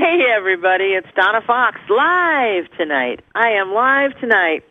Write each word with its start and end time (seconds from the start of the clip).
Hey, 0.00 0.24
everybody, 0.34 0.94
it's 0.94 1.06
Donna 1.14 1.42
Fox 1.46 1.78
live 1.90 2.64
tonight. 2.78 3.20
I 3.34 3.50
am 3.50 3.74
live 3.74 4.18
tonight. 4.18 4.64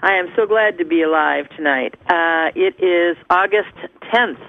I 0.00 0.14
am 0.14 0.28
so 0.34 0.46
glad 0.46 0.78
to 0.78 0.86
be 0.86 1.02
alive 1.02 1.50
tonight. 1.54 1.96
Uh, 2.08 2.48
it 2.56 2.82
is 2.82 3.18
August 3.28 3.74
10th, 4.10 4.40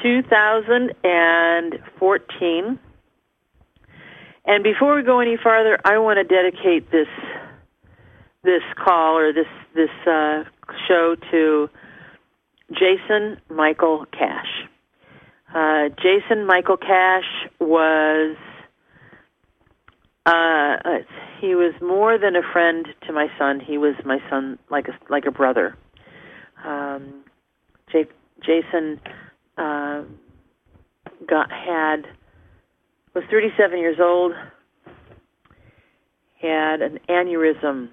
2014. 0.00 2.78
And 4.44 4.62
before 4.62 4.94
we 4.94 5.02
go 5.02 5.18
any 5.18 5.36
farther, 5.36 5.80
I 5.84 5.98
want 5.98 6.18
to 6.18 6.24
dedicate 6.24 6.92
this 6.92 7.08
this 8.44 8.62
call 8.78 9.18
or 9.18 9.32
this 9.32 9.48
this 9.74 9.90
uh, 10.06 10.44
show 10.86 11.16
to 11.32 11.68
Jason 12.70 13.40
Michael 13.50 14.06
Cash. 14.12 14.68
Uh, 15.52 15.88
Jason 16.00 16.46
Michael 16.46 16.76
Cash 16.76 17.48
was 17.58 18.36
uh, 20.26 20.76
he 21.40 21.54
was 21.54 21.74
more 21.80 22.18
than 22.18 22.36
a 22.36 22.42
friend 22.52 22.86
to 23.06 23.12
my 23.12 23.28
son. 23.38 23.60
He 23.60 23.78
was 23.78 23.94
my 24.04 24.18
son 24.28 24.58
like 24.70 24.88
a 24.88 24.98
like 25.10 25.24
a 25.26 25.30
brother. 25.30 25.76
Um, 26.64 27.24
Jake, 27.90 28.10
Jason 28.44 29.00
uh, 29.56 30.02
got 31.26 31.50
had 31.50 32.06
was 33.14 33.24
37 33.30 33.78
years 33.78 33.98
old. 34.00 34.32
Had 36.40 36.80
an 36.80 36.98
aneurysm 37.08 37.88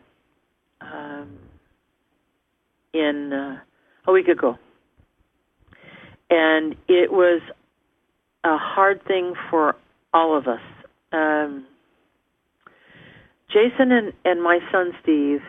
um, 0.82 1.38
in 2.94 3.34
uh, 3.34 3.60
a 4.06 4.12
week 4.12 4.28
ago, 4.28 4.58
and 6.30 6.76
it 6.88 7.12
was 7.12 7.42
a 8.44 8.58
hard 8.58 9.04
thing 9.06 9.34
for 9.50 9.76
all 10.14 10.38
of 10.38 10.48
us. 10.48 10.62
Um, 11.12 11.66
Jason 13.50 13.92
and, 13.92 14.14
and 14.26 14.44
my 14.44 14.60
son 14.72 14.92
Steve 15.02 15.42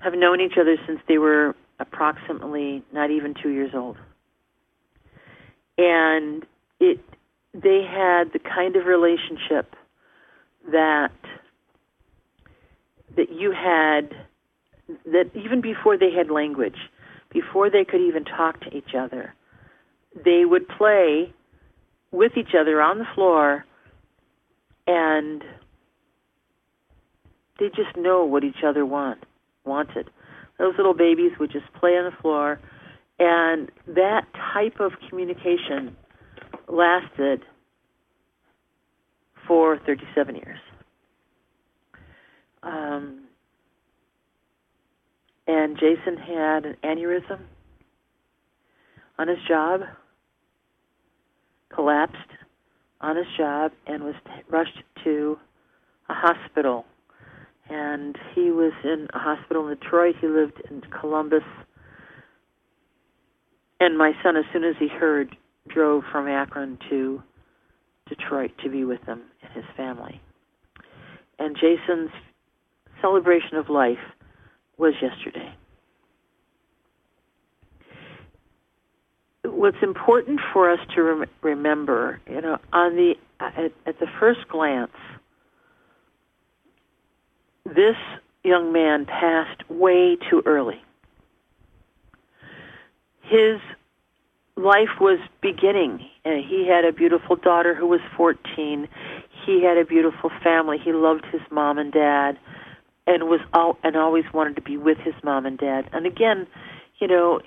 have 0.00 0.14
known 0.14 0.40
each 0.40 0.56
other 0.60 0.76
since 0.86 1.00
they 1.08 1.18
were 1.18 1.56
approximately 1.80 2.82
not 2.92 3.10
even 3.10 3.34
two 3.34 3.50
years 3.50 3.72
old. 3.74 3.96
And 5.76 6.44
it 6.80 7.00
they 7.54 7.82
had 7.82 8.32
the 8.32 8.38
kind 8.38 8.76
of 8.76 8.86
relationship 8.86 9.74
that 10.70 11.12
that 13.16 13.32
you 13.32 13.52
had 13.52 14.14
that 15.04 15.30
even 15.34 15.60
before 15.60 15.96
they 15.96 16.10
had 16.10 16.30
language, 16.30 16.78
before 17.30 17.70
they 17.70 17.84
could 17.84 18.00
even 18.00 18.24
talk 18.24 18.60
to 18.60 18.76
each 18.76 18.94
other, 18.96 19.34
they 20.24 20.44
would 20.44 20.68
play 20.68 21.32
with 22.10 22.32
each 22.36 22.54
other 22.58 22.80
on 22.80 22.98
the 22.98 23.06
floor 23.14 23.64
and 24.86 25.44
they 27.58 27.68
just 27.68 27.96
know 27.96 28.24
what 28.24 28.44
each 28.44 28.62
other 28.64 28.86
want 28.86 29.24
wanted. 29.64 30.10
Those 30.58 30.74
little 30.76 30.94
babies 30.94 31.32
would 31.38 31.52
just 31.52 31.72
play 31.74 31.90
on 31.90 32.04
the 32.04 32.16
floor, 32.22 32.60
and 33.18 33.70
that 33.86 34.26
type 34.54 34.80
of 34.80 34.92
communication 35.08 35.96
lasted 36.68 37.44
for 39.46 39.78
37 39.86 40.36
years. 40.36 40.58
Um, 42.62 43.24
and 45.46 45.78
Jason 45.78 46.16
had 46.16 46.66
an 46.66 46.76
aneurysm 46.84 47.40
on 49.18 49.28
his 49.28 49.38
job, 49.48 49.80
collapsed 51.74 52.16
on 53.00 53.16
his 53.16 53.26
job, 53.36 53.72
and 53.86 54.02
was 54.02 54.14
t- 54.24 54.42
rushed 54.50 54.82
to 55.04 55.38
a 56.08 56.14
hospital 56.14 56.84
and 57.68 58.16
he 58.34 58.50
was 58.50 58.72
in 58.84 59.08
a 59.14 59.18
hospital 59.18 59.68
in 59.68 59.78
Detroit. 59.78 60.16
He 60.20 60.26
lived 60.26 60.62
in 60.70 60.80
Columbus. 61.00 61.42
And 63.80 63.96
my 63.96 64.12
son, 64.22 64.36
as 64.36 64.44
soon 64.52 64.64
as 64.64 64.74
he 64.78 64.88
heard, 64.88 65.36
drove 65.68 66.04
from 66.10 66.26
Akron 66.28 66.78
to 66.90 67.22
Detroit 68.08 68.52
to 68.62 68.70
be 68.70 68.84
with 68.84 69.04
them 69.06 69.22
and 69.42 69.52
his 69.52 69.64
family. 69.76 70.20
And 71.38 71.54
Jason's 71.54 72.10
celebration 73.00 73.56
of 73.56 73.68
life 73.68 73.98
was 74.78 74.94
yesterday. 75.00 75.54
What's 79.44 79.76
important 79.82 80.40
for 80.52 80.70
us 80.70 80.80
to 80.94 81.02
rem- 81.02 81.30
remember, 81.42 82.20
you 82.28 82.40
know, 82.40 82.58
on 82.72 82.96
the 82.96 83.14
at, 83.40 83.72
at 83.86 83.98
the 84.00 84.06
first 84.18 84.40
glance, 84.48 84.90
this 87.74 87.96
young 88.44 88.72
man 88.72 89.06
passed 89.06 89.68
way 89.68 90.16
too 90.30 90.42
early. 90.46 90.82
His 93.22 93.60
life 94.56 95.00
was 95.00 95.18
beginning. 95.40 96.04
and 96.24 96.44
he 96.44 96.66
had 96.68 96.84
a 96.84 96.92
beautiful 96.92 97.36
daughter 97.36 97.74
who 97.74 97.86
was 97.86 98.00
14. 98.16 98.88
He 99.46 99.62
had 99.62 99.78
a 99.78 99.84
beautiful 99.84 100.30
family. 100.42 100.76
He 100.78 100.92
loved 100.92 101.24
his 101.32 101.40
mom 101.50 101.78
and 101.78 101.92
dad 101.92 102.38
and 103.06 103.24
was 103.24 103.40
all, 103.54 103.78
and 103.82 103.96
always 103.96 104.24
wanted 104.34 104.56
to 104.56 104.62
be 104.62 104.76
with 104.76 104.98
his 104.98 105.14
mom 105.24 105.46
and 105.46 105.56
dad. 105.56 105.88
And 105.92 106.04
again, 106.06 106.46
you 106.98 107.06
know, 107.06 107.40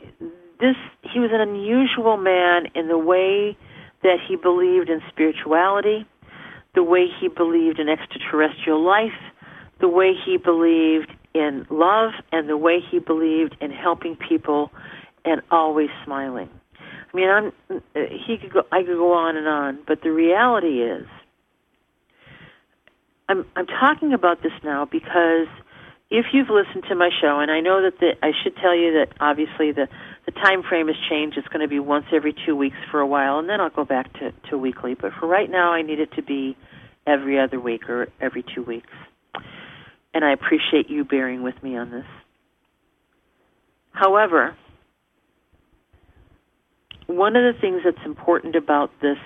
this 0.59 0.75
he 1.13 1.19
was 1.19 1.29
an 1.31 1.41
unusual 1.41 2.17
man 2.17 2.67
in 2.73 2.87
the 2.87 2.97
way 2.97 3.55
that 4.01 4.17
he 4.27 4.35
believed 4.35 4.89
in 4.89 5.01
spirituality, 5.09 6.07
the 6.73 6.83
way 6.83 7.05
he 7.19 7.27
believed 7.27 7.77
in 7.79 7.87
extraterrestrial 7.87 8.83
life, 8.83 9.13
the 9.81 9.89
way 9.89 10.13
he 10.25 10.37
believed 10.37 11.11
in 11.33 11.65
love 11.69 12.11
and 12.31 12.47
the 12.47 12.57
way 12.57 12.79
he 12.79 12.99
believed 12.99 13.55
in 13.59 13.71
helping 13.71 14.15
people 14.15 14.71
and 15.25 15.41
always 15.51 15.89
smiling. 16.05 16.49
I 17.13 17.17
mean, 17.17 17.29
I'm 17.29 17.51
he 17.93 18.37
could 18.37 18.53
go 18.53 18.63
I 18.71 18.83
could 18.83 18.97
go 18.97 19.13
on 19.13 19.35
and 19.35 19.47
on, 19.47 19.79
but 19.85 20.01
the 20.01 20.11
reality 20.11 20.81
is 20.81 21.05
I'm 23.27 23.45
I'm 23.55 23.67
talking 23.67 24.13
about 24.13 24.41
this 24.43 24.53
now 24.63 24.85
because 24.85 25.47
if 26.09 26.27
you've 26.33 26.49
listened 26.49 26.83
to 26.89 26.95
my 26.95 27.09
show 27.21 27.39
and 27.39 27.51
I 27.51 27.59
know 27.59 27.81
that 27.81 27.99
the 27.99 28.11
I 28.23 28.31
should 28.43 28.55
tell 28.57 28.75
you 28.75 28.93
that 28.93 29.09
obviously 29.19 29.71
the 29.71 29.87
the 30.25 30.31
time 30.31 30.63
frame 30.63 30.87
has 30.87 30.97
changed. 31.09 31.37
It's 31.37 31.47
going 31.47 31.61
to 31.61 31.67
be 31.67 31.79
once 31.79 32.05
every 32.13 32.35
2 32.45 32.55
weeks 32.55 32.77
for 32.91 32.99
a 32.99 33.07
while 33.07 33.39
and 33.39 33.49
then 33.49 33.59
I'll 33.59 33.69
go 33.69 33.85
back 33.85 34.13
to 34.19 34.31
to 34.49 34.57
weekly, 34.57 34.93
but 34.93 35.11
for 35.19 35.27
right 35.27 35.49
now 35.49 35.71
I 35.73 35.81
need 35.81 35.99
it 35.99 36.11
to 36.13 36.21
be 36.21 36.55
every 37.07 37.39
other 37.39 37.59
week 37.59 37.89
or 37.89 38.07
every 38.21 38.43
2 38.55 38.63
weeks 38.63 38.93
and 40.13 40.25
I 40.25 40.33
appreciate 40.33 40.89
you 40.89 41.03
bearing 41.03 41.43
with 41.43 41.61
me 41.63 41.77
on 41.77 41.91
this. 41.91 42.05
However, 43.91 44.55
one 47.07 47.35
of 47.35 47.53
the 47.53 47.59
things 47.59 47.81
that's 47.83 48.05
important 48.05 48.55
about 48.55 48.91
this 49.01 49.17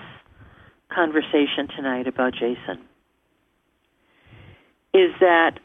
conversation 0.92 1.68
tonight 1.74 2.06
about 2.06 2.32
Jason 2.32 2.80
is 4.94 5.10
that 5.20 5.58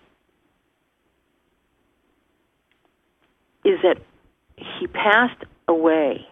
is 3.63 3.79
that 3.83 3.97
he 4.57 4.87
passed 4.87 5.43
away 5.67 6.25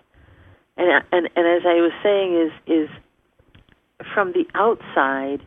and 0.77 1.03
and 1.11 1.29
and 1.35 1.47
as 1.47 1.61
I 1.65 1.81
was 1.81 1.91
saying 2.01 2.35
is 2.35 2.51
is 2.67 2.89
from 4.13 4.31
the 4.31 4.45
outside 4.55 5.41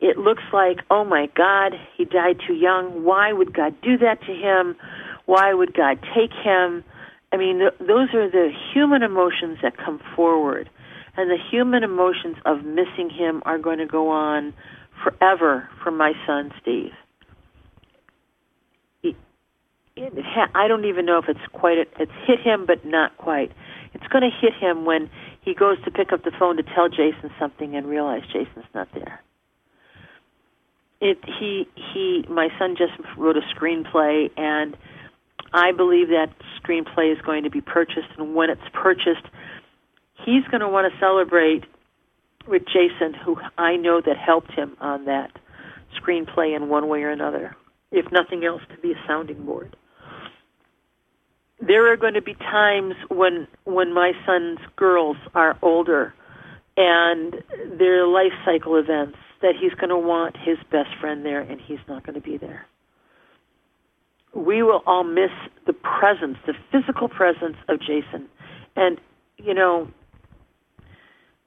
it 0.00 0.16
looks 0.16 0.44
like, 0.52 0.78
oh 0.90 1.04
my 1.04 1.28
God, 1.34 1.74
he 1.96 2.04
died 2.04 2.40
too 2.46 2.54
young. 2.54 3.04
Why 3.04 3.32
would 3.32 3.52
God 3.52 3.74
do 3.82 3.98
that 3.98 4.20
to 4.22 4.32
him? 4.32 4.76
Why 5.26 5.52
would 5.52 5.74
God 5.74 5.98
take 6.14 6.32
him? 6.32 6.84
I 7.32 7.36
mean, 7.36 7.58
th- 7.58 7.74
those 7.80 8.14
are 8.14 8.30
the 8.30 8.50
human 8.72 9.02
emotions 9.02 9.58
that 9.62 9.76
come 9.76 10.00
forward. 10.14 10.70
And 11.16 11.30
the 11.30 11.36
human 11.50 11.82
emotions 11.82 12.36
of 12.46 12.64
missing 12.64 13.10
him 13.10 13.42
are 13.44 13.58
going 13.58 13.78
to 13.78 13.86
go 13.86 14.08
on 14.10 14.54
forever 15.02 15.68
for 15.82 15.90
my 15.90 16.12
son, 16.26 16.52
Steve. 16.62 16.92
It, 19.02 19.16
it 19.96 20.12
ha- 20.24 20.50
I 20.54 20.68
don't 20.68 20.84
even 20.84 21.06
know 21.06 21.18
if 21.18 21.28
it's 21.28 21.40
quite, 21.52 21.78
a, 21.78 21.86
it's 22.00 22.12
hit 22.24 22.38
him, 22.40 22.66
but 22.66 22.84
not 22.84 23.16
quite. 23.18 23.50
It's 23.94 24.06
going 24.06 24.22
to 24.22 24.30
hit 24.30 24.54
him 24.54 24.84
when 24.84 25.10
he 25.40 25.54
goes 25.54 25.82
to 25.84 25.90
pick 25.90 26.12
up 26.12 26.22
the 26.22 26.32
phone 26.38 26.56
to 26.58 26.62
tell 26.62 26.88
Jason 26.88 27.32
something 27.36 27.74
and 27.74 27.84
realize 27.84 28.22
Jason's 28.32 28.66
not 28.72 28.86
there 28.94 29.20
it 31.00 31.18
he 31.38 31.66
he 31.74 32.24
my 32.28 32.48
son 32.58 32.76
just 32.76 32.92
wrote 33.16 33.36
a 33.36 33.42
screenplay 33.54 34.30
and 34.36 34.76
I 35.52 35.72
believe 35.72 36.08
that 36.08 36.32
screenplay 36.62 37.12
is 37.12 37.20
going 37.24 37.44
to 37.44 37.50
be 37.50 37.60
purchased 37.60 38.08
and 38.16 38.34
when 38.34 38.50
it's 38.50 38.60
purchased 38.72 39.26
he's 40.24 40.44
going 40.50 40.60
to 40.60 40.68
want 40.68 40.92
to 40.92 40.98
celebrate 40.98 41.64
with 42.46 42.62
Jason 42.66 43.14
who 43.14 43.36
I 43.56 43.76
know 43.76 44.00
that 44.04 44.16
helped 44.16 44.52
him 44.52 44.76
on 44.80 45.04
that 45.04 45.30
screenplay 46.00 46.56
in 46.56 46.68
one 46.68 46.88
way 46.88 47.02
or 47.02 47.10
another 47.10 47.56
if 47.90 48.10
nothing 48.12 48.44
else 48.44 48.62
to 48.70 48.80
be 48.80 48.92
a 48.92 49.06
sounding 49.06 49.46
board. 49.46 49.76
There 51.60 51.90
are 51.92 51.96
going 51.96 52.14
to 52.14 52.22
be 52.22 52.34
times 52.34 52.94
when 53.08 53.46
when 53.64 53.94
my 53.94 54.12
son's 54.26 54.60
girls 54.76 55.16
are 55.34 55.56
older 55.62 56.14
and 56.76 57.34
their 57.78 58.06
life 58.06 58.32
cycle 58.44 58.76
events 58.76 59.18
that 59.42 59.54
he's 59.60 59.72
going 59.74 59.90
to 59.90 59.98
want 59.98 60.36
his 60.36 60.58
best 60.70 60.90
friend 61.00 61.24
there 61.24 61.40
and 61.40 61.60
he's 61.60 61.78
not 61.88 62.04
going 62.04 62.14
to 62.14 62.20
be 62.20 62.36
there. 62.36 62.66
We 64.34 64.62
will 64.62 64.82
all 64.86 65.04
miss 65.04 65.30
the 65.66 65.72
presence, 65.72 66.36
the 66.46 66.54
physical 66.70 67.08
presence 67.08 67.56
of 67.68 67.80
Jason. 67.80 68.28
And, 68.76 69.00
you 69.36 69.54
know, 69.54 69.88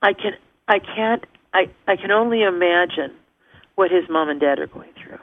I 0.02 0.14
can 0.14 0.34
I 0.68 0.80
can't 0.80 1.24
I, 1.54 1.70
I 1.88 1.96
can 1.96 2.12
only 2.12 2.44
imagine 2.44 3.16
what 3.76 3.92
his 3.92 4.04
mom 4.10 4.30
and 4.30 4.40
dad 4.40 4.60
are 4.60 4.68
going 4.68 4.92
through. 4.94 5.20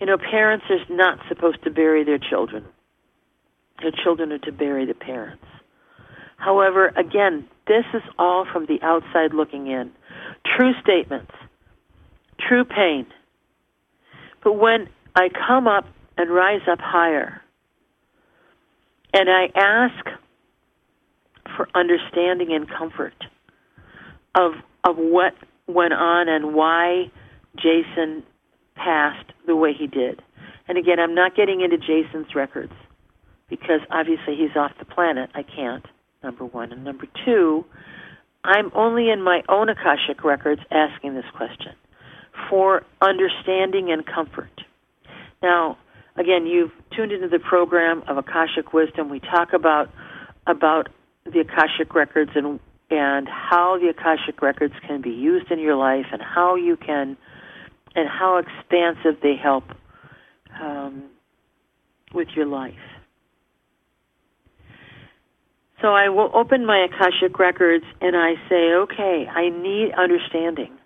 You 0.00 0.06
know, 0.06 0.18
parents 0.18 0.66
are 0.68 0.94
not 0.94 1.18
supposed 1.28 1.62
to 1.64 1.70
bury 1.70 2.04
their 2.04 2.18
children. 2.18 2.64
Their 3.80 3.92
children 4.02 4.32
are 4.32 4.38
to 4.38 4.52
bury 4.52 4.84
the 4.84 4.94
parents. 4.94 5.44
However, 6.36 6.88
again, 6.88 7.46
this 7.68 7.84
is 7.94 8.02
all 8.18 8.44
from 8.52 8.66
the 8.66 8.80
outside 8.82 9.32
looking 9.32 9.68
in. 9.68 9.92
True 10.56 10.72
statements, 10.82 11.30
true 12.48 12.64
pain. 12.64 13.06
But 14.42 14.54
when 14.54 14.88
I 15.14 15.28
come 15.46 15.66
up 15.66 15.84
and 16.16 16.30
rise 16.30 16.62
up 16.70 16.80
higher, 16.80 17.42
and 19.12 19.28
I 19.28 19.48
ask 19.58 20.06
for 21.56 21.68
understanding 21.74 22.52
and 22.52 22.68
comfort 22.68 23.14
of 24.34 24.52
of 24.84 24.96
what 24.96 25.34
went 25.66 25.92
on 25.92 26.28
and 26.28 26.54
why 26.54 27.10
Jason 27.56 28.22
passed 28.74 29.30
the 29.46 29.54
way 29.54 29.72
he 29.78 29.86
did. 29.86 30.22
And 30.66 30.78
again, 30.78 30.98
I'm 30.98 31.14
not 31.14 31.36
getting 31.36 31.60
into 31.60 31.76
Jason's 31.76 32.34
records 32.34 32.72
because 33.48 33.80
obviously 33.90 34.34
he's 34.36 34.56
off 34.56 34.72
the 34.78 34.84
planet. 34.84 35.30
I 35.34 35.42
can't, 35.42 35.84
number 36.22 36.44
one. 36.44 36.72
And 36.72 36.82
number 36.82 37.06
two, 37.24 37.64
I'm 38.44 38.72
only 38.74 39.10
in 39.10 39.22
my 39.22 39.42
own 39.48 39.68
Akashic 39.68 40.24
records 40.24 40.62
asking 40.70 41.14
this 41.14 41.26
question 41.36 41.74
for 42.48 42.82
understanding 43.00 43.90
and 43.90 44.04
comfort. 44.06 44.50
Now, 45.42 45.78
again, 46.16 46.46
you've 46.46 46.72
tuned 46.94 47.12
into 47.12 47.28
the 47.28 47.38
program 47.38 48.02
of 48.08 48.16
Akashic 48.16 48.72
Wisdom. 48.72 49.08
We 49.08 49.20
talk 49.20 49.52
about 49.52 49.90
about 50.46 50.88
the 51.24 51.40
Akashic 51.40 51.94
records 51.94 52.32
and 52.34 52.58
and 52.90 53.28
how 53.28 53.78
the 53.78 53.88
Akashic 53.88 54.42
records 54.42 54.74
can 54.86 55.00
be 55.00 55.10
used 55.10 55.50
in 55.50 55.58
your 55.58 55.76
life 55.76 56.06
and 56.12 56.20
how 56.20 56.56
you 56.56 56.76
can 56.76 57.16
and 57.94 58.08
how 58.08 58.38
expansive 58.38 59.20
they 59.22 59.34
help 59.36 59.64
um, 60.60 61.04
with 62.12 62.28
your 62.34 62.46
life. 62.46 62.74
So 65.80 65.88
I 65.88 66.10
will 66.10 66.30
open 66.34 66.64
my 66.64 66.86
Akashic 66.86 67.38
records 67.38 67.84
and 68.00 68.16
I 68.16 68.34
say, 68.48 68.72
okay, 68.74 69.26
I 69.26 69.48
need 69.48 69.92
understanding. 69.92 70.78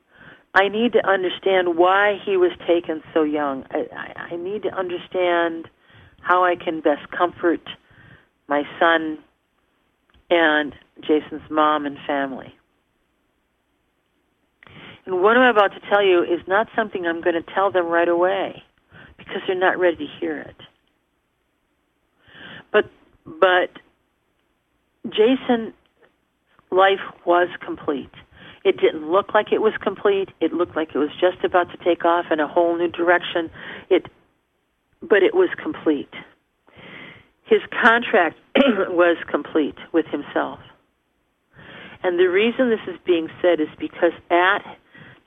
I 0.56 0.68
need 0.68 0.94
to 0.94 1.06
understand 1.06 1.76
why 1.76 2.18
he 2.24 2.38
was 2.38 2.50
taken 2.66 3.02
so 3.12 3.22
young. 3.24 3.64
I, 3.70 3.84
I, 3.94 4.22
I 4.32 4.36
need 4.36 4.62
to 4.62 4.70
understand 4.74 5.68
how 6.22 6.44
I 6.44 6.56
can 6.56 6.80
best 6.80 7.10
comfort 7.16 7.60
my 8.48 8.62
son 8.80 9.18
and 10.30 10.74
Jason's 11.02 11.48
mom 11.50 11.84
and 11.84 11.98
family. 12.06 12.54
And 15.04 15.22
what 15.22 15.36
I'm 15.36 15.54
about 15.54 15.72
to 15.74 15.80
tell 15.90 16.02
you 16.02 16.22
is 16.22 16.40
not 16.48 16.68
something 16.74 17.06
I'm 17.06 17.20
going 17.20 17.36
to 17.36 17.54
tell 17.54 17.70
them 17.70 17.86
right 17.88 18.08
away 18.08 18.62
because 19.18 19.42
they're 19.46 19.58
not 19.58 19.78
ready 19.78 19.98
to 19.98 20.06
hear 20.20 20.38
it. 20.38 20.56
But 22.72 22.90
but 23.26 23.70
Jason's 25.10 25.74
life 26.70 27.04
was 27.26 27.48
complete. 27.64 28.10
It 28.66 28.80
didn't 28.80 29.08
look 29.08 29.32
like 29.32 29.52
it 29.52 29.62
was 29.62 29.74
complete. 29.80 30.30
It 30.40 30.52
looked 30.52 30.74
like 30.74 30.88
it 30.92 30.98
was 30.98 31.10
just 31.20 31.44
about 31.44 31.70
to 31.70 31.76
take 31.84 32.04
off 32.04 32.26
in 32.32 32.40
a 32.40 32.48
whole 32.48 32.76
new 32.76 32.88
direction. 32.88 33.48
It 33.88 34.06
but 35.00 35.22
it 35.22 35.34
was 35.34 35.48
complete. 35.62 36.12
His 37.44 37.60
contract 37.70 38.36
was 38.88 39.18
complete 39.30 39.76
with 39.92 40.06
himself. 40.06 40.58
And 42.02 42.18
the 42.18 42.26
reason 42.28 42.70
this 42.70 42.80
is 42.92 42.98
being 43.06 43.28
said 43.40 43.60
is 43.60 43.68
because 43.78 44.10
at 44.32 44.64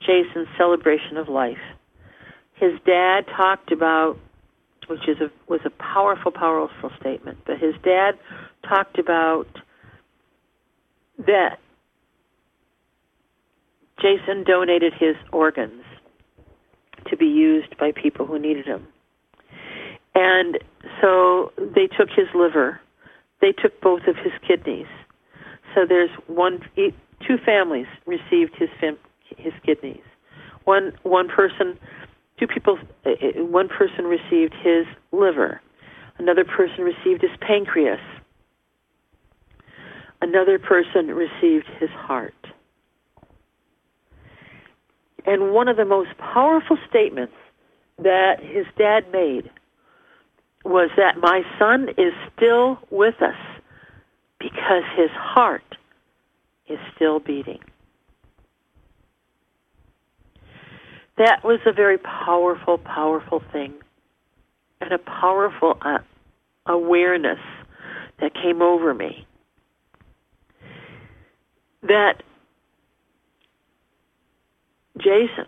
Jason's 0.00 0.48
celebration 0.58 1.16
of 1.16 1.30
life, 1.30 1.64
his 2.56 2.72
dad 2.84 3.24
talked 3.34 3.72
about, 3.72 4.18
which 4.88 5.08
is 5.08 5.16
a, 5.18 5.30
was 5.48 5.60
a 5.64 5.70
powerful, 5.70 6.30
powerful 6.30 6.90
statement, 7.00 7.38
but 7.46 7.56
his 7.56 7.74
dad 7.82 8.18
talked 8.68 8.98
about 8.98 9.48
that 11.26 11.58
Jason 14.00 14.44
donated 14.44 14.92
his 14.98 15.16
organs 15.32 15.82
to 17.08 17.16
be 17.16 17.26
used 17.26 17.76
by 17.78 17.92
people 17.92 18.26
who 18.26 18.38
needed 18.38 18.66
them. 18.66 18.86
And 20.14 20.58
so 21.00 21.52
they 21.56 21.86
took 21.86 22.08
his 22.10 22.26
liver, 22.34 22.80
they 23.40 23.52
took 23.52 23.80
both 23.80 24.02
of 24.06 24.16
his 24.16 24.32
kidneys. 24.46 24.86
So 25.74 25.86
there's 25.88 26.10
one, 26.26 26.60
two 26.76 27.38
families 27.44 27.86
received 28.06 28.56
his 28.58 28.68
his 29.36 29.52
kidneys. 29.64 30.02
One 30.64 30.92
one 31.02 31.28
person, 31.28 31.78
two 32.38 32.46
people, 32.46 32.78
uh, 33.06 33.10
uh, 33.10 33.44
one 33.44 33.68
person 33.68 34.04
received 34.04 34.54
his 34.62 34.86
liver. 35.12 35.60
Another 36.18 36.44
person 36.44 36.84
received 36.84 37.22
his 37.22 37.30
pancreas. 37.40 38.00
Another 40.20 40.58
person 40.58 41.06
received 41.08 41.66
his 41.78 41.88
heart. 41.90 42.34
And 45.26 45.52
one 45.52 45.68
of 45.68 45.76
the 45.76 45.84
most 45.84 46.10
powerful 46.18 46.78
statements 46.88 47.34
that 47.98 48.40
his 48.40 48.66
dad 48.78 49.10
made 49.12 49.50
was 50.64 50.90
that 50.96 51.16
my 51.18 51.42
son 51.58 51.88
is 51.96 52.12
still 52.36 52.78
with 52.90 53.20
us 53.22 53.36
because 54.38 54.82
his 54.96 55.10
heart 55.10 55.76
is 56.68 56.78
still 56.94 57.20
beating. 57.20 57.60
That 61.16 61.44
was 61.44 61.60
a 61.66 61.72
very 61.72 61.98
powerful, 61.98 62.78
powerful 62.78 63.42
thing, 63.52 63.74
and 64.80 64.92
a 64.92 64.98
powerful 64.98 65.76
uh, 65.82 65.98
awareness 66.66 67.38
that 68.20 68.32
came 68.34 68.62
over 68.62 68.94
me. 68.94 69.26
That 71.82 72.22
Jason 75.02 75.46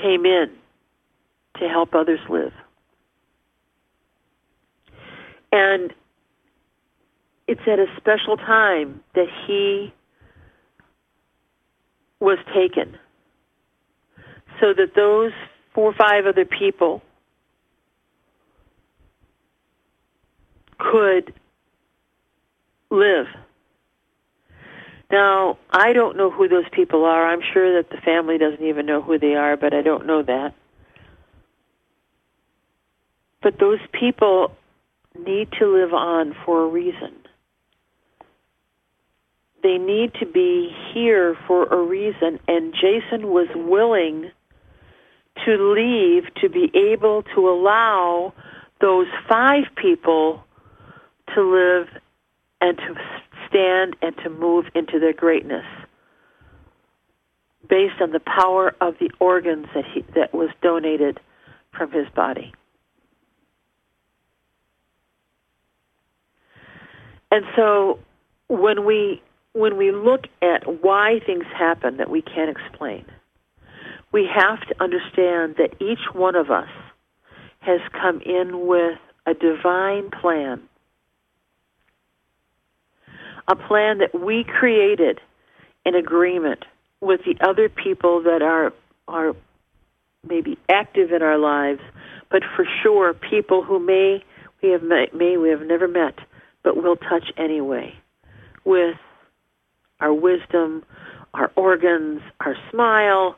came 0.00 0.24
in 0.24 0.50
to 1.58 1.68
help 1.68 1.94
others 1.94 2.20
live. 2.28 2.52
And 5.50 5.92
it's 7.46 7.60
at 7.66 7.78
a 7.78 7.86
special 7.96 8.36
time 8.36 9.00
that 9.14 9.26
he 9.46 9.92
was 12.20 12.38
taken 12.54 12.96
so 14.60 14.74
that 14.74 14.94
those 14.94 15.32
four 15.74 15.90
or 15.90 15.94
five 15.94 16.26
other 16.26 16.44
people 16.44 17.02
could 20.78 21.32
live. 22.90 23.26
Now, 25.10 25.58
I 25.70 25.92
don't 25.94 26.16
know 26.16 26.30
who 26.30 26.48
those 26.48 26.68
people 26.72 27.04
are. 27.04 27.26
I'm 27.26 27.40
sure 27.52 27.80
that 27.80 27.90
the 27.90 27.96
family 28.04 28.36
doesn't 28.36 28.64
even 28.64 28.86
know 28.86 29.00
who 29.00 29.18
they 29.18 29.34
are, 29.34 29.56
but 29.56 29.72
I 29.72 29.80
don't 29.80 30.06
know 30.06 30.22
that. 30.22 30.54
But 33.42 33.58
those 33.58 33.78
people 33.98 34.52
need 35.18 35.48
to 35.58 35.66
live 35.66 35.94
on 35.94 36.36
for 36.44 36.64
a 36.64 36.68
reason. 36.68 37.14
They 39.62 39.78
need 39.78 40.12
to 40.20 40.26
be 40.26 40.70
here 40.92 41.36
for 41.46 41.64
a 41.64 41.82
reason, 41.82 42.38
and 42.46 42.74
Jason 42.74 43.28
was 43.28 43.48
willing 43.54 44.30
to 45.44 45.72
leave 45.72 46.24
to 46.42 46.48
be 46.48 46.70
able 46.74 47.22
to 47.34 47.48
allow 47.48 48.32
those 48.80 49.06
five 49.28 49.64
people 49.76 50.44
to 51.34 51.42
live 51.42 51.88
and 52.60 52.76
to 52.76 52.94
stand 53.48 53.96
and 54.02 54.16
to 54.18 54.30
move 54.30 54.66
into 54.74 54.98
their 54.98 55.12
greatness 55.12 55.64
based 57.68 58.00
on 58.00 58.12
the 58.12 58.20
power 58.20 58.74
of 58.80 58.94
the 58.98 59.10
organs 59.20 59.66
that 59.74 59.84
he 59.92 60.02
that 60.14 60.34
was 60.34 60.50
donated 60.62 61.20
from 61.76 61.90
his 61.92 62.08
body. 62.14 62.52
And 67.30 67.44
so 67.56 67.98
when 68.48 68.84
we 68.84 69.22
when 69.52 69.76
we 69.76 69.92
look 69.92 70.24
at 70.42 70.82
why 70.82 71.20
things 71.26 71.44
happen 71.56 71.96
that 71.98 72.10
we 72.10 72.22
can't 72.22 72.50
explain, 72.50 73.04
we 74.12 74.26
have 74.32 74.60
to 74.68 74.82
understand 74.82 75.56
that 75.56 75.74
each 75.80 76.14
one 76.14 76.36
of 76.36 76.50
us 76.50 76.68
has 77.60 77.80
come 77.92 78.20
in 78.24 78.66
with 78.66 78.98
a 79.26 79.34
divine 79.34 80.10
plan. 80.10 80.62
A 83.48 83.56
plan 83.56 83.98
that 83.98 84.14
we 84.14 84.44
created 84.44 85.20
in 85.84 85.94
agreement 85.94 86.64
with 87.00 87.20
the 87.24 87.36
other 87.46 87.68
people 87.68 88.22
that 88.22 88.42
are 88.42 88.72
are 89.06 89.34
maybe 90.28 90.58
active 90.68 91.12
in 91.12 91.22
our 91.22 91.38
lives, 91.38 91.80
but 92.30 92.42
for 92.54 92.66
sure 92.82 93.14
people 93.14 93.62
who 93.62 93.78
may 93.78 94.22
we 94.62 94.70
have 94.70 94.82
met, 94.82 95.14
may 95.14 95.36
we 95.36 95.48
have 95.48 95.62
never 95.62 95.88
met, 95.88 96.18
but 96.62 96.76
will 96.76 96.96
touch 96.96 97.32
anyway, 97.36 97.94
with 98.64 98.96
our 100.00 100.12
wisdom, 100.12 100.84
our 101.32 101.50
organs, 101.56 102.20
our 102.40 102.56
smile. 102.70 103.36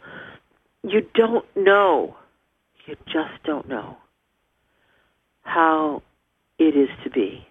You 0.83 1.07
don't 1.15 1.45
know. 1.55 2.17
You 2.87 2.97
just 3.07 3.43
don't 3.45 3.69
know 3.69 3.97
how 5.43 6.03
it 6.59 6.77
is 6.77 6.89
to 7.05 7.11
be. 7.11 7.47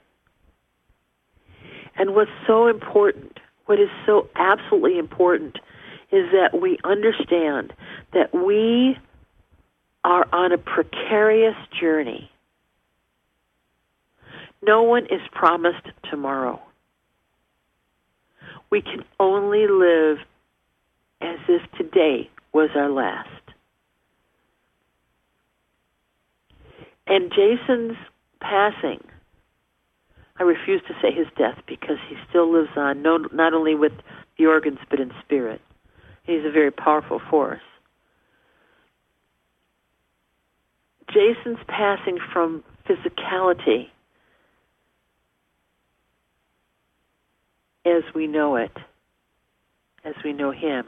And 1.99 2.15
what's 2.15 2.31
so 2.47 2.67
important, 2.67 3.37
what 3.65 3.79
is 3.79 3.89
so 4.05 4.27
absolutely 4.35 4.97
important, 4.97 5.57
is 6.11 6.31
that 6.31 6.59
we 6.59 6.79
understand 6.83 7.73
that 8.13 8.33
we 8.33 8.97
are 10.03 10.25
on 10.31 10.53
a 10.53 10.57
precarious 10.57 11.57
journey. 11.79 12.31
No 14.61 14.83
one 14.83 15.05
is 15.05 15.21
promised 15.31 15.85
tomorrow. 16.09 16.61
We 18.71 18.81
can 18.81 19.03
only 19.19 19.67
live 19.67 20.19
as 21.21 21.37
if 21.47 21.61
today 21.77 22.29
was 22.53 22.69
our 22.75 22.89
last. 22.89 23.29
And 27.07 27.31
Jason's 27.31 27.97
passing, 28.39 29.03
I 30.39 30.43
refuse 30.43 30.81
to 30.88 30.93
say 31.01 31.12
his 31.12 31.27
death 31.38 31.58
because 31.67 31.98
he 32.08 32.15
still 32.29 32.51
lives 32.51 32.69
on, 32.77 33.01
no, 33.01 33.17
not 33.34 33.53
only 33.53 33.75
with 33.75 33.91
the 34.38 34.46
organs 34.46 34.79
but 34.89 35.00
in 35.00 35.12
spirit. 35.24 35.62
He's 36.24 36.46
a 36.46 36.51
very 36.51 36.72
powerful 36.72 37.19
force. 37.29 37.62
Jason's 41.10 41.58
passing 41.67 42.19
from 42.31 42.63
physicality 42.88 43.88
as 47.86 48.03
we 48.13 48.27
know 48.27 48.55
it, 48.55 48.72
as 50.05 50.13
we 50.24 50.34
know 50.34 50.51
him, 50.51 50.86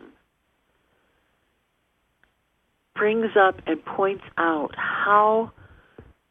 brings 2.96 3.32
up 3.36 3.56
and 3.66 3.84
points 3.84 4.24
out 4.38 4.76
how 4.78 5.52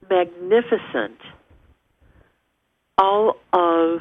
magnificent 0.08 1.18
all 3.00 3.36
of 3.54 4.00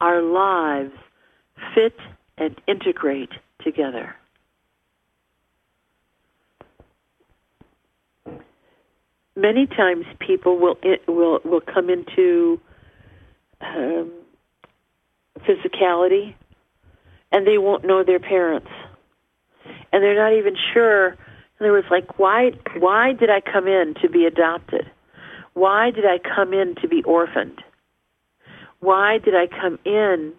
our 0.00 0.20
lives 0.20 0.92
fit 1.74 1.94
and 2.36 2.60
integrate 2.66 3.30
together. 3.62 4.16
Many 9.36 9.66
times, 9.66 10.04
people 10.18 10.58
will 10.58 10.76
will 11.06 11.40
will 11.44 11.60
come 11.60 11.88
into 11.88 12.60
um, 13.60 14.12
physicality, 15.38 16.34
and 17.30 17.46
they 17.46 17.56
won't 17.56 17.84
know 17.84 18.02
their 18.04 18.18
parents, 18.18 18.68
and 19.92 20.02
they're 20.02 20.16
not 20.16 20.36
even 20.36 20.54
sure. 20.74 21.10
In 21.12 21.16
other 21.66 21.72
words, 21.72 21.86
like 21.90 22.18
why 22.18 22.50
why 22.78 23.12
did 23.12 23.30
I 23.30 23.40
come 23.40 23.68
in 23.68 23.94
to 24.02 24.10
be 24.10 24.26
adopted? 24.26 24.90
Why 25.54 25.90
did 25.90 26.04
I 26.04 26.18
come 26.18 26.52
in 26.52 26.74
to 26.82 26.88
be 26.88 27.02
orphaned? 27.02 27.62
Why 28.80 29.18
did 29.18 29.34
I 29.34 29.46
come 29.46 29.78
in 29.84 30.32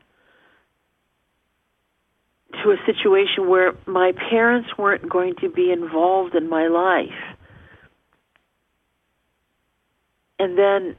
to 2.61 2.71
a 2.71 2.77
situation 2.85 3.49
where 3.49 3.73
my 3.85 4.13
parents 4.29 4.69
weren't 4.77 5.09
going 5.09 5.35
to 5.41 5.49
be 5.49 5.71
involved 5.71 6.35
in 6.35 6.49
my 6.49 6.67
life. 6.67 7.37
And 10.39 10.57
then 10.57 10.95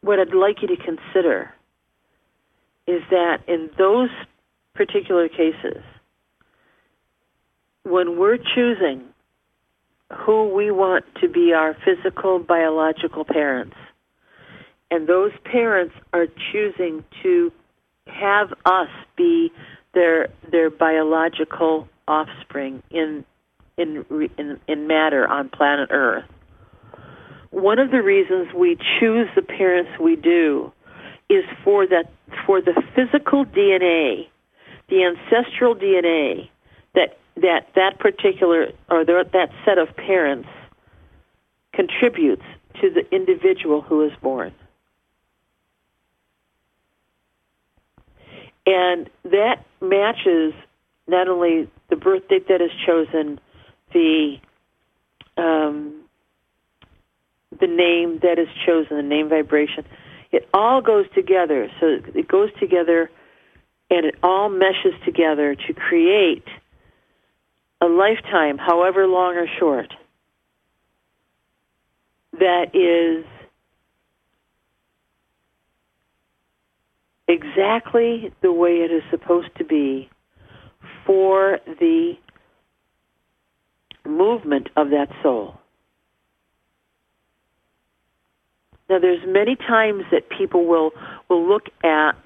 what 0.00 0.18
I'd 0.18 0.34
like 0.34 0.62
you 0.62 0.68
to 0.68 0.76
consider 0.76 1.52
is 2.86 3.02
that 3.10 3.38
in 3.46 3.70
those 3.78 4.10
particular 4.74 5.28
cases, 5.28 5.82
when 7.84 8.18
we're 8.18 8.38
choosing 8.38 9.04
who 10.12 10.48
we 10.48 10.70
want 10.70 11.04
to 11.20 11.28
be 11.28 11.52
our 11.52 11.76
physical, 11.84 12.38
biological 12.38 13.24
parents, 13.24 13.76
and 14.90 15.06
those 15.06 15.32
parents 15.44 15.94
are 16.12 16.26
choosing 16.52 17.04
to 17.22 17.52
have 18.06 18.52
us 18.64 18.88
be 19.16 19.52
their 19.94 20.28
their 20.50 20.70
biological 20.70 21.88
offspring 22.08 22.82
in 22.90 23.24
in 23.76 24.04
in, 24.36 24.60
in 24.66 24.86
matter 24.86 25.26
on 25.26 25.48
planet 25.48 25.90
Earth. 25.92 26.24
One 27.50 27.78
of 27.78 27.90
the 27.90 28.02
reasons 28.02 28.48
we 28.54 28.76
choose 28.98 29.28
the 29.34 29.42
parents 29.42 29.90
we 30.00 30.16
do 30.16 30.72
is 31.28 31.44
for 31.64 31.86
that 31.86 32.10
for 32.46 32.60
the 32.60 32.80
physical 32.94 33.44
DNA, 33.44 34.28
the 34.88 35.04
ancestral 35.04 35.74
DNA 35.74 36.48
that 36.94 37.18
that 37.36 37.68
that 37.74 37.98
particular 37.98 38.68
or 38.88 39.04
that 39.04 39.50
set 39.64 39.78
of 39.78 39.94
parents 39.96 40.48
contributes 41.72 42.42
to 42.80 42.90
the 42.90 43.02
individual 43.14 43.80
who 43.80 44.04
is 44.04 44.12
born. 44.22 44.52
And 48.66 49.08
that 49.24 49.64
matches 49.80 50.52
not 51.08 51.28
only 51.28 51.68
the 51.88 51.96
birth 51.96 52.28
date 52.28 52.46
that 52.48 52.60
is 52.60 52.70
chosen, 52.86 53.40
the 53.92 54.36
um, 55.36 56.02
the 57.58 57.66
name 57.66 58.20
that 58.22 58.38
is 58.38 58.48
chosen, 58.66 58.96
the 58.96 59.02
name 59.02 59.28
vibration. 59.28 59.84
It 60.30 60.48
all 60.54 60.80
goes 60.80 61.06
together. 61.14 61.68
So 61.80 61.98
it 62.14 62.28
goes 62.28 62.50
together 62.60 63.10
and 63.90 64.06
it 64.06 64.14
all 64.22 64.48
meshes 64.48 64.94
together 65.04 65.56
to 65.56 65.72
create 65.72 66.44
a 67.80 67.86
lifetime, 67.86 68.58
however 68.58 69.06
long 69.06 69.36
or 69.36 69.46
short, 69.58 69.92
that 72.32 72.74
is 72.74 73.24
exactly 77.26 78.32
the 78.42 78.52
way 78.52 78.78
it 78.78 78.90
is 78.90 79.02
supposed 79.10 79.48
to 79.58 79.64
be 79.64 80.10
for 81.06 81.58
the 81.78 82.14
movement 84.06 84.68
of 84.76 84.90
that 84.90 85.08
soul. 85.22 85.54
Now 88.88 88.98
there's 88.98 89.24
many 89.26 89.54
times 89.54 90.02
that 90.10 90.28
people 90.36 90.66
will 90.66 90.90
will 91.28 91.48
look 91.48 91.66
at 91.84 92.16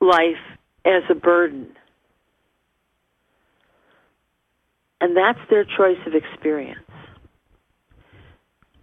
life 0.00 0.42
as 0.86 1.02
a 1.10 1.14
burden. 1.14 1.68
And 5.00 5.16
that's 5.16 5.38
their 5.50 5.64
choice 5.64 5.98
of 6.06 6.14
experience. 6.14 6.80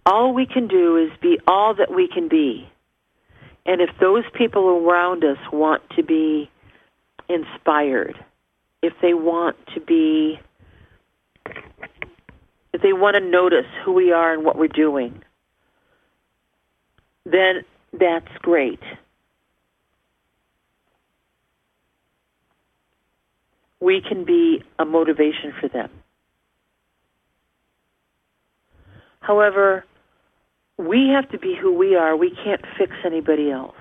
All 0.06 0.34
we 0.34 0.46
can 0.46 0.68
do 0.68 0.96
is 0.96 1.10
be 1.20 1.38
all 1.46 1.74
that 1.74 1.92
we 1.92 2.08
can 2.08 2.28
be. 2.28 2.68
And 3.66 3.80
if 3.80 3.90
those 4.00 4.24
people 4.34 4.68
around 4.68 5.24
us 5.24 5.38
want 5.52 5.82
to 5.96 6.02
be 6.02 6.50
inspired, 7.28 8.14
if 8.82 8.92
they 9.00 9.14
want 9.14 9.56
to 9.74 9.80
be, 9.80 10.38
if 12.74 12.82
they 12.82 12.92
want 12.92 13.16
to 13.16 13.20
notice 13.20 13.66
who 13.84 13.92
we 13.92 14.12
are 14.12 14.34
and 14.34 14.44
what 14.44 14.58
we're 14.58 14.68
doing, 14.68 15.22
then 17.24 17.64
that's 17.98 18.28
great. 18.42 18.80
We 23.80 24.02
can 24.06 24.24
be 24.24 24.62
a 24.78 24.84
motivation 24.84 25.54
for 25.60 25.68
them. 25.68 25.90
However, 29.26 29.86
we 30.76 31.08
have 31.08 31.30
to 31.30 31.38
be 31.38 31.56
who 31.60 31.72
we 31.72 31.96
are. 31.96 32.14
We 32.14 32.30
can't 32.44 32.60
fix 32.76 32.92
anybody 33.06 33.50
else. 33.50 33.74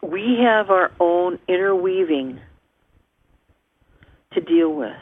We 0.00 0.38
have 0.44 0.70
our 0.70 0.92
own 1.00 1.40
inner 1.48 1.74
weaving 1.74 2.38
to 4.32 4.40
deal 4.40 4.72
with. 4.72 4.94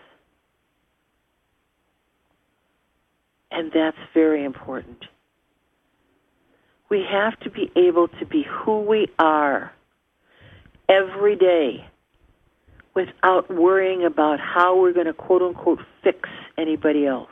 And 3.51 3.71
that's 3.73 3.99
very 4.15 4.43
important. 4.43 5.05
We 6.89 7.05
have 7.11 7.39
to 7.41 7.51
be 7.51 7.71
able 7.77 8.09
to 8.09 8.25
be 8.25 8.47
who 8.49 8.81
we 8.81 9.09
are 9.19 9.71
every 10.89 11.37
day 11.37 11.87
without 12.95 13.55
worrying 13.55 14.07
about 14.07 14.41
how 14.41 14.81
we're 14.81 14.95
going 14.95 15.07
to 15.07 15.13
quote 15.13 15.43
unquote 15.43 15.81
fix 16.03 16.27
anybody 16.57 17.07
else. 17.07 17.29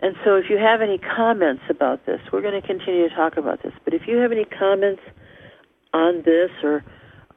And 0.00 0.14
so 0.24 0.36
if 0.36 0.50
you 0.50 0.58
have 0.58 0.82
any 0.82 0.98
comments 0.98 1.62
about 1.70 2.04
this, 2.04 2.20
we're 2.32 2.42
going 2.42 2.60
to 2.60 2.66
continue 2.66 3.08
to 3.08 3.14
talk 3.14 3.36
about 3.36 3.62
this, 3.62 3.72
but 3.84 3.94
if 3.94 4.02
you 4.06 4.18
have 4.18 4.30
any 4.30 4.44
comments 4.44 5.00
on 5.94 6.22
this 6.24 6.50
or 6.62 6.84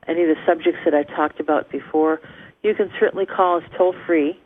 any 0.08 0.24
of 0.24 0.28
the 0.28 0.36
subjects 0.46 0.80
that 0.84 0.94
I 0.94 1.04
talked 1.04 1.40
about 1.40 1.72
before, 1.72 2.20
you 2.64 2.76
can 2.76 2.90
certainly 3.00 3.26
call 3.26 3.58
us 3.58 3.64
toll 3.78 3.96
free 4.06 4.38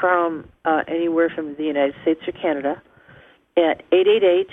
from 0.00 0.48
uh, 0.64 0.82
anywhere 0.88 1.30
from 1.34 1.54
the 1.56 1.64
United 1.64 1.94
States 2.02 2.20
or 2.26 2.32
Canada 2.32 2.82
at 3.56 3.82
888 3.92 4.48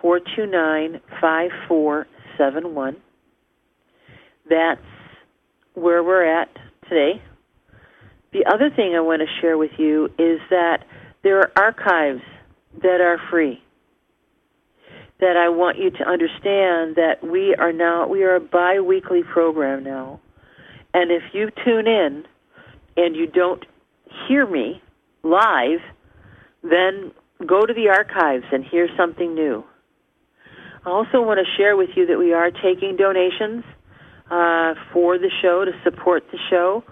429 0.00 1.00
5471. 1.20 2.96
That's 4.50 4.80
where 5.74 6.02
we're 6.02 6.24
at 6.24 6.48
today. 6.88 7.22
The 8.32 8.44
other 8.52 8.70
thing 8.74 8.94
I 8.96 9.00
want 9.00 9.20
to 9.20 9.40
share 9.40 9.56
with 9.56 9.72
you 9.78 10.06
is 10.18 10.40
that 10.50 10.84
there 11.22 11.38
are 11.38 11.52
archives 11.56 12.22
that 12.82 13.00
are 13.00 13.18
free. 13.30 13.62
That 15.20 15.36
I 15.36 15.50
want 15.50 15.78
you 15.78 15.90
to 15.90 16.04
understand 16.04 16.96
that 16.96 17.18
we 17.22 17.54
are 17.54 17.72
now 17.72 18.08
we 18.08 18.24
are 18.24 18.34
a 18.34 18.40
bi-weekly 18.40 19.22
program 19.22 19.84
now. 19.84 20.20
And 20.94 21.10
if 21.10 21.22
you 21.32 21.50
tune 21.64 21.86
in 21.86 22.24
and 22.96 23.14
you 23.14 23.26
don't 23.26 23.64
hear 24.26 24.46
me 24.46 24.82
live, 25.22 25.80
then 26.62 27.12
go 27.46 27.64
to 27.64 27.72
the 27.72 27.88
archives 27.88 28.44
and 28.52 28.64
hear 28.64 28.88
something 28.96 29.34
new. 29.34 29.64
I 30.84 30.90
also 30.90 31.22
want 31.22 31.38
to 31.38 31.56
share 31.56 31.76
with 31.76 31.90
you 31.94 32.06
that 32.06 32.18
we 32.18 32.32
are 32.32 32.50
taking 32.50 32.96
donations 32.96 33.64
uh, 34.30 34.74
for 34.92 35.18
the 35.18 35.30
show 35.40 35.64
to 35.64 35.72
support 35.84 36.24
the 36.32 36.38
show. 36.50 36.82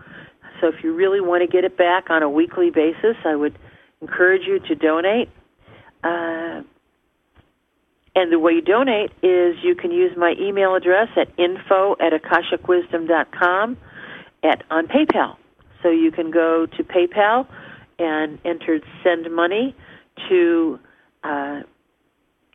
So 0.60 0.68
if 0.68 0.84
you 0.84 0.94
really 0.94 1.20
want 1.20 1.42
to 1.42 1.48
get 1.48 1.64
it 1.64 1.76
back 1.76 2.10
on 2.10 2.22
a 2.22 2.30
weekly 2.30 2.70
basis, 2.70 3.16
I 3.24 3.34
would 3.34 3.58
encourage 4.00 4.46
you 4.46 4.60
to 4.60 4.74
donate. 4.74 5.28
Uh, 6.02 6.62
and 8.16 8.32
the 8.32 8.38
way 8.38 8.52
you 8.52 8.60
donate 8.60 9.12
is 9.22 9.56
you 9.62 9.74
can 9.74 9.92
use 9.92 10.16
my 10.16 10.34
email 10.38 10.74
address 10.74 11.08
at 11.16 11.28
info 11.38 11.96
at 12.00 12.12
akashicwisdom.com 12.12 13.76
at, 14.42 14.64
on 14.70 14.88
PayPal. 14.88 15.36
So 15.82 15.90
you 15.90 16.10
can 16.10 16.30
go 16.30 16.66
to 16.66 16.84
PayPal 16.84 17.46
and 17.98 18.38
enter 18.44 18.80
send 19.04 19.30
money 19.34 19.74
to 20.28 20.78
uh, 21.22 21.60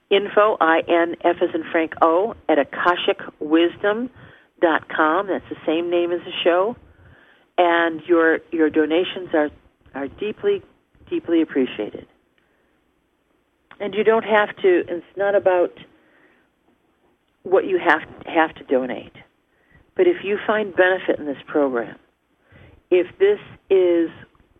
info, 0.10 0.58
I-N-F 0.60 1.38
as 1.42 1.50
in 1.54 1.64
Frank 1.72 1.94
O, 2.02 2.34
at 2.50 2.58
akashicwisdom.com. 2.58 5.28
That's 5.28 5.48
the 5.50 5.58
same 5.66 5.90
name 5.90 6.12
as 6.12 6.20
the 6.22 6.34
show. 6.44 6.76
And 7.58 8.02
your, 8.06 8.40
your 8.52 8.70
donations 8.70 9.30
are, 9.34 9.50
are 9.94 10.10
deeply, 10.10 10.62
deeply 11.10 11.42
appreciated. 11.42 12.08
And 13.80 13.94
you 13.94 14.04
don't 14.04 14.24
have 14.24 14.56
to, 14.58 14.84
it's 14.88 15.06
not 15.18 15.36
about 15.36 15.78
what 17.44 17.66
you 17.66 17.80
have, 17.80 18.02
have 18.26 18.56
to 18.56 18.64
donate. 18.64 19.14
But 19.96 20.08
if 20.08 20.24
you 20.24 20.38
find 20.46 20.76
benefit 20.76 21.20
in 21.20 21.26
this 21.26 21.38
program, 21.48 21.98
if 22.92 23.08
this 23.18 23.40
is 23.70 24.10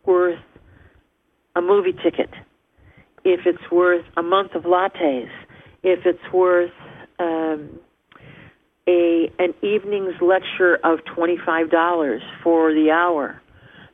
worth 0.06 0.40
a 1.56 1.62
movie 1.62 1.94
ticket, 1.94 2.30
if 3.24 3.42
it's 3.46 3.72
worth 3.72 4.06
a 4.18 4.24
month 4.24 4.56
of 4.56 4.64
lattes, 4.64 5.30
if 5.84 6.06
it's 6.06 6.34
worth 6.34 6.72
um, 7.20 7.80
a 8.88 9.32
an 9.40 9.54
evening's 9.62 10.16
lecture 10.22 10.78
of 10.84 11.00
twenty 11.16 11.38
five 11.44 11.72
dollars 11.72 12.22
for 12.44 12.74
the 12.74 12.92
hour, 12.92 13.42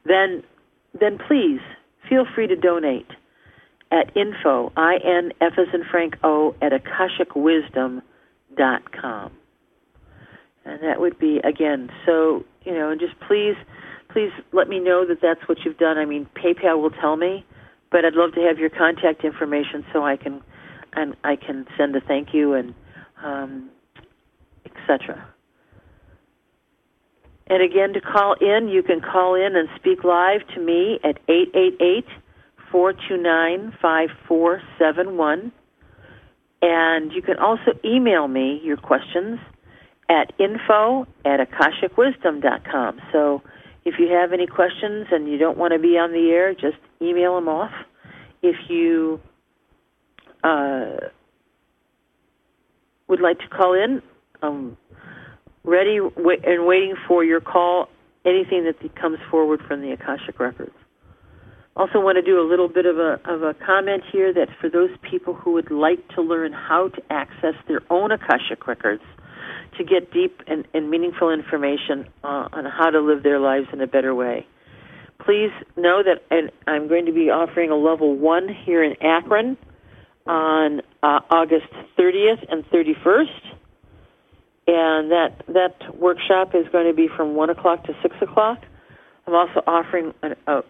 then 0.05 0.43
then 0.99 1.17
please 1.27 1.61
feel 2.11 2.25
free 2.35 2.45
to 2.45 2.57
donate 2.57 3.07
at 3.89 4.15
info 4.17 4.71
i 4.75 4.97
n 5.03 5.31
f 5.39 5.53
as 5.57 5.67
in 5.73 5.83
Frank 5.89 6.17
O 6.23 6.53
at 6.61 6.73
akashicwisdom 6.73 8.01
dot 8.57 8.91
com, 8.91 9.31
and 10.65 10.83
that 10.83 10.99
would 10.99 11.17
be 11.17 11.39
again. 11.39 11.89
So 12.05 12.43
you 12.63 12.73
know, 12.73 12.89
and 12.89 12.99
just 12.99 13.17
please 13.21 13.55
please 14.09 14.31
let 14.51 14.67
me 14.67 14.79
know 14.79 15.05
that 15.07 15.19
that's 15.21 15.47
what 15.47 15.59
you've 15.63 15.77
done. 15.77 15.97
I 15.97 16.03
mean, 16.03 16.27
PayPal 16.35 16.81
will 16.81 16.91
tell 16.91 17.15
me, 17.15 17.45
but 17.91 18.03
I'd 18.03 18.13
love 18.13 18.33
to 18.33 18.41
have 18.41 18.59
your 18.59 18.69
contact 18.69 19.23
information 19.23 19.85
so 19.93 20.05
I 20.05 20.17
can 20.17 20.41
and 20.93 21.15
I 21.23 21.37
can 21.37 21.65
send 21.77 21.95
a 21.95 22.01
thank 22.01 22.33
you 22.33 22.53
and 22.53 22.75
um, 23.23 23.69
etc. 24.65 25.30
And 27.47 27.61
again, 27.61 27.93
to 27.93 28.01
call 28.01 28.35
in, 28.39 28.69
you 28.69 28.83
can 28.83 29.01
call 29.01 29.35
in 29.35 29.55
and 29.55 29.67
speak 29.75 30.03
live 30.03 30.41
to 30.55 30.61
me 30.61 30.99
at 31.03 31.17
888 31.27 32.05
429 32.71 33.73
5471. 33.81 35.51
And 36.61 37.11
you 37.11 37.21
can 37.21 37.37
also 37.37 37.71
email 37.83 38.27
me 38.27 38.61
your 38.63 38.77
questions 38.77 39.39
at 40.09 40.31
info 40.39 41.07
at 41.25 41.39
akashicwisdom.com. 41.39 43.01
So 43.11 43.41
if 43.85 43.95
you 43.97 44.09
have 44.09 44.31
any 44.31 44.45
questions 44.45 45.07
and 45.11 45.27
you 45.27 45.37
don't 45.37 45.57
want 45.57 45.73
to 45.73 45.79
be 45.79 45.97
on 45.97 46.11
the 46.11 46.29
air, 46.31 46.53
just 46.53 46.77
email 47.01 47.35
them 47.35 47.47
off. 47.47 47.71
If 48.43 48.55
you 48.69 49.19
uh, 50.43 50.97
would 53.07 53.21
like 53.21 53.39
to 53.39 53.47
call 53.47 53.73
in, 53.73 54.01
I'm 54.41 54.77
ready 55.63 55.97
and 55.97 56.65
waiting 56.65 56.95
for 57.07 57.23
your 57.23 57.41
call, 57.41 57.89
anything 58.25 58.65
that 58.65 58.95
comes 58.95 59.19
forward 59.29 59.61
from 59.67 59.81
the 59.81 59.91
Akashic 59.91 60.39
Records. 60.39 60.75
Also, 61.75 62.01
want 62.01 62.17
to 62.17 62.21
do 62.21 62.39
a 62.39 62.47
little 62.47 62.67
bit 62.67 62.85
of 62.85 62.97
a, 62.97 63.19
of 63.25 63.43
a 63.43 63.53
comment 63.53 64.03
here 64.11 64.33
that 64.33 64.49
for 64.59 64.69
those 64.69 64.89
people 65.09 65.33
who 65.33 65.53
would 65.53 65.71
like 65.71 66.05
to 66.09 66.21
learn 66.21 66.51
how 66.51 66.89
to 66.89 67.01
access 67.09 67.55
their 67.67 67.81
own 67.89 68.11
Akashic 68.11 68.67
Records, 68.67 69.03
to 69.77 69.83
get 69.83 70.11
deep 70.11 70.41
and, 70.47 70.67
and 70.73 70.89
meaningful 70.89 71.31
information 71.31 72.07
uh, 72.23 72.47
on 72.51 72.65
how 72.65 72.89
to 72.89 72.99
live 72.99 73.23
their 73.23 73.39
lives 73.39 73.67
in 73.71 73.81
a 73.81 73.87
better 73.87 74.13
way. 74.13 74.45
Please 75.23 75.51
know 75.77 76.01
that 76.03 76.23
and 76.29 76.51
I'm 76.67 76.87
going 76.87 77.05
to 77.05 77.11
be 77.11 77.29
offering 77.29 77.69
a 77.69 77.75
level 77.75 78.15
one 78.15 78.49
here 78.49 78.83
in 78.83 78.95
Akron 79.01 79.57
on 80.25 80.81
uh, 81.03 81.19
August 81.29 81.67
30th 81.97 82.45
and 82.49 82.65
31st, 82.69 83.55
and 84.71 85.11
that 85.11 85.43
that 85.49 85.95
workshop 85.99 86.55
is 86.55 86.65
going 86.71 86.87
to 86.87 86.93
be 86.93 87.07
from 87.07 87.35
one 87.35 87.49
o'clock 87.49 87.83
to 87.85 87.93
six 88.01 88.15
o'clock. 88.21 88.59
I'm 89.27 89.35
also 89.35 89.61
offering 89.67 90.13
an, 90.23 90.35
a, 90.47 90.61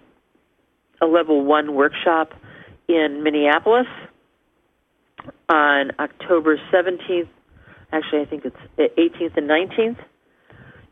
a 1.02 1.06
level 1.06 1.44
one 1.44 1.76
workshop 1.76 2.34
in 2.88 3.22
Minneapolis 3.24 3.88
on 5.50 5.92
October 6.00 6.58
17th 6.74 7.28
Actually, 7.94 8.22
I 8.22 8.26
think 8.26 8.46
it's 8.46 8.56
18th 8.78 9.38
and 9.38 9.50
19th. 9.50 9.98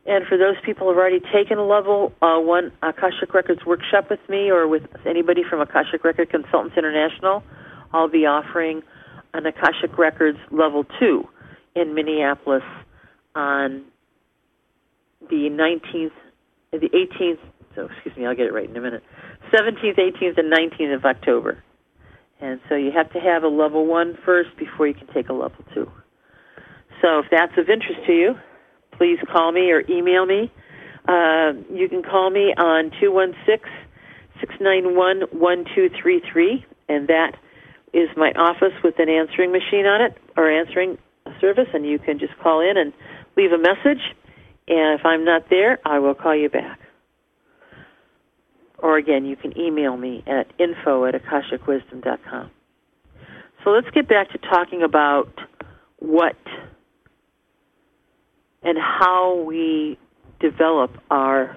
And 0.06 0.26
for 0.26 0.36
those 0.36 0.56
people 0.64 0.88
who've 0.88 0.96
already 0.96 1.20
taken 1.32 1.58
a 1.58 1.66
level 1.66 2.12
uh, 2.20 2.38
one 2.38 2.72
Akashic 2.82 3.32
Records 3.32 3.64
workshop 3.66 4.10
with 4.10 4.20
me 4.28 4.50
or 4.50 4.66
with 4.66 4.82
anybody 5.06 5.42
from 5.48 5.60
Akashic 5.60 6.04
Record 6.04 6.30
Consultants 6.30 6.76
International, 6.76 7.42
I'll 7.92 8.08
be 8.08 8.26
offering 8.26 8.82
an 9.34 9.46
Akashic 9.46 9.96
Records 9.98 10.38
level 10.50 10.84
two 10.98 11.28
in 11.74 11.94
Minneapolis 11.94 12.64
on 13.34 13.84
the 15.28 15.48
19th, 15.50 16.10
the 16.72 16.88
18th. 16.88 17.38
So 17.74 17.88
excuse 17.92 18.16
me, 18.16 18.26
I'll 18.26 18.34
get 18.34 18.46
it 18.46 18.52
right 18.52 18.68
in 18.68 18.76
a 18.76 18.80
minute. 18.80 19.02
17th, 19.52 19.98
18th, 19.98 20.38
and 20.38 20.52
19th 20.52 20.94
of 20.94 21.04
October. 21.04 21.62
And 22.40 22.60
so 22.68 22.74
you 22.74 22.90
have 22.90 23.12
to 23.12 23.20
have 23.20 23.42
a 23.42 23.48
level 23.48 23.86
one 23.86 24.16
first 24.24 24.50
before 24.58 24.86
you 24.86 24.94
can 24.94 25.06
take 25.08 25.28
a 25.28 25.32
level 25.32 25.64
two. 25.74 25.90
So 27.02 27.18
if 27.20 27.26
that's 27.30 27.52
of 27.58 27.68
interest 27.68 28.00
to 28.06 28.12
you, 28.12 28.34
please 28.96 29.18
call 29.30 29.52
me 29.52 29.70
or 29.70 29.82
email 29.88 30.26
me. 30.26 30.52
Uh, 31.08 31.52
you 31.72 31.88
can 31.88 32.02
call 32.02 32.30
me 32.30 32.54
on 32.56 32.90
216 33.00 33.60
691 34.40 35.20
1233, 35.38 36.64
and 36.88 37.08
that 37.08 37.36
is 37.92 38.08
my 38.16 38.32
office 38.32 38.72
with 38.84 38.94
an 38.98 39.08
answering 39.08 39.52
machine 39.52 39.86
on 39.86 40.00
it 40.00 40.16
or 40.36 40.50
answering 40.50 40.96
service, 41.40 41.68
and 41.74 41.86
you 41.86 41.98
can 41.98 42.18
just 42.18 42.36
call 42.38 42.60
in 42.60 42.76
and 42.76 42.92
leave 43.40 43.52
a 43.52 43.58
message. 43.58 44.02
And 44.68 44.98
if 44.98 45.04
I'm 45.04 45.24
not 45.24 45.48
there, 45.50 45.78
I 45.84 45.98
will 45.98 46.14
call 46.14 46.36
you 46.36 46.48
back. 46.48 46.78
Or 48.78 48.96
again, 48.96 49.24
you 49.24 49.36
can 49.36 49.58
email 49.58 49.96
me 49.96 50.22
at 50.26 50.46
info 50.58 51.04
at 51.06 51.14
akashicwisdom.com. 51.14 52.50
So 53.64 53.70
let's 53.70 53.90
get 53.90 54.08
back 54.08 54.30
to 54.30 54.38
talking 54.38 54.82
about 54.82 55.28
what 55.98 56.36
and 58.62 58.78
how 58.78 59.42
we 59.46 59.98
develop 60.40 60.92
our 61.10 61.56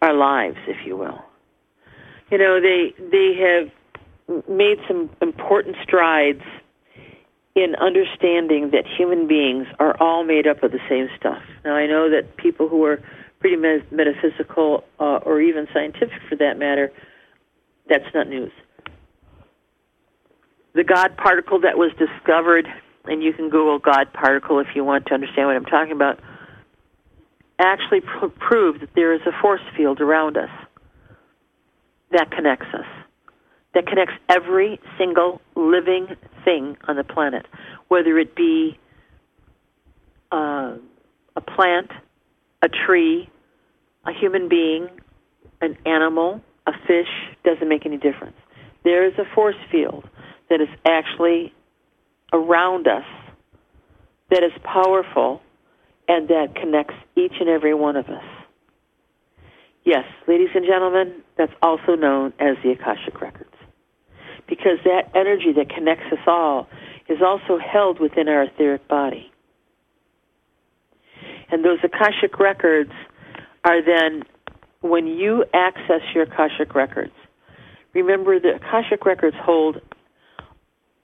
our 0.00 0.14
lives, 0.14 0.58
if 0.68 0.86
you 0.86 0.96
will. 0.96 1.20
You 2.30 2.38
know, 2.38 2.60
they 2.60 2.94
they 3.10 3.34
have 3.40 4.48
made 4.48 4.78
some 4.86 5.10
important 5.22 5.76
strides 5.82 6.42
in 7.58 7.74
understanding 7.74 8.70
that 8.70 8.84
human 8.86 9.26
beings 9.26 9.66
are 9.80 9.96
all 10.00 10.22
made 10.24 10.46
up 10.46 10.62
of 10.62 10.70
the 10.70 10.78
same 10.88 11.08
stuff. 11.18 11.42
Now, 11.64 11.74
I 11.74 11.86
know 11.86 12.08
that 12.10 12.36
people 12.36 12.68
who 12.68 12.84
are 12.84 13.02
pretty 13.40 13.56
metaphysical 13.56 14.84
uh, 15.00 15.18
or 15.26 15.40
even 15.40 15.66
scientific, 15.74 16.20
for 16.28 16.36
that 16.36 16.58
matter, 16.58 16.92
That's 17.88 18.12
not 18.14 18.28
news. 18.28 18.52
The 20.74 20.84
God 20.84 21.16
particle 21.16 21.60
that 21.60 21.78
was 21.78 21.90
discovered, 21.98 22.66
and 23.06 23.22
you 23.22 23.32
can 23.32 23.48
Google 23.48 23.78
God 23.78 24.12
particle 24.12 24.60
if 24.60 24.68
you 24.74 24.84
want 24.84 25.06
to 25.06 25.14
understand 25.14 25.48
what 25.48 25.56
I'm 25.56 25.64
talking 25.64 25.92
about, 25.92 26.20
actually 27.58 28.00
pr- 28.00 28.26
proved 28.38 28.82
that 28.82 28.90
there 28.94 29.14
is 29.14 29.20
a 29.26 29.32
force 29.40 29.62
field 29.76 30.00
around 30.00 30.36
us 30.36 30.50
that 32.12 32.30
connects 32.30 32.68
us, 32.74 32.86
that 33.74 33.86
connects 33.86 34.14
every 34.28 34.80
single 34.96 35.40
living 35.54 36.08
thing 36.44 36.76
on 36.86 36.96
the 36.96 37.04
planet, 37.04 37.46
whether 37.88 38.18
it 38.18 38.34
be 38.34 38.78
uh, 40.32 40.76
a 41.36 41.40
plant, 41.40 41.90
a 42.62 42.68
tree, 42.68 43.28
a 44.06 44.12
human 44.12 44.48
being, 44.48 44.88
an 45.60 45.76
animal, 45.86 46.40
a 46.66 46.72
fish, 46.86 47.08
doesn't 47.44 47.68
make 47.68 47.84
any 47.86 47.96
difference. 47.96 48.36
There 48.84 49.06
is 49.06 49.14
a 49.18 49.24
force 49.34 49.56
field 49.70 50.08
that 50.48 50.60
is 50.60 50.68
actually 50.86 51.52
around 52.32 52.86
us 52.86 53.04
that 54.30 54.42
is 54.42 54.52
powerful 54.62 55.40
and 56.06 56.28
that 56.28 56.54
connects 56.54 56.94
each 57.16 57.34
and 57.40 57.48
every 57.48 57.74
one 57.74 57.96
of 57.96 58.06
us. 58.06 58.24
Yes, 59.84 60.04
ladies 60.26 60.50
and 60.54 60.66
gentlemen, 60.66 61.22
that's 61.36 61.52
also 61.62 61.94
known 61.94 62.32
as 62.38 62.56
the 62.62 62.72
Akashic 62.72 63.20
Records. 63.20 63.47
Because 64.48 64.78
that 64.84 65.10
energy 65.14 65.52
that 65.56 65.68
connects 65.68 66.06
us 66.10 66.18
all 66.26 66.68
is 67.08 67.18
also 67.24 67.58
held 67.58 68.00
within 68.00 68.28
our 68.28 68.44
etheric 68.44 68.86
body. 68.88 69.30
And 71.50 71.64
those 71.64 71.78
Akashic 71.82 72.38
Records 72.38 72.92
are 73.64 73.82
then, 73.82 74.22
when 74.80 75.06
you 75.06 75.44
access 75.54 76.00
your 76.14 76.24
Akashic 76.24 76.74
Records, 76.74 77.12
remember 77.94 78.38
the 78.38 78.56
Akashic 78.56 79.04
Records 79.04 79.36
hold 79.40 79.80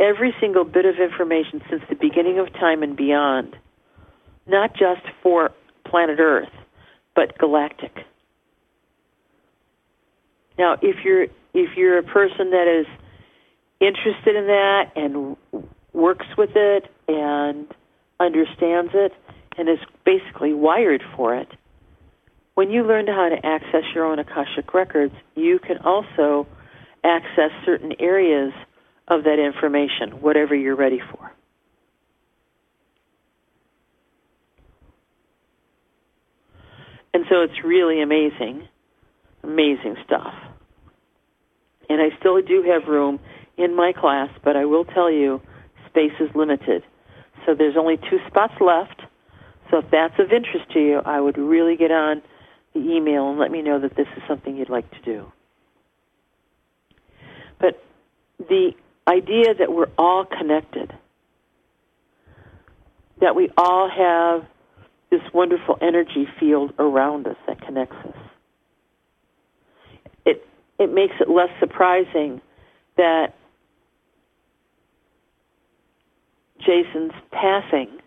every 0.00 0.35
single 0.40 0.64
bit 0.64 0.85
of 0.85 0.96
information 0.96 1.62
since 1.70 1.83
the 1.88 1.94
beginning 1.94 2.38
of 2.38 2.52
time 2.54 2.83
and 2.83 2.96
beyond, 2.96 3.57
not 4.46 4.72
just 4.72 5.02
for 5.22 5.50
planet 5.87 6.18
Earth, 6.18 6.52
but 7.14 7.38
galactic. 7.38 7.92
Now, 10.59 10.76
if 10.83 11.04
you're 11.04 11.26
if 11.52 11.76
you're 11.76 11.98
a 11.98 12.02
person 12.02 12.50
that 12.50 12.66
is 12.80 12.87
interested 13.86 14.36
in 14.36 14.46
that 14.46 14.92
and 14.96 15.36
works 15.92 16.26
with 16.36 16.50
it 16.54 16.84
and 17.08 17.66
understands 18.20 18.92
it 18.94 19.12
and 19.56 19.68
is 19.68 19.78
basically 20.04 20.52
wired 20.52 21.02
for 21.16 21.34
it, 21.34 21.48
when 22.54 22.70
you 22.70 22.84
learn 22.84 23.06
how 23.06 23.28
to 23.28 23.46
access 23.46 23.82
your 23.94 24.04
own 24.04 24.18
Akashic 24.18 24.74
records, 24.74 25.14
you 25.34 25.58
can 25.58 25.78
also 25.78 26.46
access 27.02 27.50
certain 27.64 27.92
areas 27.98 28.52
of 29.08 29.24
that 29.24 29.38
information, 29.38 30.20
whatever 30.20 30.54
you're 30.54 30.76
ready 30.76 31.00
for. 31.12 31.32
And 37.12 37.24
so 37.28 37.42
it's 37.42 37.64
really 37.64 38.02
amazing, 38.02 38.66
amazing 39.42 39.96
stuff. 40.04 40.34
And 41.88 42.00
I 42.00 42.16
still 42.18 42.40
do 42.40 42.62
have 42.62 42.88
room 42.88 43.20
in 43.56 43.74
my 43.76 43.92
class, 43.92 44.30
but 44.42 44.56
I 44.56 44.64
will 44.64 44.84
tell 44.84 45.10
you, 45.10 45.40
space 45.88 46.12
is 46.20 46.28
limited. 46.34 46.82
So 47.46 47.54
there's 47.54 47.76
only 47.76 47.96
two 47.96 48.18
spots 48.26 48.54
left. 48.60 49.02
So 49.70 49.78
if 49.78 49.90
that's 49.90 50.18
of 50.18 50.32
interest 50.32 50.70
to 50.72 50.80
you, 50.80 51.00
I 51.04 51.20
would 51.20 51.38
really 51.38 51.76
get 51.76 51.90
on 51.90 52.22
the 52.74 52.80
email 52.80 53.30
and 53.30 53.38
let 53.38 53.50
me 53.50 53.62
know 53.62 53.80
that 53.80 53.96
this 53.96 54.06
is 54.16 54.22
something 54.28 54.56
you'd 54.56 54.70
like 54.70 54.90
to 54.90 55.00
do. 55.02 55.32
But 57.60 57.82
the 58.38 58.72
idea 59.06 59.54
that 59.58 59.72
we're 59.72 59.90
all 59.96 60.24
connected, 60.24 60.92
that 63.20 63.36
we 63.36 63.50
all 63.56 63.88
have 63.88 64.46
this 65.10 65.22
wonderful 65.32 65.78
energy 65.80 66.26
field 66.40 66.72
around 66.78 67.26
us 67.26 67.36
that 67.46 67.60
connects 67.60 67.96
us. 68.04 68.16
It 70.26 70.44
it 70.78 70.92
makes 70.92 71.14
it 71.20 71.28
less 71.28 71.50
surprising 71.60 72.40
that 72.96 73.34
Jason's 76.66 77.12
passing 77.31 77.98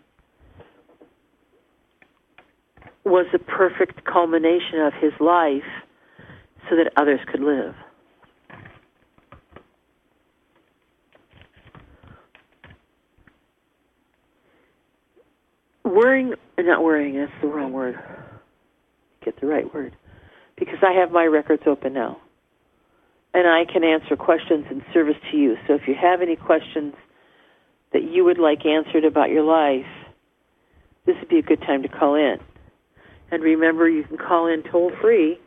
was 3.04 3.26
a 3.34 3.39
perfect 3.39 4.04
culmination 4.06 4.80
of 4.82 4.93
his 4.93 5.13
life 5.20 5.63
so 6.70 6.76
that 6.76 6.91
others 6.98 7.20
could 7.32 7.41
live. 7.41 7.76
worrying, 15.98 16.34
not 16.60 16.84
worrying, 16.84 17.15
that's 17.15 17.32
the 17.41 17.48
wrong 17.48 17.74
word. 17.74 17.98
Get 19.26 19.39
the 19.41 19.48
right 19.48 19.74
word. 19.74 19.96
Because 20.56 20.80
I 20.82 20.93
have 20.93 21.12
my 21.12 21.26
records 21.26 21.63
open 21.65 21.93
now. 21.93 22.17
And 23.34 23.48
I 23.48 23.72
can 23.72 23.84
answer 23.84 24.15
questions 24.15 24.65
in 24.70 24.84
service 24.93 25.17
to 25.32 25.38
you. 25.38 25.56
So 25.67 25.74
if 25.74 25.88
you 25.88 25.96
have 26.00 26.22
any 26.22 26.36
questions 26.36 26.93
that 27.93 28.04
you 28.04 28.23
would 28.26 28.39
like 28.39 28.65
answered 28.65 29.06
about 29.06 29.30
your 29.30 29.43
life, 29.43 29.86
this 31.06 31.15
would 31.19 31.30
be 31.30 31.39
a 31.39 31.41
good 31.41 31.62
time 31.62 31.84
to 31.84 31.88
call 31.88 32.15
in. 32.15 32.38
And 33.32 33.43
remember, 33.43 33.89
you 33.89 34.04
can 34.04 34.17
call 34.17 34.47
in 34.47 34.63
toll 34.63 34.91
free 35.02 35.39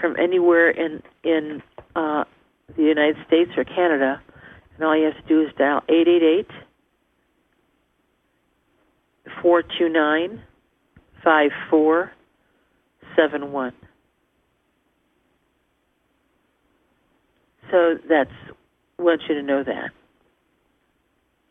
from 0.00 0.16
anywhere 0.18 0.70
in 0.70 1.02
in 1.24 1.62
uh, 1.94 2.24
the 2.76 2.82
United 2.82 3.16
States 3.26 3.50
or 3.56 3.64
Canada, 3.64 4.20
and 4.74 4.84
all 4.84 4.96
you 4.96 5.04
have 5.04 5.16
to 5.16 5.28
do 5.28 5.42
is 5.42 5.48
dial 5.56 5.82
eight 5.88 6.08
eight 6.08 6.22
eight 6.22 6.50
four 9.42 9.62
two 9.62 9.88
nine 9.88 10.42
five 11.24 11.50
four 11.70 12.12
seven 13.16 13.52
one. 13.52 13.72
So 17.70 17.96
that's, 18.08 18.30
want 18.98 19.22
you 19.28 19.34
to 19.34 19.42
know 19.42 19.64
that. 19.64 19.90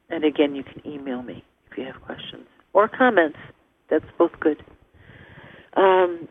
And 0.09 0.23
again, 0.23 0.55
you 0.55 0.63
can 0.63 0.85
email 0.85 1.21
me 1.21 1.43
if 1.71 1.77
you 1.77 1.85
have 1.85 2.01
questions 2.01 2.45
or 2.73 2.87
comments. 2.87 3.37
That's 3.89 4.05
both 4.17 4.31
good. 4.39 4.63
Um, 5.75 6.27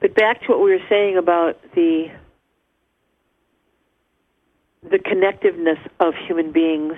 but 0.00 0.14
back 0.14 0.40
to 0.42 0.46
what 0.48 0.62
we 0.62 0.70
were 0.70 0.86
saying 0.88 1.16
about 1.16 1.58
the 1.74 2.08
the 4.82 4.98
connectiveness 4.98 5.78
of 5.98 6.12
human 6.26 6.52
beings 6.52 6.94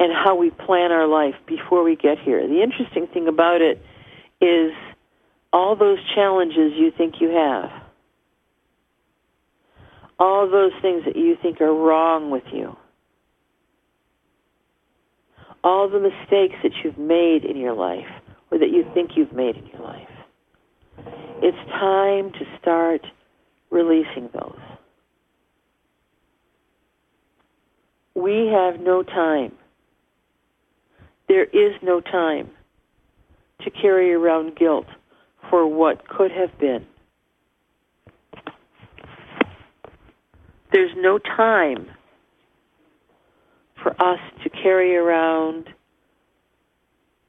and 0.00 0.12
how 0.12 0.34
we 0.34 0.50
plan 0.50 0.90
our 0.90 1.06
life 1.06 1.36
before 1.46 1.84
we 1.84 1.94
get 1.94 2.18
here. 2.18 2.46
The 2.48 2.62
interesting 2.62 3.06
thing 3.06 3.28
about 3.28 3.60
it 3.60 3.80
is 4.40 4.72
all 5.52 5.76
those 5.76 5.98
challenges 6.14 6.72
you 6.76 6.90
think 6.96 7.20
you 7.20 7.28
have, 7.30 7.70
all 10.18 10.50
those 10.50 10.72
things 10.82 11.04
that 11.04 11.16
you 11.16 11.36
think 11.40 11.60
are 11.60 11.72
wrong 11.72 12.30
with 12.30 12.44
you, 12.52 12.76
all 15.62 15.88
the 15.88 16.00
mistakes 16.00 16.56
that 16.62 16.72
you've 16.82 16.98
made 16.98 17.44
in 17.44 17.56
your 17.56 17.74
life 17.74 18.08
or 18.50 18.58
that 18.58 18.70
you 18.70 18.84
think 18.94 19.12
you've 19.16 19.32
made 19.32 19.56
in 19.56 19.66
your 19.66 19.82
life. 19.82 20.08
It's 21.42 21.70
time 21.70 22.32
to 22.32 22.58
start 22.60 23.06
releasing 23.70 24.28
those. 24.32 24.58
We 28.14 28.48
have 28.52 28.80
no 28.80 29.02
time 29.02 29.52
there 31.30 31.44
is 31.44 31.76
no 31.80 32.00
time 32.00 32.50
to 33.60 33.70
carry 33.70 34.12
around 34.12 34.56
guilt 34.56 34.86
for 35.48 35.64
what 35.64 36.08
could 36.08 36.32
have 36.32 36.50
been. 36.58 36.84
There's 40.72 40.90
no 40.96 41.18
time 41.18 41.86
for 43.82 43.92
us 44.02 44.20
to 44.44 44.50
carry 44.50 44.96
around 44.96 45.68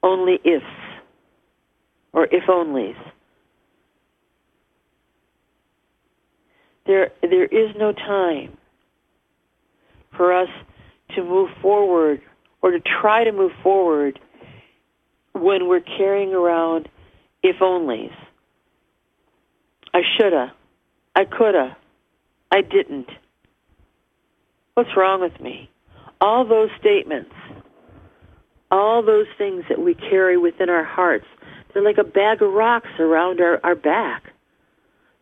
only 0.04 0.40
ifs 0.44 0.66
or 2.14 2.26
if 2.26 2.44
onlys. 2.48 2.96
There, 6.86 7.12
there 7.22 7.46
is 7.46 7.76
no 7.78 7.94
time 7.94 8.58
for 10.18 10.34
us 10.34 10.50
to 11.16 11.24
move 11.24 11.50
forward 11.62 12.22
or 12.62 12.72
to 12.72 12.80
try 13.02 13.24
to 13.24 13.32
move 13.32 13.52
forward 13.64 14.20
when 15.34 15.68
we're 15.68 15.80
carrying 15.82 16.34
around 16.34 16.90
if 17.44 17.58
onlys. 17.62 18.14
I 19.94 20.02
shoulda. 20.18 20.54
I 21.16 21.26
coulda. 21.26 21.78
I 22.52 22.62
didn't. 22.62 23.10
What's 24.74 24.90
wrong 24.96 25.22
with 25.22 25.40
me? 25.42 25.71
All 26.22 26.46
those 26.46 26.70
statements, 26.80 27.32
all 28.70 29.04
those 29.04 29.26
things 29.38 29.64
that 29.70 29.82
we 29.82 29.96
carry 29.96 30.38
within 30.38 30.70
our 30.70 30.84
hearts, 30.84 31.26
they're 31.74 31.84
like 31.84 31.98
a 31.98 32.04
bag 32.04 32.42
of 32.42 32.54
rocks 32.54 32.90
around 33.00 33.42
our, 33.42 33.60
our 33.64 33.76
back. 33.76 34.24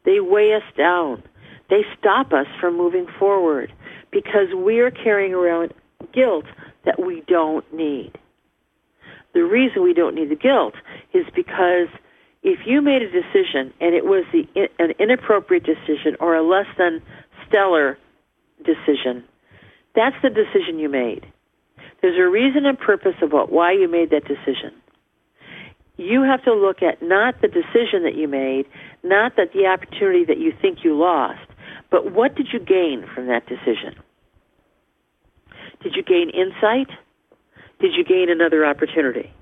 They 0.05 0.19
weigh 0.19 0.53
us 0.53 0.63
down. 0.77 1.23
They 1.69 1.81
stop 1.97 2.33
us 2.33 2.47
from 2.59 2.77
moving 2.77 3.07
forward 3.17 3.71
because 4.11 4.47
we're 4.51 4.91
carrying 4.91 5.33
around 5.33 5.73
guilt 6.13 6.45
that 6.85 7.03
we 7.03 7.23
don't 7.27 7.65
need. 7.73 8.17
The 9.33 9.41
reason 9.41 9.83
we 9.83 9.93
don't 9.93 10.15
need 10.15 10.29
the 10.29 10.35
guilt 10.35 10.73
is 11.13 11.25
because 11.35 11.87
if 12.41 12.59
you 12.65 12.81
made 12.81 13.01
a 13.01 13.11
decision 13.11 13.73
and 13.79 13.93
it 13.93 14.05
was 14.05 14.25
the, 14.31 14.47
an 14.79 14.93
inappropriate 14.99 15.63
decision 15.63 16.15
or 16.19 16.35
a 16.35 16.41
less 16.41 16.65
than 16.77 17.01
stellar 17.47 17.97
decision, 18.65 19.23
that's 19.99 20.15
the 20.23 20.29
decision 20.29 20.79
you 20.79 20.87
made. 20.87 21.25
There's 22.01 22.17
a 22.17 22.29
reason 22.29 22.65
and 22.65 22.79
purpose 22.79 23.15
about 23.21 23.51
why 23.51 23.73
you 23.73 23.89
made 23.89 24.11
that 24.11 24.23
decision. 24.23 24.73
You 25.97 26.23
have 26.23 26.41
to 26.45 26.53
look 26.53 26.81
at 26.81 27.01
not 27.01 27.41
the 27.41 27.49
decision 27.49 28.03
that 28.03 28.15
you 28.15 28.29
made, 28.29 28.65
not 29.03 29.35
that 29.35 29.51
the 29.51 29.65
opportunity 29.65 30.23
that 30.23 30.37
you 30.37 30.53
think 30.61 30.85
you 30.85 30.97
lost, 30.97 31.45
but 31.91 32.13
what 32.13 32.35
did 32.35 32.47
you 32.53 32.59
gain 32.59 33.05
from 33.13 33.27
that 33.27 33.45
decision? 33.47 33.95
Did 35.83 35.95
you 35.95 36.03
gain 36.03 36.29
insight? 36.29 36.87
Did 37.81 37.91
you 37.97 38.05
gain 38.05 38.29
another 38.29 38.65
opportunity? 38.65 39.33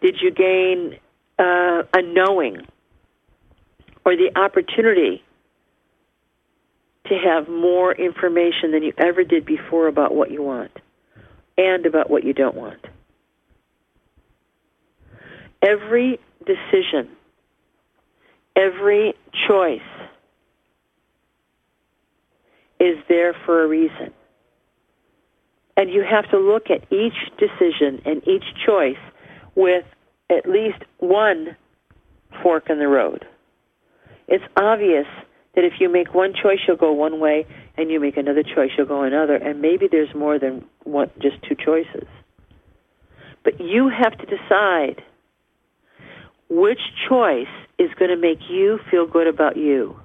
Did 0.00 0.18
you 0.22 0.30
gain 0.30 0.96
uh, 1.40 1.82
a 1.92 2.02
knowing 2.02 2.58
or 4.04 4.14
the 4.16 4.30
opportunity 4.38 5.24
to 7.08 7.18
have 7.18 7.48
more 7.48 7.92
information 7.92 8.72
than 8.72 8.82
you 8.82 8.92
ever 8.98 9.24
did 9.24 9.44
before 9.44 9.88
about 9.88 10.14
what 10.14 10.30
you 10.30 10.42
want 10.42 10.70
and 11.58 11.86
about 11.86 12.10
what 12.10 12.24
you 12.24 12.32
don't 12.32 12.56
want? 12.56 12.80
Every 15.62 16.18
decision, 16.46 17.08
every 18.56 19.14
choice 19.48 19.80
is 22.80 22.98
there 23.08 23.34
for 23.44 23.64
a 23.64 23.66
reason. 23.66 24.12
And 25.76 25.90
you 25.90 26.04
have 26.08 26.30
to 26.30 26.38
look 26.38 26.70
at 26.70 26.92
each 26.92 27.14
decision 27.38 28.02
and 28.04 28.26
each 28.28 28.44
choice 28.64 28.98
with 29.54 29.84
at 30.30 30.48
least 30.48 30.78
one 30.98 31.56
fork 32.42 32.70
in 32.70 32.78
the 32.78 32.88
road. 32.88 33.26
It's 34.28 34.44
obvious 34.56 35.06
that 35.54 35.64
if 35.64 35.74
you 35.80 35.88
make 35.88 36.14
one 36.14 36.32
choice, 36.32 36.58
you'll 36.66 36.76
go 36.76 36.92
one 36.92 37.20
way, 37.20 37.46
and 37.76 37.90
you 37.90 38.00
make 38.00 38.16
another 38.16 38.42
choice, 38.42 38.70
you'll 38.76 38.86
go 38.86 39.02
another, 39.02 39.34
and 39.34 39.60
maybe 39.60 39.88
there's 39.90 40.14
more 40.14 40.38
than 40.38 40.64
one, 40.84 41.10
just 41.20 41.36
two 41.48 41.54
choices. 41.54 42.08
But 43.42 43.60
you 43.60 43.88
have 43.90 44.16
to 44.18 44.26
decide 44.26 45.02
which 46.48 46.80
choice 47.08 47.46
is 47.78 47.90
going 47.98 48.10
to 48.10 48.16
make 48.16 48.38
you 48.48 48.78
feel 48.90 49.06
good 49.06 49.26
about 49.26 49.56
you, 49.56 49.96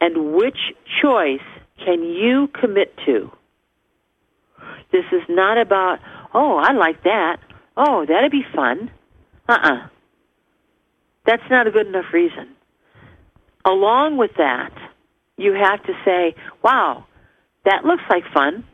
and 0.00 0.34
which 0.34 0.58
choice 1.02 1.40
can 1.84 2.02
you 2.02 2.48
commit 2.60 2.94
to 3.06 3.30
this 4.92 5.04
is 5.10 5.22
not 5.28 5.58
about, 5.58 5.98
oh, 6.34 6.58
I 6.58 6.72
like 6.72 7.02
that. 7.04 7.38
Oh, 7.76 8.04
that'd 8.06 8.30
be 8.30 8.44
fun. 8.54 8.90
Uh-uh. 9.48 9.88
That's 11.26 11.42
not 11.50 11.66
a 11.66 11.70
good 11.70 11.86
enough 11.86 12.12
reason. 12.12 12.54
Along 13.64 14.16
with 14.16 14.32
that, 14.38 14.72
you 15.36 15.52
have 15.52 15.82
to 15.84 15.92
say, 16.04 16.34
wow, 16.62 17.06
that 17.64 17.84
looks 17.84 18.02
like 18.10 18.24
fun. 18.32 18.64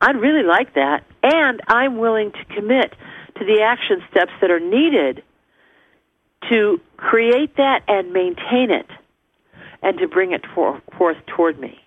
I'd 0.00 0.16
really 0.16 0.46
like 0.46 0.74
that. 0.74 1.04
And 1.22 1.60
I'm 1.66 1.98
willing 1.98 2.32
to 2.32 2.44
commit 2.54 2.92
to 3.38 3.44
the 3.44 3.62
action 3.62 4.02
steps 4.10 4.32
that 4.40 4.50
are 4.50 4.60
needed 4.60 5.22
to 6.50 6.80
create 6.96 7.56
that 7.56 7.80
and 7.88 8.12
maintain 8.12 8.70
it 8.70 8.86
and 9.82 9.98
to 9.98 10.08
bring 10.08 10.32
it 10.32 10.44
for, 10.54 10.80
forth 10.96 11.16
toward 11.26 11.58
me. 11.58 11.78